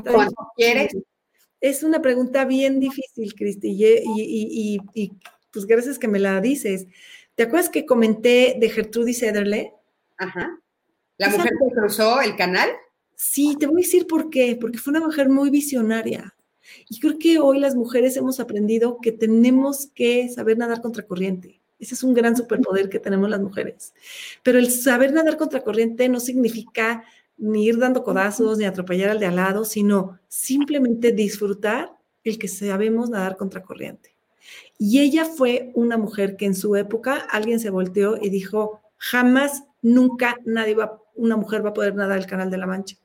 ¿Cuánto 0.04 0.52
quieres? 0.56 0.96
Es 1.60 1.84
una 1.84 2.02
pregunta 2.02 2.46
bien 2.46 2.80
difícil, 2.80 3.34
Cristi, 3.34 3.70
y, 3.70 4.80
y, 4.94 5.12
pues 5.52 5.66
gracias 5.66 5.98
que 5.98 6.08
me 6.08 6.20
la 6.20 6.40
dices. 6.40 6.86
¿Te 7.36 7.44
acuerdas 7.44 7.70
que 7.70 7.86
comenté 7.86 8.58
de 8.60 8.70
Gertrudis 8.70 9.24
Ederle? 9.24 9.74
Ajá. 10.18 10.60
¿La 11.18 11.30
mujer 11.30 11.52
que 11.52 11.76
cruzó 11.76 12.22
el 12.22 12.36
canal? 12.36 12.70
Sí, 13.16 13.56
te 13.60 13.66
voy 13.66 13.82
a 13.82 13.86
decir 13.86 14.06
por 14.06 14.30
qué, 14.30 14.56
porque 14.60 14.78
fue 14.78 14.92
una 14.92 15.06
mujer 15.06 15.30
muy 15.30 15.50
visionaria. 15.50 16.36
Y 16.90 17.00
creo 17.00 17.18
que 17.18 17.40
hoy 17.40 17.60
las 17.60 17.76
mujeres 17.76 18.18
hemos 18.18 18.40
aprendido 18.40 19.00
que 19.02 19.12
tenemos 19.12 19.88
que 19.96 20.30
saber 20.30 20.58
nadar 20.58 20.82
contracorriente. 20.82 21.62
Ese 21.80 21.94
es 21.94 22.04
un 22.04 22.14
gran 22.14 22.36
superpoder 22.36 22.90
que 22.90 23.00
tenemos 23.00 23.30
las 23.30 23.40
mujeres. 23.40 23.94
Pero 24.44 24.60
el 24.60 24.72
saber 24.72 25.14
nadar 25.14 25.38
contracorriente 25.38 26.10
no 26.10 26.20
significa 26.20 27.04
ni 27.38 27.66
ir 27.66 27.78
dando 27.78 28.04
codazos, 28.04 28.58
ni 28.58 28.66
atropellar 28.66 29.10
al 29.10 29.20
de 29.20 29.28
al 29.28 29.36
lado, 29.36 29.66
sino 29.66 30.20
simplemente 30.28 31.12
disfrutar 31.12 31.92
el 32.24 32.38
que 32.38 32.48
sabemos 32.48 33.10
nadar 33.10 33.38
contracorriente. 33.38 34.16
Y 34.78 35.00
ella 35.00 35.26
fue 35.26 35.72
una 35.76 35.98
mujer 35.98 36.36
que 36.38 36.46
en 36.46 36.56
su 36.56 36.76
época 36.76 37.16
alguien 37.16 37.60
se 37.60 37.70
volteó 37.70 38.18
y 38.22 38.30
dijo, 38.30 38.82
jamás, 38.98 39.64
nunca 39.82 40.38
nadie 40.46 40.76
va, 40.76 41.02
una 41.16 41.38
mujer 41.38 41.66
va 41.66 41.70
a 41.70 41.74
poder 41.74 41.96
nadar 41.96 42.18
el 42.18 42.26
Canal 42.26 42.50
de 42.50 42.58
la 42.58 42.68
Mancha. 42.68 42.98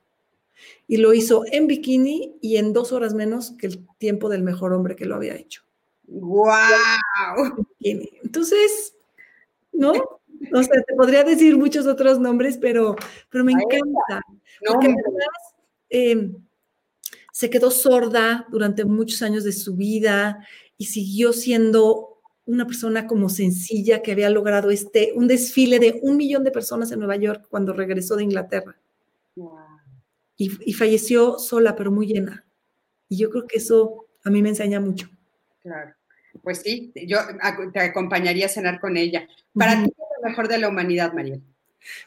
Y 0.87 0.99
lo 0.99 1.12
hizo 1.12 1.45
en 1.51 1.66
bikini 1.66 2.37
y 2.41 2.57
en 2.57 2.72
dos 2.72 2.93
horas 2.93 3.14
menos 3.14 3.53
que 3.59 3.66
el 3.66 3.87
tiempo 3.99 4.28
del 4.28 4.43
mejor 4.43 4.72
hombre 4.72 4.97
que 4.97 5.07
lo 5.07 5.16
había 5.16 5.35
hecho. 5.35 5.62
¡Wow! 6.05 7.67
Entonces, 7.80 8.95
¿no? 9.72 9.92
O 10.53 10.63
sea, 10.63 10.83
te 10.83 10.95
podría 10.95 11.25
decir 11.25 11.57
muchos 11.57 11.87
otros 11.87 12.19
nombres, 12.19 12.59
pero, 12.59 12.97
pero 13.31 13.45
me 13.45 13.53
encanta. 13.53 14.23
Porque 14.67 14.87
además 14.87 15.55
em, 15.89 16.37
se 17.33 17.51
quedó 17.51 17.71
sorda 17.71 18.47
durante 18.51 18.85
muchos 18.85 19.23
años 19.23 19.45
de 19.45 19.53
su 19.53 19.77
vida 19.77 20.47
y 20.77 20.87
siguió 20.87 21.33
siendo 21.33 22.21
una 22.45 22.67
persona 22.67 23.07
como 23.07 23.29
sencilla 23.29 24.03
que 24.03 24.13
había 24.13 24.31
logrado 24.31 24.71
este, 24.71 25.13
un 25.14 25.29
desfile 25.29 25.79
de 25.79 26.01
un 26.03 26.17
millón 26.17 26.45
de 26.45 26.51
personas 26.51 26.91
en 26.91 26.99
Nueva 26.99 27.17
York 27.17 27.47
cuando 27.49 27.73
regresó 27.73 28.17
de 28.17 28.25
Inglaterra. 28.25 28.77
Y, 30.37 30.51
y, 30.69 30.73
falleció 30.73 31.39
sola, 31.39 31.77
pero 31.77 31.93
muy 31.93 32.07
llena. 32.07 32.45
Y 33.09 33.19
yo 33.19 33.31
creo 33.31 33.47
que 33.47 33.59
eso 33.59 34.07
a 34.25 34.31
mí 34.31 34.43
me 34.43 34.49
enseña 34.49 34.81
mucho. 34.81 35.09
Claro. 35.61 35.95
Pues 36.43 36.63
sí, 36.63 36.93
yo 37.07 37.19
te 37.73 37.81
acompañaría 37.81 38.47
a 38.47 38.49
cenar 38.49 38.81
con 38.81 38.97
ella. 38.97 39.29
Para 39.55 39.83
ti, 39.83 39.91
¿qué 39.91 40.01
es 40.01 40.01
lo 40.22 40.28
mejor 40.28 40.49
de 40.49 40.58
la 40.58 40.68
humanidad, 40.68 41.12
María? 41.12 41.40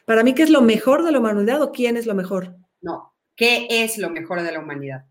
Para 0.04 0.22
mí, 0.22 0.34
¿qué 0.34 0.42
es 0.42 0.50
lo 0.50 0.62
mejor 0.62 1.04
de 1.04 1.12
la 1.12 1.18
humanidad 1.18 1.62
o 1.62 1.72
quién 1.72 1.96
es 1.96 2.06
lo 2.06 2.14
mejor? 2.14 2.56
No, 2.80 3.14
¿qué 3.36 3.66
es 3.70 3.98
lo 3.98 4.10
mejor 4.10 4.42
de 4.42 4.52
la 4.52 4.60
humanidad? 4.60 5.04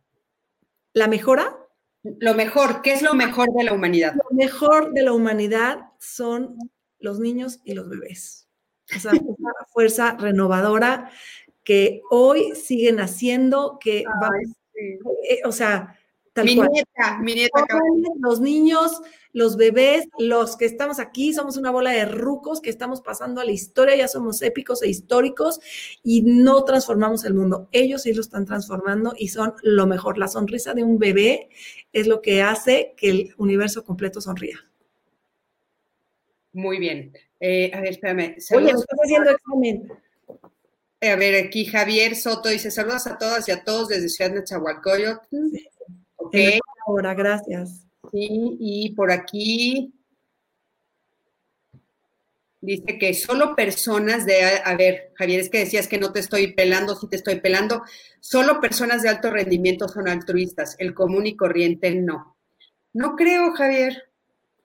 ¿La 0.94 1.08
mejora? 1.08 1.58
Lo 2.04 2.34
mejor, 2.36 2.82
¿qué 2.82 2.94
es 2.94 3.02
lo 3.02 3.14
mejor 3.14 3.52
de 3.54 3.64
la 3.64 3.74
humanidad? 3.74 4.14
Lo 4.14 4.36
mejor 4.36 4.94
de 4.94 5.04
la 5.04 5.14
humanidad 5.14 5.92
son 6.00 6.58
los 7.00 7.20
niños 7.20 7.60
y 7.64 7.74
los 7.74 7.90
bebés. 7.90 8.48
O 8.96 9.00
sea, 9.00 9.12
una 9.38 9.54
fuerza 9.72 10.16
renovadora 10.20 11.12
que 11.64 12.02
hoy 12.12 12.54
siguen 12.56 13.00
haciendo, 13.00 13.80
que, 13.80 14.00
eh, 14.00 15.42
o 15.46 15.52
sea, 15.52 15.98
mi 16.44 16.56
nieta, 16.56 17.20
mi 17.22 17.34
nieta. 17.34 17.66
Los 18.20 18.42
niños, 18.42 19.02
los 19.32 19.58
bebés, 19.58 20.08
los 20.18 20.58
que 20.58 20.66
estamos 20.66 21.00
aquí, 21.00 21.34
somos 21.34 21.58
una 21.58 21.72
bola 21.72 21.92
de 21.92 22.06
rucos 22.06 22.62
que 22.62 22.70
estamos 22.70 23.02
pasando 23.02 23.42
a 23.42 23.46
la 23.46 23.52
historia, 23.52 23.96
ya 23.96 24.08
somos 24.08 24.42
épicos 24.42 24.82
e 24.84 24.90
históricos 24.90 25.60
y 26.04 26.22
no 26.24 26.64
transformamos 26.64 27.24
el 27.26 27.34
mundo. 27.34 27.70
Ellos 27.72 28.04
sí 28.04 28.14
lo 28.14 28.22
están 28.22 28.46
transformando 28.46 29.14
y 29.18 29.30
son 29.30 29.54
lo 29.64 29.88
mejor. 29.88 30.18
La 30.18 30.28
sonrisa 30.28 30.74
de 30.74 30.84
un 30.84 31.00
bebé 31.00 31.50
es 31.94 32.08
lo 32.08 32.22
que 32.22 32.42
hace 32.42 32.94
que 32.98 33.10
el 33.10 33.36
universo 33.38 33.84
completo 33.84 34.22
sonría. 34.22 34.60
Muy 36.54 36.80
bien. 36.80 37.14
Eh, 37.40 37.72
a 37.74 37.82
ver, 37.82 37.92
espérame. 37.92 38.36
Oye, 38.56 38.72
estás 38.72 39.00
haciendo 39.04 39.30
examen. 39.30 39.92
Eh, 41.02 41.10
a 41.10 41.16
ver, 41.18 41.46
aquí 41.46 41.66
Javier 41.66 42.16
Soto 42.16 42.50
dice, 42.50 42.72
saludos 42.72 43.06
a 43.08 43.18
todas 43.18 43.48
y 43.50 43.52
a 43.52 43.64
todos 43.64 43.90
desde 43.90 44.10
Ciudad 44.10 44.32
de 44.32 44.44
Chahualcoyot. 44.44 45.22
Sí. 45.30 45.68
Ok. 46.28 46.36
Ahora, 46.88 47.14
gracias. 47.14 47.86
Sí, 48.12 48.58
y 48.60 48.94
por 48.96 49.12
aquí 49.12 49.94
dice 52.62 52.98
que 52.98 53.14
solo 53.14 53.56
personas 53.56 54.26
de, 54.26 54.44
a 54.64 54.76
ver, 54.76 55.12
Javier, 55.16 55.40
es 55.40 55.50
que 55.50 55.60
decías 55.60 55.88
que 55.88 56.00
no 56.00 56.12
te 56.12 56.20
estoy 56.20 56.54
pelando, 56.54 56.96
sí 56.96 57.08
te 57.08 57.16
estoy 57.16 57.40
pelando, 57.40 57.84
solo 58.20 58.60
personas 58.60 59.02
de 59.02 59.10
alto 59.10 59.30
rendimiento 59.30 59.88
son 59.88 60.08
altruistas, 60.08 60.76
el 60.80 60.94
común 60.94 61.28
y 61.28 61.36
corriente 61.36 61.94
no. 61.94 62.38
No 62.94 63.16
creo, 63.16 63.52
Javier, 63.54 64.04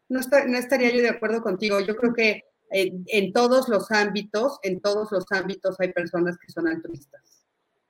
no, 0.08 0.20
no 0.20 0.58
estaría 0.58 0.90
yo 0.90 1.02
de 1.02 1.08
acuerdo 1.08 1.42
contigo. 1.42 1.80
Yo 1.80 1.96
creo 1.96 2.14
que 2.14 2.44
en, 2.70 3.32
todos 3.32 3.68
los 3.68 3.90
ámbitos, 3.90 4.58
en 4.62 4.80
todos 4.80 5.10
los 5.12 5.24
ámbitos 5.30 5.78
hay 5.80 5.92
personas 5.92 6.38
que 6.38 6.52
son 6.52 6.68
altruistas. 6.68 7.44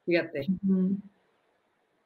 Fíjate. 0.06 0.46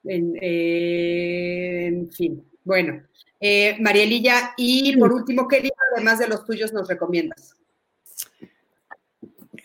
Eh, 0.04 1.86
en, 1.86 2.10
fin, 2.10 2.44
bueno. 2.64 3.02
Eh, 3.40 3.76
Marielilla, 3.80 4.54
y 4.56 4.96
por 4.96 5.12
último, 5.12 5.48
¿qué 5.48 5.60
libro 5.60 5.76
además 5.94 6.18
de 6.18 6.28
los 6.28 6.44
tuyos 6.44 6.72
nos 6.72 6.88
recomiendas? 6.88 7.56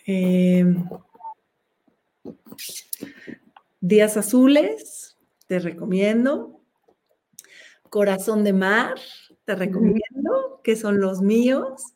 Eh, 0.06 0.64
Días 3.80 4.16
Azules, 4.16 5.16
te 5.46 5.58
recomiendo. 5.58 6.60
Corazón 7.88 8.44
de 8.44 8.52
Mar, 8.52 9.00
te 9.44 9.54
recomiendo, 9.54 10.60
que 10.62 10.76
son 10.76 11.00
los 11.00 11.22
míos 11.22 11.94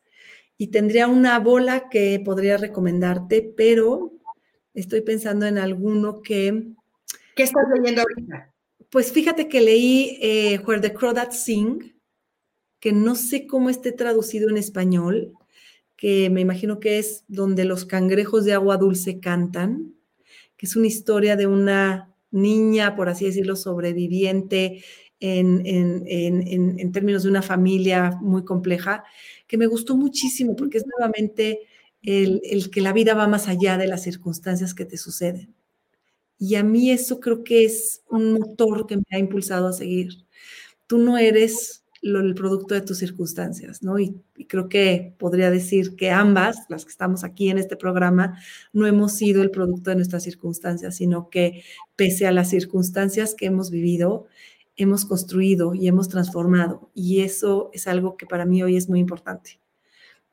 y 0.56 0.68
tendría 0.68 1.08
una 1.08 1.38
bola 1.38 1.88
que 1.88 2.20
podría 2.24 2.56
recomendarte, 2.56 3.42
pero 3.56 4.12
estoy 4.72 5.02
pensando 5.02 5.46
en 5.46 5.58
alguno 5.58 6.22
que... 6.22 6.72
¿Qué 7.34 7.42
estás 7.42 7.64
leyendo 7.74 8.02
ahorita? 8.02 8.52
Pues 8.90 9.12
fíjate 9.12 9.48
que 9.48 9.60
leí 9.60 10.18
eh, 10.20 10.60
Where 10.66 10.80
the 10.80 10.94
Crawdads 10.94 11.42
Sing, 11.42 11.94
que 12.80 12.92
no 12.92 13.14
sé 13.14 13.46
cómo 13.46 13.70
esté 13.70 13.92
traducido 13.92 14.50
en 14.50 14.56
español, 14.56 15.32
que 15.96 16.30
me 16.30 16.40
imagino 16.40 16.80
que 16.80 16.98
es 16.98 17.24
donde 17.28 17.64
los 17.64 17.84
cangrejos 17.84 18.44
de 18.44 18.52
agua 18.52 18.76
dulce 18.76 19.20
cantan, 19.20 19.94
que 20.56 20.66
es 20.66 20.76
una 20.76 20.86
historia 20.86 21.36
de 21.36 21.46
una 21.46 22.14
niña, 22.30 22.94
por 22.96 23.08
así 23.08 23.24
decirlo, 23.24 23.56
sobreviviente 23.56 24.84
en, 25.20 25.62
en 25.66 26.92
términos 26.92 27.22
de 27.22 27.30
una 27.30 27.42
familia 27.42 28.18
muy 28.20 28.44
compleja 28.44 29.04
que 29.46 29.56
me 29.56 29.66
gustó 29.66 29.96
muchísimo 29.96 30.56
porque 30.56 30.78
es 30.78 30.84
nuevamente 30.86 31.60
el, 32.02 32.40
el, 32.44 32.70
que 32.70 32.80
la 32.80 32.92
vida 32.92 33.14
va 33.14 33.28
más 33.28 33.48
allá 33.48 33.78
de 33.78 33.86
las 33.86 34.02
circunstancias 34.02 34.74
que 34.74 34.84
te 34.84 34.96
suceden. 34.96 35.54
Y 36.38 36.56
a 36.56 36.62
mí 36.62 36.90
eso 36.90 37.20
creo 37.20 37.44
que 37.44 37.64
es 37.64 38.02
un 38.08 38.34
motor 38.34 38.86
que 38.86 38.96
me 38.96 39.04
ha 39.12 39.18
impulsado 39.18 39.68
a 39.68 39.72
seguir. 39.72 40.26
Tú 40.86 40.98
no 40.98 41.16
eres 41.18 41.84
el 42.04 42.34
producto 42.34 42.74
de 42.74 42.82
tus 42.82 42.98
circunstancias, 42.98 43.82
¿no? 43.82 43.98
Y, 43.98 44.20
creo 44.48 44.68
que 44.68 45.14
podría 45.18 45.50
decir 45.50 45.96
que 45.96 46.10
ambas, 46.10 46.58
las 46.68 46.84
que 46.84 46.90
estamos 46.90 47.24
aquí 47.24 47.48
en 47.48 47.58
este 47.58 47.76
programa, 47.76 48.38
no 48.72 48.86
hemos 48.86 49.12
sido 49.12 49.42
el 49.42 49.50
producto 49.50 49.90
de 49.90 49.96
nuestras 49.96 50.22
circunstancias, 50.24 50.96
sino 50.96 51.30
que 51.30 51.62
pese 51.96 52.26
a 52.26 52.32
las 52.32 52.50
circunstancias 52.50 53.34
que 53.34 53.46
hemos 53.46 53.70
vivido, 53.70 54.26
hemos 54.76 55.04
construido 55.06 55.74
y 55.74 55.88
hemos 55.88 56.08
transformado. 56.08 56.90
Y 56.94 57.20
eso 57.20 57.70
es 57.72 57.86
algo 57.86 58.16
que 58.16 58.26
para 58.26 58.44
mí 58.44 58.62
hoy 58.62 58.76
es 58.76 58.88
muy 58.88 59.00
importante, 59.00 59.60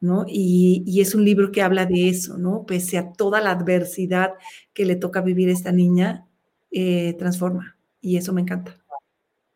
¿no? 0.02 0.26
Y, 0.28 1.00
es 1.00 1.16
un 1.16 1.24
libro 1.24 1.52
que 1.52 1.62
habla 1.62 1.86
de 1.86 2.10
eso, 2.10 2.38
¿no? 2.38 2.66
Pese 2.66 2.98
a 2.98 3.14
toda 3.14 3.40
la 3.40 3.52
adversidad 3.52 4.34
que 4.74 4.86
le 4.86 4.96
toca 4.96 5.22
vivir 5.22 5.50
a 5.50 5.54
esta 5.54 5.72
niña, 5.72 6.28
eh, 6.72 7.16
transforma. 7.18 7.78
Y 8.02 8.18
eso 8.18 8.34
me 8.34 8.42
encanta. 8.42 8.82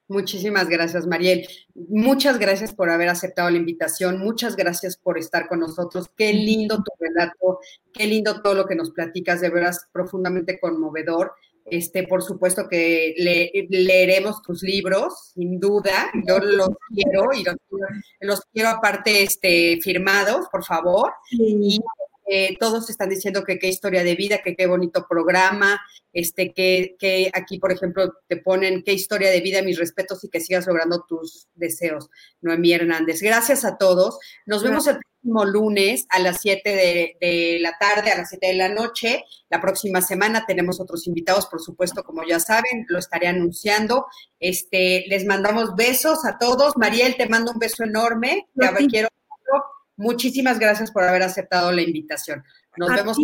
Muchísimas 0.07 0.69
gracias, 0.69 1.07
Mariel. 1.07 1.47
Muchas 1.73 2.37
gracias 2.37 2.75
por 2.75 2.91
haber 2.91 3.09
aceptado 3.09 3.49
la 3.49 3.57
invitación. 3.57 4.19
Muchas 4.19 4.55
gracias 4.55 4.97
por 4.97 5.17
estar 5.17 5.47
con 5.47 5.59
nosotros. 5.59 6.11
Qué 6.15 6.31
lindo 6.31 6.77
tu 6.77 6.91
relato, 6.99 7.59
qué 7.91 8.05
lindo 8.05 8.43
todo 8.43 8.53
lo 8.53 8.67
que 8.67 8.75
nos 8.75 8.91
platicas, 8.91 9.41
de 9.41 9.49
veras 9.49 9.87
profundamente 9.91 10.59
conmovedor. 10.59 11.33
Este, 11.65 12.07
por 12.07 12.21
supuesto 12.21 12.67
que 12.69 13.15
leeremos 13.69 14.41
tus 14.41 14.61
libros, 14.61 15.31
sin 15.33 15.59
duda. 15.59 16.11
Yo 16.27 16.39
los 16.39 16.69
quiero 16.93 17.29
y 17.33 17.43
los, 18.21 18.41
quiero 18.53 18.69
aparte 18.69 19.23
este, 19.23 19.79
firmados, 19.81 20.47
por 20.51 20.63
favor. 20.63 21.11
Y 21.31 21.79
eh, 22.25 22.57
todos 22.59 22.89
están 22.89 23.09
diciendo 23.09 23.43
que 23.43 23.59
qué 23.59 23.67
historia 23.67 24.03
de 24.03 24.15
vida, 24.15 24.41
que 24.43 24.55
qué 24.55 24.67
bonito 24.67 25.05
programa, 25.07 25.79
este, 26.11 26.53
que, 26.53 26.95
que, 26.97 27.29
aquí, 27.33 27.59
por 27.59 27.71
ejemplo, 27.71 28.13
te 28.27 28.37
ponen 28.37 28.83
qué 28.83 28.93
historia 28.93 29.29
de 29.29 29.41
vida, 29.41 29.61
mis 29.61 29.77
respetos 29.77 30.23
y 30.23 30.29
que 30.29 30.39
sigas 30.39 30.65
logrando 30.67 31.05
tus 31.07 31.47
deseos, 31.53 32.09
Noemí 32.41 32.73
Hernández. 32.73 33.21
Gracias 33.21 33.65
a 33.65 33.77
todos. 33.77 34.19
Nos 34.45 34.63
vemos 34.63 34.87
el 34.87 34.97
lunes 35.25 36.05
a 36.09 36.19
las 36.19 36.41
7 36.41 37.17
de, 37.19 37.57
la 37.59 37.77
tarde, 37.79 38.11
a 38.11 38.17
las 38.17 38.29
7 38.29 38.47
de 38.47 38.53
la 38.53 38.69
noche. 38.69 39.23
La 39.49 39.59
próxima 39.59 40.01
semana 40.01 40.45
tenemos 40.45 40.79
otros 40.79 41.07
invitados, 41.07 41.47
por 41.47 41.61
supuesto, 41.61 42.03
como 42.03 42.23
ya 42.23 42.39
saben, 42.39 42.85
lo 42.87 42.99
estaré 42.99 43.27
anunciando. 43.27 44.05
Este, 44.39 45.05
les 45.07 45.25
mandamos 45.25 45.75
besos 45.75 46.25
a 46.25 46.37
todos. 46.37 46.77
Mariel, 46.77 47.15
te 47.17 47.27
mando 47.27 47.51
un 47.51 47.59
beso 47.59 47.83
enorme. 47.83 48.47
Te 48.55 48.87
quiero 48.87 49.09
Muchísimas 49.97 50.59
gracias 50.59 50.91
por 50.91 51.03
haber 51.03 51.23
aceptado 51.23 51.71
la 51.71 51.81
invitación. 51.81 52.43
Nos 52.77 52.93
vemos 52.93 53.17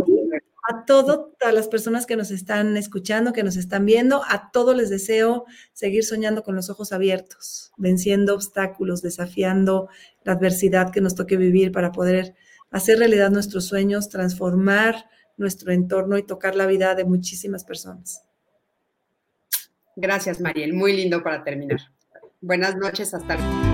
a 0.70 0.86
todas 0.86 1.54
las 1.54 1.68
personas 1.68 2.06
que 2.06 2.16
nos 2.16 2.32
están 2.32 2.78
escuchando, 2.78 3.34
que 3.34 3.44
nos 3.44 3.58
están 3.58 3.86
viendo, 3.86 4.22
a 4.28 4.52
todos 4.52 4.76
les 4.76 4.90
deseo 4.90 5.46
seguir 5.74 6.04
soñando 6.04 6.44
con 6.44 6.56
los 6.56 6.70
ojos 6.70 6.94
abiertos, 6.94 7.72
venciendo 7.78 8.36
obstáculos, 8.36 9.02
desafiando 9.02 9.90
la 10.24 10.34
adversidad 10.34 10.92
que 10.92 11.02
nos 11.02 11.16
toque 11.16 11.36
vivir 11.36 11.72
para 11.72 11.92
poder 11.92 12.36
hacer 12.70 13.00
realidad 13.00 13.32
nuestros 13.32 13.66
sueños, 13.66 14.10
transformar 14.10 15.10
nuestro 15.38 15.72
entorno 15.72 16.18
y 16.18 16.24
tocar 16.24 16.56
la 16.56 16.68
vida 16.68 16.96
de 16.96 17.06
muchísimas 17.06 17.64
personas. 17.64 18.24
Gracias, 19.96 20.40
Mariel. 20.40 20.74
Muy 20.74 20.96
lindo 20.96 21.22
para 21.22 21.44
terminar. 21.44 21.80
Buenas 22.40 22.76
noches, 22.78 23.14
hasta 23.14 23.36
luego. 23.36 23.71